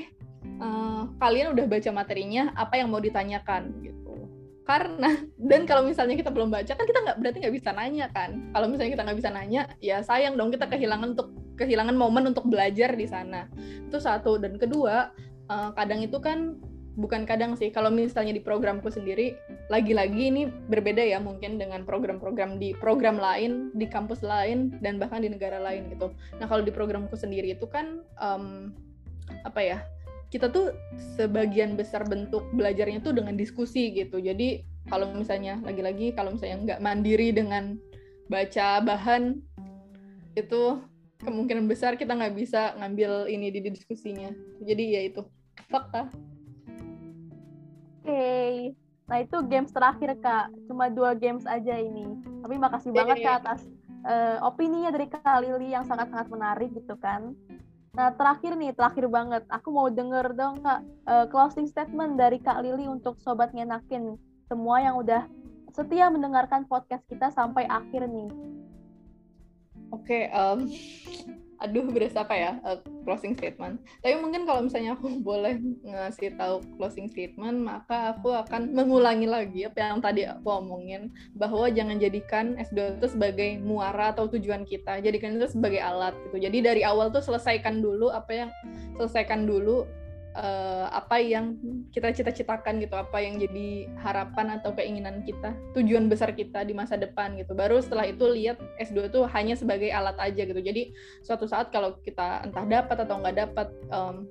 uh, 0.59 0.63
eh, 0.63 1.01
kalian 1.17 1.55
udah 1.55 1.65
baca 1.65 1.89
materinya, 1.89 2.53
apa 2.53 2.77
yang 2.77 2.91
mau 2.91 3.01
ditanyakan 3.01 3.73
gitu. 3.81 4.29
Karena 4.67 5.17
dan 5.49 5.65
kalau 5.65 5.87
misalnya 5.87 6.13
kita 6.13 6.29
belum 6.29 6.53
baca 6.53 6.69
kan 6.69 6.85
kita 6.85 6.99
nggak 7.01 7.17
berarti 7.17 7.37
nggak 7.41 7.55
bisa 7.55 7.69
nanya 7.73 8.05
kan. 8.13 8.53
Kalau 8.53 8.67
misalnya 8.69 8.91
kita 8.93 9.03
nggak 9.07 9.17
bisa 9.17 9.31
nanya, 9.33 9.61
ya 9.81 9.97
sayang 10.05 10.37
dong 10.37 10.53
kita 10.53 10.69
kehilangan 10.69 11.17
untuk 11.17 11.33
kehilangan 11.57 11.95
momen 11.97 12.29
untuk 12.29 12.45
belajar 12.45 12.93
di 12.93 13.07
sana. 13.09 13.49
Itu 13.89 13.97
satu 13.97 14.37
dan 14.37 14.61
kedua 14.61 15.09
uh, 15.49 15.69
kadang 15.73 16.05
itu 16.05 16.21
kan 16.21 16.59
bukan 16.99 17.23
kadang 17.23 17.55
sih 17.55 17.71
kalau 17.71 17.87
misalnya 17.87 18.35
di 18.35 18.43
programku 18.43 18.91
sendiri 18.91 19.39
lagi-lagi 19.71 20.27
ini 20.27 20.51
berbeda 20.67 20.99
ya 20.99 21.23
mungkin 21.23 21.55
dengan 21.55 21.87
program-program 21.87 22.59
di 22.59 22.75
program 22.75 23.15
lain 23.15 23.71
di 23.71 23.87
kampus 23.87 24.19
lain 24.19 24.75
dan 24.83 24.99
bahkan 24.99 25.23
di 25.23 25.31
negara 25.31 25.63
lain 25.63 25.87
gitu. 25.95 26.11
Nah 26.43 26.45
kalau 26.51 26.59
di 26.59 26.75
programku 26.75 27.15
sendiri 27.15 27.55
itu 27.55 27.63
kan 27.71 28.03
um, 28.19 28.75
apa 29.47 29.61
ya 29.63 29.77
kita 30.29 30.51
tuh 30.51 30.75
sebagian 31.15 31.73
besar 31.79 32.03
bentuk 32.05 32.43
belajarnya 32.53 32.99
tuh 32.99 33.15
dengan 33.15 33.39
diskusi 33.39 33.95
gitu. 33.95 34.19
Jadi 34.19 34.67
kalau 34.91 35.09
misalnya 35.15 35.57
lagi-lagi 35.63 36.11
kalau 36.11 36.35
misalnya 36.35 36.75
nggak 36.75 36.83
mandiri 36.83 37.31
dengan 37.31 37.79
baca 38.27 38.83
bahan 38.83 39.39
itu 40.37 40.61
kemungkinan 41.23 41.65
besar 41.65 41.95
kita 41.95 42.11
nggak 42.11 42.35
bisa 42.35 42.75
ngambil 42.75 43.31
ini 43.31 43.47
di 43.55 43.71
diskusinya. 43.71 44.29
Jadi 44.61 44.83
ya 44.99 45.01
itu 45.07 45.23
fakta 45.71 46.11
okay. 47.99 48.73
nah 49.09 49.17
itu 49.19 49.37
games 49.49 49.71
terakhir 49.73 50.15
kak 50.21 50.53
cuma 50.69 50.87
dua 50.87 51.17
games 51.17 51.43
aja 51.49 51.75
ini 51.75 52.05
tapi 52.45 52.55
makasih 52.55 52.91
banget 52.93 53.25
kak 53.25 53.45
atas 53.45 53.65
uh, 54.05 54.43
opininya 54.45 54.93
dari 54.93 55.09
kak 55.09 55.39
Lili 55.41 55.73
yang 55.73 55.83
sangat-sangat 55.83 56.27
menarik 56.29 56.69
gitu 56.75 56.95
kan 56.99 57.33
Nah, 57.89 58.13
terakhir 58.13 58.53
nih, 58.53 58.71
terakhir 58.71 59.09
banget. 59.09 59.43
Aku 59.49 59.73
mau 59.73 59.89
denger 59.89 60.37
dong, 60.37 60.61
Kak, 60.61 60.85
uh, 61.09 61.25
closing 61.27 61.65
statement 61.65 62.21
dari 62.21 62.37
Kak 62.37 62.61
Lili 62.61 62.85
untuk 62.85 63.17
Sobat 63.17 63.49
Ngenakin. 63.51 64.13
Semua 64.45 64.79
yang 64.79 65.01
udah 65.01 65.25
setia 65.73 66.07
mendengarkan 66.07 66.69
podcast 66.69 67.01
kita 67.09 67.33
sampai 67.33 67.65
akhir 67.65 68.05
nih. 68.07 68.29
Oke, 69.89 70.05
okay, 70.05 70.23
um, 70.29 70.69
aduh 71.59 71.83
berasa 71.91 72.23
apa 72.23 72.35
ya 72.35 72.51
uh, 72.63 72.79
closing 73.03 73.35
statement. 73.35 73.83
Tapi 73.99 74.15
mungkin 74.19 74.47
kalau 74.47 74.63
misalnya 74.63 74.95
aku 74.95 75.11
boleh 75.29 75.59
ngasih 75.83 76.39
tahu 76.39 76.63
closing 76.79 77.11
statement, 77.11 77.59
maka 77.59 78.15
aku 78.15 78.31
akan 78.31 78.71
mengulangi 78.71 79.27
lagi 79.27 79.67
apa 79.67 79.77
yang 79.79 79.99
tadi 79.99 80.23
aku 80.23 80.47
omongin 80.47 81.11
bahwa 81.35 81.67
jangan 81.67 81.99
jadikan 81.99 82.55
S2 82.55 82.99
itu 82.99 83.07
sebagai 83.11 83.59
muara 83.59 84.15
atau 84.15 84.31
tujuan 84.31 84.63
kita, 84.63 85.03
jadikan 85.03 85.35
itu 85.35 85.51
sebagai 85.51 85.83
alat 85.83 86.15
gitu. 86.29 86.39
Jadi 86.39 86.57
dari 86.63 86.81
awal 86.87 87.11
tuh 87.11 87.21
selesaikan 87.21 87.83
dulu 87.83 88.09
apa 88.09 88.31
yang 88.47 88.49
selesaikan 88.95 89.43
dulu 89.43 89.83
uh, 90.35 90.87
apa 90.93 91.21
yang 91.21 91.57
kita 91.89 92.13
cita-citakan 92.13 92.81
gitu, 92.83 92.93
apa 92.97 93.17
yang 93.21 93.39
jadi 93.39 93.89
harapan 94.01 94.59
atau 94.59 94.75
keinginan 94.75 95.25
kita, 95.25 95.55
tujuan 95.73 96.11
besar 96.11 96.35
kita 96.35 96.61
di 96.65 96.73
masa 96.75 96.99
depan 96.99 97.37
gitu. 97.39 97.55
Baru 97.57 97.81
setelah 97.81 98.05
itu 98.05 98.25
lihat 98.29 98.59
S2 98.77 99.09
itu 99.09 99.19
hanya 99.31 99.55
sebagai 99.57 99.89
alat 99.89 100.17
aja 100.21 100.41
gitu. 100.45 100.59
Jadi 100.59 100.93
suatu 101.25 101.49
saat 101.49 101.73
kalau 101.73 101.97
kita 102.03 102.45
entah 102.45 102.65
dapat 102.65 102.97
atau 103.05 103.15
nggak 103.21 103.37
dapat, 103.37 103.67
um, 103.89 104.27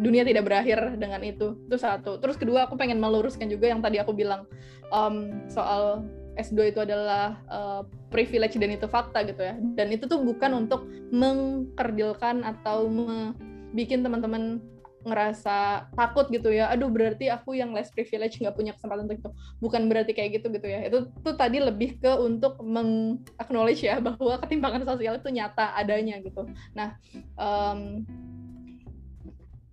dunia 0.00 0.24
tidak 0.24 0.48
berakhir 0.48 0.96
dengan 0.96 1.20
itu. 1.20 1.56
Itu 1.68 1.76
satu. 1.76 2.16
Terus 2.22 2.40
kedua 2.40 2.64
aku 2.68 2.80
pengen 2.80 3.02
meluruskan 3.02 3.52
juga 3.52 3.68
yang 3.68 3.84
tadi 3.84 4.00
aku 4.00 4.16
bilang 4.16 4.48
um, 4.88 5.44
soal 5.52 6.04
S2 6.40 6.72
itu 6.72 6.80
adalah 6.80 7.36
uh, 7.52 7.82
privilege 8.08 8.56
dan 8.56 8.72
itu 8.72 8.88
fakta 8.88 9.20
gitu 9.28 9.44
ya. 9.44 9.54
Dan 9.76 9.92
itu 9.92 10.08
tuh 10.08 10.24
bukan 10.24 10.66
untuk 10.66 10.88
mengkerdilkan 11.12 12.46
atau 12.46 12.88
me 12.88 13.36
bikin 13.70 14.02
teman-teman 14.02 14.58
ngerasa 15.02 15.88
takut 15.96 16.28
gitu 16.28 16.52
ya. 16.52 16.68
Aduh 16.72 16.92
berarti 16.92 17.32
aku 17.32 17.56
yang 17.56 17.72
less 17.72 17.90
privilege 17.90 18.38
nggak 18.38 18.54
punya 18.54 18.72
kesempatan 18.76 19.08
untuk 19.08 19.18
itu. 19.20 19.30
Bukan 19.58 19.88
berarti 19.88 20.12
kayak 20.12 20.40
gitu 20.40 20.46
gitu 20.52 20.66
ya. 20.66 20.86
Itu 20.86 21.10
tuh 21.24 21.34
tadi 21.34 21.58
lebih 21.60 22.00
ke 22.00 22.12
untuk 22.20 22.60
meng-acknowledge 22.60 23.82
ya 23.84 23.98
bahwa 24.06 24.36
ketimpangan 24.40 24.84
sosial 24.84 25.16
itu 25.16 25.28
nyata 25.32 25.76
adanya 25.76 26.20
gitu. 26.20 26.46
Nah 26.76 26.96
um, 27.36 28.04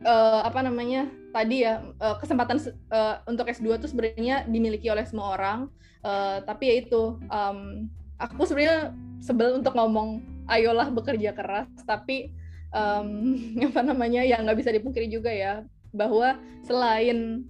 uh, 0.04 0.42
apa 0.46 0.60
namanya 0.64 1.12
tadi 1.36 1.68
ya 1.68 1.84
uh, 2.00 2.16
kesempatan 2.18 2.58
uh, 2.92 3.24
untuk 3.28 3.48
S2 3.50 3.82
tuh 3.82 3.90
sebenarnya 3.92 4.48
dimiliki 4.48 4.88
oleh 4.88 5.04
semua 5.04 5.36
orang. 5.36 5.68
Uh, 6.06 6.40
tapi 6.46 6.72
ya 6.72 6.76
itu 6.88 7.20
um, 7.28 7.90
aku 8.22 8.46
sebenarnya 8.46 8.94
sebel 9.20 9.60
untuk 9.60 9.74
ngomong 9.74 10.22
ayolah 10.48 10.88
bekerja 10.90 11.36
keras 11.36 11.68
tapi 11.84 12.32
um, 12.74 13.38
apa 13.72 13.82
namanya 13.84 14.24
yang 14.24 14.44
nggak 14.44 14.60
bisa 14.60 14.72
dipungkiri 14.74 15.08
juga 15.08 15.32
ya 15.32 15.64
bahwa 15.96 16.36
selain 16.68 17.48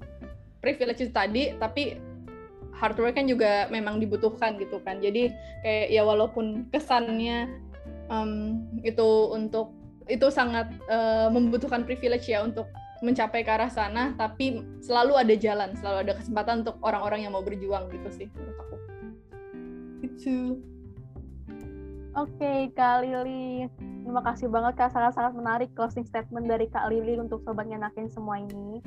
privilege 0.61 1.01
itu 1.05 1.13
tadi 1.13 1.53
tapi 1.57 1.97
hard 2.77 2.97
work 3.01 3.17
kan 3.17 3.25
juga 3.25 3.65
memang 3.73 3.97
dibutuhkan 3.97 4.57
gitu 4.61 4.77
kan. 4.85 5.01
Jadi 5.01 5.33
kayak 5.65 5.87
ya 5.89 6.01
walaupun 6.05 6.69
kesannya 6.69 7.49
um, 8.09 8.61
itu 8.85 9.07
untuk 9.33 9.73
itu 10.07 10.29
sangat 10.31 10.71
uh, 10.87 11.27
membutuhkan 11.33 11.83
privilege 11.83 12.31
ya 12.31 12.45
untuk 12.45 12.69
mencapai 12.97 13.45
ke 13.45 13.51
arah 13.53 13.69
sana 13.69 14.17
tapi 14.17 14.65
selalu 14.81 15.21
ada 15.21 15.35
jalan 15.37 15.69
selalu 15.77 15.97
ada 16.09 16.13
kesempatan 16.17 16.65
untuk 16.65 16.81
orang-orang 16.81 17.29
yang 17.29 17.33
mau 17.35 17.45
berjuang 17.45 17.89
gitu 17.93 18.09
sih 18.13 18.27
menurut 18.33 18.57
aku. 18.61 18.75
Itu 20.05 20.35
oke 22.17 22.33
okay, 22.37 22.59
Kak 22.73 23.05
Lili 23.05 23.69
Terima 24.07 24.23
kasih 24.23 24.47
banget 24.47 24.79
Kak, 24.79 24.95
sangat-sangat 24.95 25.35
menarik 25.35 25.69
closing 25.75 26.07
statement 26.07 26.47
dari 26.47 26.71
Kak 26.71 26.87
Lili 26.87 27.19
untuk 27.19 27.43
Sobat 27.43 27.67
Nyenakin 27.67 28.07
semua 28.07 28.39
ini. 28.39 28.79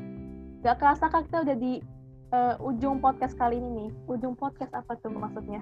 Gak 0.65 0.81
kerasa 0.81 1.13
Kak, 1.13 1.29
kita 1.29 1.45
udah 1.45 1.57
di 1.61 1.85
uh, 2.33 2.57
ujung 2.65 3.05
podcast 3.05 3.37
kali 3.37 3.61
ini 3.61 3.69
nih. 3.85 3.91
Ujung 4.09 4.33
podcast 4.33 4.73
apa 4.73 4.97
tuh 4.97 5.13
maksudnya? 5.13 5.61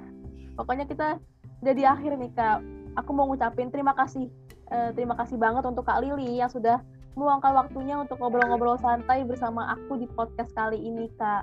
Pokoknya 0.54 0.86
kita 0.86 1.18
udah 1.58 1.74
di 1.74 1.82
akhir 1.82 2.22
nih 2.22 2.30
Kak. 2.38 2.62
Aku 3.02 3.10
mau 3.10 3.26
ngucapin 3.26 3.74
terima 3.74 3.98
kasih. 3.98 4.30
Uh, 4.70 4.94
terima 4.94 5.18
kasih 5.18 5.34
banget 5.34 5.66
untuk 5.66 5.82
Kak 5.82 6.06
Lili 6.06 6.38
yang 6.38 6.54
sudah 6.54 6.78
meluangkan 7.18 7.50
waktunya 7.58 7.98
untuk 7.98 8.22
ngobrol-ngobrol 8.22 8.78
santai 8.78 9.26
bersama 9.26 9.74
aku 9.74 9.98
di 9.98 10.06
podcast 10.06 10.54
kali 10.54 10.78
ini 10.78 11.10
Kak. 11.18 11.42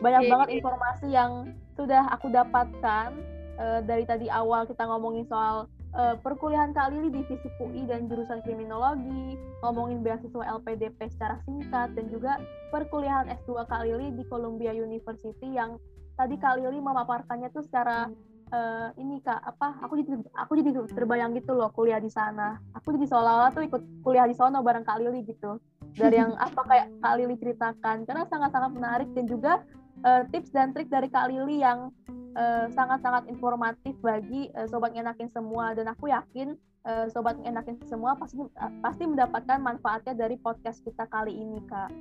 Banyak 0.00 0.22
okay. 0.24 0.32
banget 0.32 0.48
informasi 0.64 1.12
yang 1.12 1.52
sudah 1.76 2.08
aku 2.08 2.32
dapatkan 2.32 3.12
uh, 3.60 3.84
dari 3.84 4.08
tadi 4.08 4.32
awal 4.32 4.64
kita 4.64 4.88
ngomongin 4.88 5.28
soal 5.28 5.68
uh, 5.94 6.14
perkuliahan 6.20 6.74
Kak 6.74 6.92
Lili 6.92 7.08
di 7.10 7.22
Fisip 7.26 7.50
UI 7.62 7.86
dan 7.86 8.10
jurusan 8.10 8.42
kriminologi, 8.42 9.38
ngomongin 9.62 10.02
beasiswa 10.02 10.42
LPDP 10.60 11.08
secara 11.10 11.40
singkat, 11.46 11.94
dan 11.94 12.06
juga 12.10 12.42
perkuliahan 12.74 13.30
S2 13.42 13.64
Kak 13.66 13.82
Lili 13.86 14.12
di 14.14 14.26
Columbia 14.26 14.74
University 14.74 15.54
yang 15.54 15.78
tadi 16.18 16.38
Kak 16.38 16.58
Lili 16.58 16.78
memaparkannya 16.82 17.50
tuh 17.54 17.62
secara 17.64 18.10
uh, 18.50 18.88
ini 18.98 19.22
Kak, 19.22 19.40
apa, 19.42 19.78
aku 19.82 20.02
jadi 20.02 20.12
aku 20.34 20.52
jadi 20.60 20.70
terbayang 20.92 21.32
gitu 21.38 21.54
loh 21.54 21.70
kuliah 21.72 22.02
di 22.02 22.10
sana. 22.10 22.58
Aku 22.76 22.94
jadi 22.94 23.06
seolah-olah 23.10 23.50
tuh 23.54 23.64
ikut 23.66 23.82
kuliah 24.02 24.26
di 24.26 24.36
sana 24.36 24.60
bareng 24.60 24.84
Kak 24.86 24.98
Lili 25.00 25.22
gitu. 25.24 25.58
Dari 25.94 26.16
yang 26.18 26.34
apa 26.46 26.60
kayak 26.66 26.86
Kak 27.00 27.14
Lili 27.18 27.34
ceritakan, 27.38 28.04
karena 28.06 28.26
sangat-sangat 28.26 28.70
menarik 28.74 29.08
dan 29.14 29.24
juga 29.30 29.62
uh, 30.04 30.22
tips 30.28 30.52
dan 30.52 30.76
trik 30.76 30.92
dari 30.92 31.08
Kak 31.08 31.32
Lili 31.32 31.64
yang 31.64 31.90
Eh, 32.34 32.66
sangat-sangat 32.74 33.22
uh, 33.26 33.30
informatif 33.30 33.94
bagi 34.02 34.50
uh, 34.58 34.66
sobat 34.66 34.90
enakin 34.90 35.30
semua 35.30 35.70
dan 35.70 35.86
aku 35.86 36.10
yakin 36.10 36.58
uh, 36.82 37.06
sobat 37.06 37.38
enakin 37.46 37.78
semua 37.86 38.18
pasti 38.18 38.42
uh, 38.42 38.72
pasti 38.82 39.06
mendapatkan 39.06 39.62
manfaatnya 39.62 40.18
dari 40.18 40.34
podcast 40.34 40.82
kita 40.82 41.06
kali 41.06 41.30
ini 41.30 41.62
kak. 41.70 41.94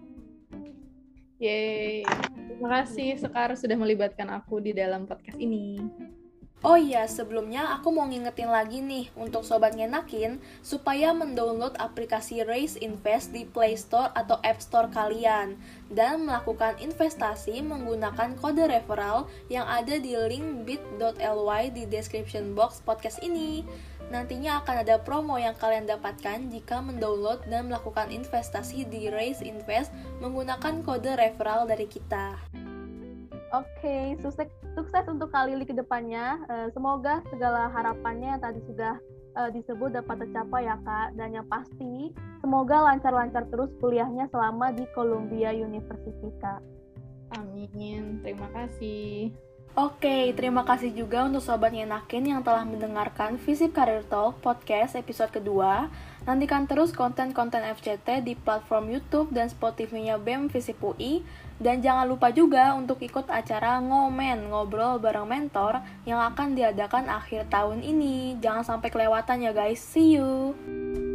Yeay, 1.38 2.02
terima 2.50 2.82
kasih 2.82 3.14
Sekar 3.22 3.54
sudah 3.54 3.78
melibatkan 3.78 4.26
aku 4.34 4.58
di 4.58 4.74
dalam 4.74 5.06
podcast 5.06 5.38
ini. 5.38 5.78
Oh 6.64 6.80
iya, 6.80 7.04
sebelumnya 7.12 7.76
aku 7.76 7.92
mau 7.92 8.08
ngingetin 8.08 8.48
lagi 8.48 8.80
nih 8.80 9.12
untuk 9.20 9.44
sobat 9.44 9.76
ngenakin 9.76 10.40
supaya 10.64 11.12
mendownload 11.12 11.76
aplikasi 11.76 12.40
Raise 12.48 12.80
Invest 12.80 13.36
di 13.36 13.44
Play 13.44 13.76
Store 13.76 14.16
atau 14.16 14.40
App 14.48 14.64
Store 14.64 14.88
kalian 14.88 15.60
dan 15.92 16.24
melakukan 16.24 16.80
investasi 16.80 17.60
menggunakan 17.68 18.40
kode 18.40 18.64
referral 18.72 19.28
yang 19.52 19.68
ada 19.68 20.00
di 20.00 20.16
link 20.16 20.64
bit.ly 20.64 21.76
di 21.76 21.84
description 21.84 22.56
box 22.56 22.80
podcast 22.80 23.20
ini. 23.20 23.68
Nantinya 24.08 24.64
akan 24.64 24.88
ada 24.88 25.04
promo 25.04 25.36
yang 25.36 25.60
kalian 25.60 25.84
dapatkan 25.84 26.48
jika 26.48 26.80
mendownload 26.80 27.44
dan 27.52 27.68
melakukan 27.68 28.08
investasi 28.08 28.88
di 28.88 29.12
Raise 29.12 29.44
Invest 29.44 29.92
menggunakan 30.24 30.80
kode 30.80 31.12
referral 31.20 31.68
dari 31.68 31.92
kita. 31.92 32.40
Oke, 33.54 34.18
sukses 34.26 34.50
sukses 34.74 35.06
untuk 35.06 35.30
kali 35.30 35.54
ini 35.54 35.62
ke 35.70 35.78
depannya. 35.78 36.42
Uh, 36.50 36.68
semoga 36.74 37.22
segala 37.30 37.70
harapannya 37.70 38.34
yang 38.34 38.42
tadi 38.42 38.58
sudah 38.66 38.98
uh, 39.38 39.50
disebut 39.54 39.94
dapat 39.94 40.26
tercapai 40.26 40.66
ya 40.66 40.82
Kak. 40.82 41.14
Dan 41.14 41.38
yang 41.38 41.46
pasti, 41.46 42.10
semoga 42.42 42.82
lancar-lancar 42.82 43.46
terus 43.54 43.70
kuliahnya 43.78 44.26
selama 44.34 44.74
di 44.74 44.90
Columbia 44.98 45.54
University 45.54 46.34
Kak. 46.42 46.66
Amin, 47.38 48.26
terima 48.26 48.50
kasih. 48.58 49.30
Oke, 49.74 50.30
terima 50.38 50.62
kasih 50.62 50.94
juga 50.94 51.26
untuk 51.26 51.42
Sobat 51.42 51.74
Nyenakin 51.74 52.30
yang 52.30 52.46
telah 52.46 52.62
mendengarkan 52.62 53.42
Visip 53.42 53.74
Career 53.74 54.06
Talk 54.06 54.38
Podcast 54.38 54.94
episode 54.94 55.34
kedua. 55.34 55.90
Nantikan 56.30 56.70
terus 56.70 56.94
konten-konten 56.94 57.66
FCT 57.66 58.22
di 58.22 58.38
platform 58.38 58.94
YouTube 58.94 59.34
dan 59.34 59.50
Spotify-nya 59.50 60.22
BEM 60.22 60.54
Visip 60.54 60.78
UI. 60.78 61.26
Dan 61.62 61.80
jangan 61.86 62.10
lupa 62.10 62.34
juga 62.34 62.74
untuk 62.74 63.00
ikut 63.00 63.30
acara 63.30 63.78
Ngomen, 63.78 64.50
Ngobrol 64.50 64.98
bareng 64.98 65.30
Mentor 65.30 65.80
yang 66.04 66.20
akan 66.34 66.58
diadakan 66.58 67.08
akhir 67.08 67.48
tahun 67.54 67.86
ini. 67.86 68.42
Jangan 68.42 68.66
sampai 68.66 68.90
kelewatan 68.90 69.46
ya 69.46 69.52
guys. 69.54 69.80
See 69.80 70.18
you! 70.18 71.13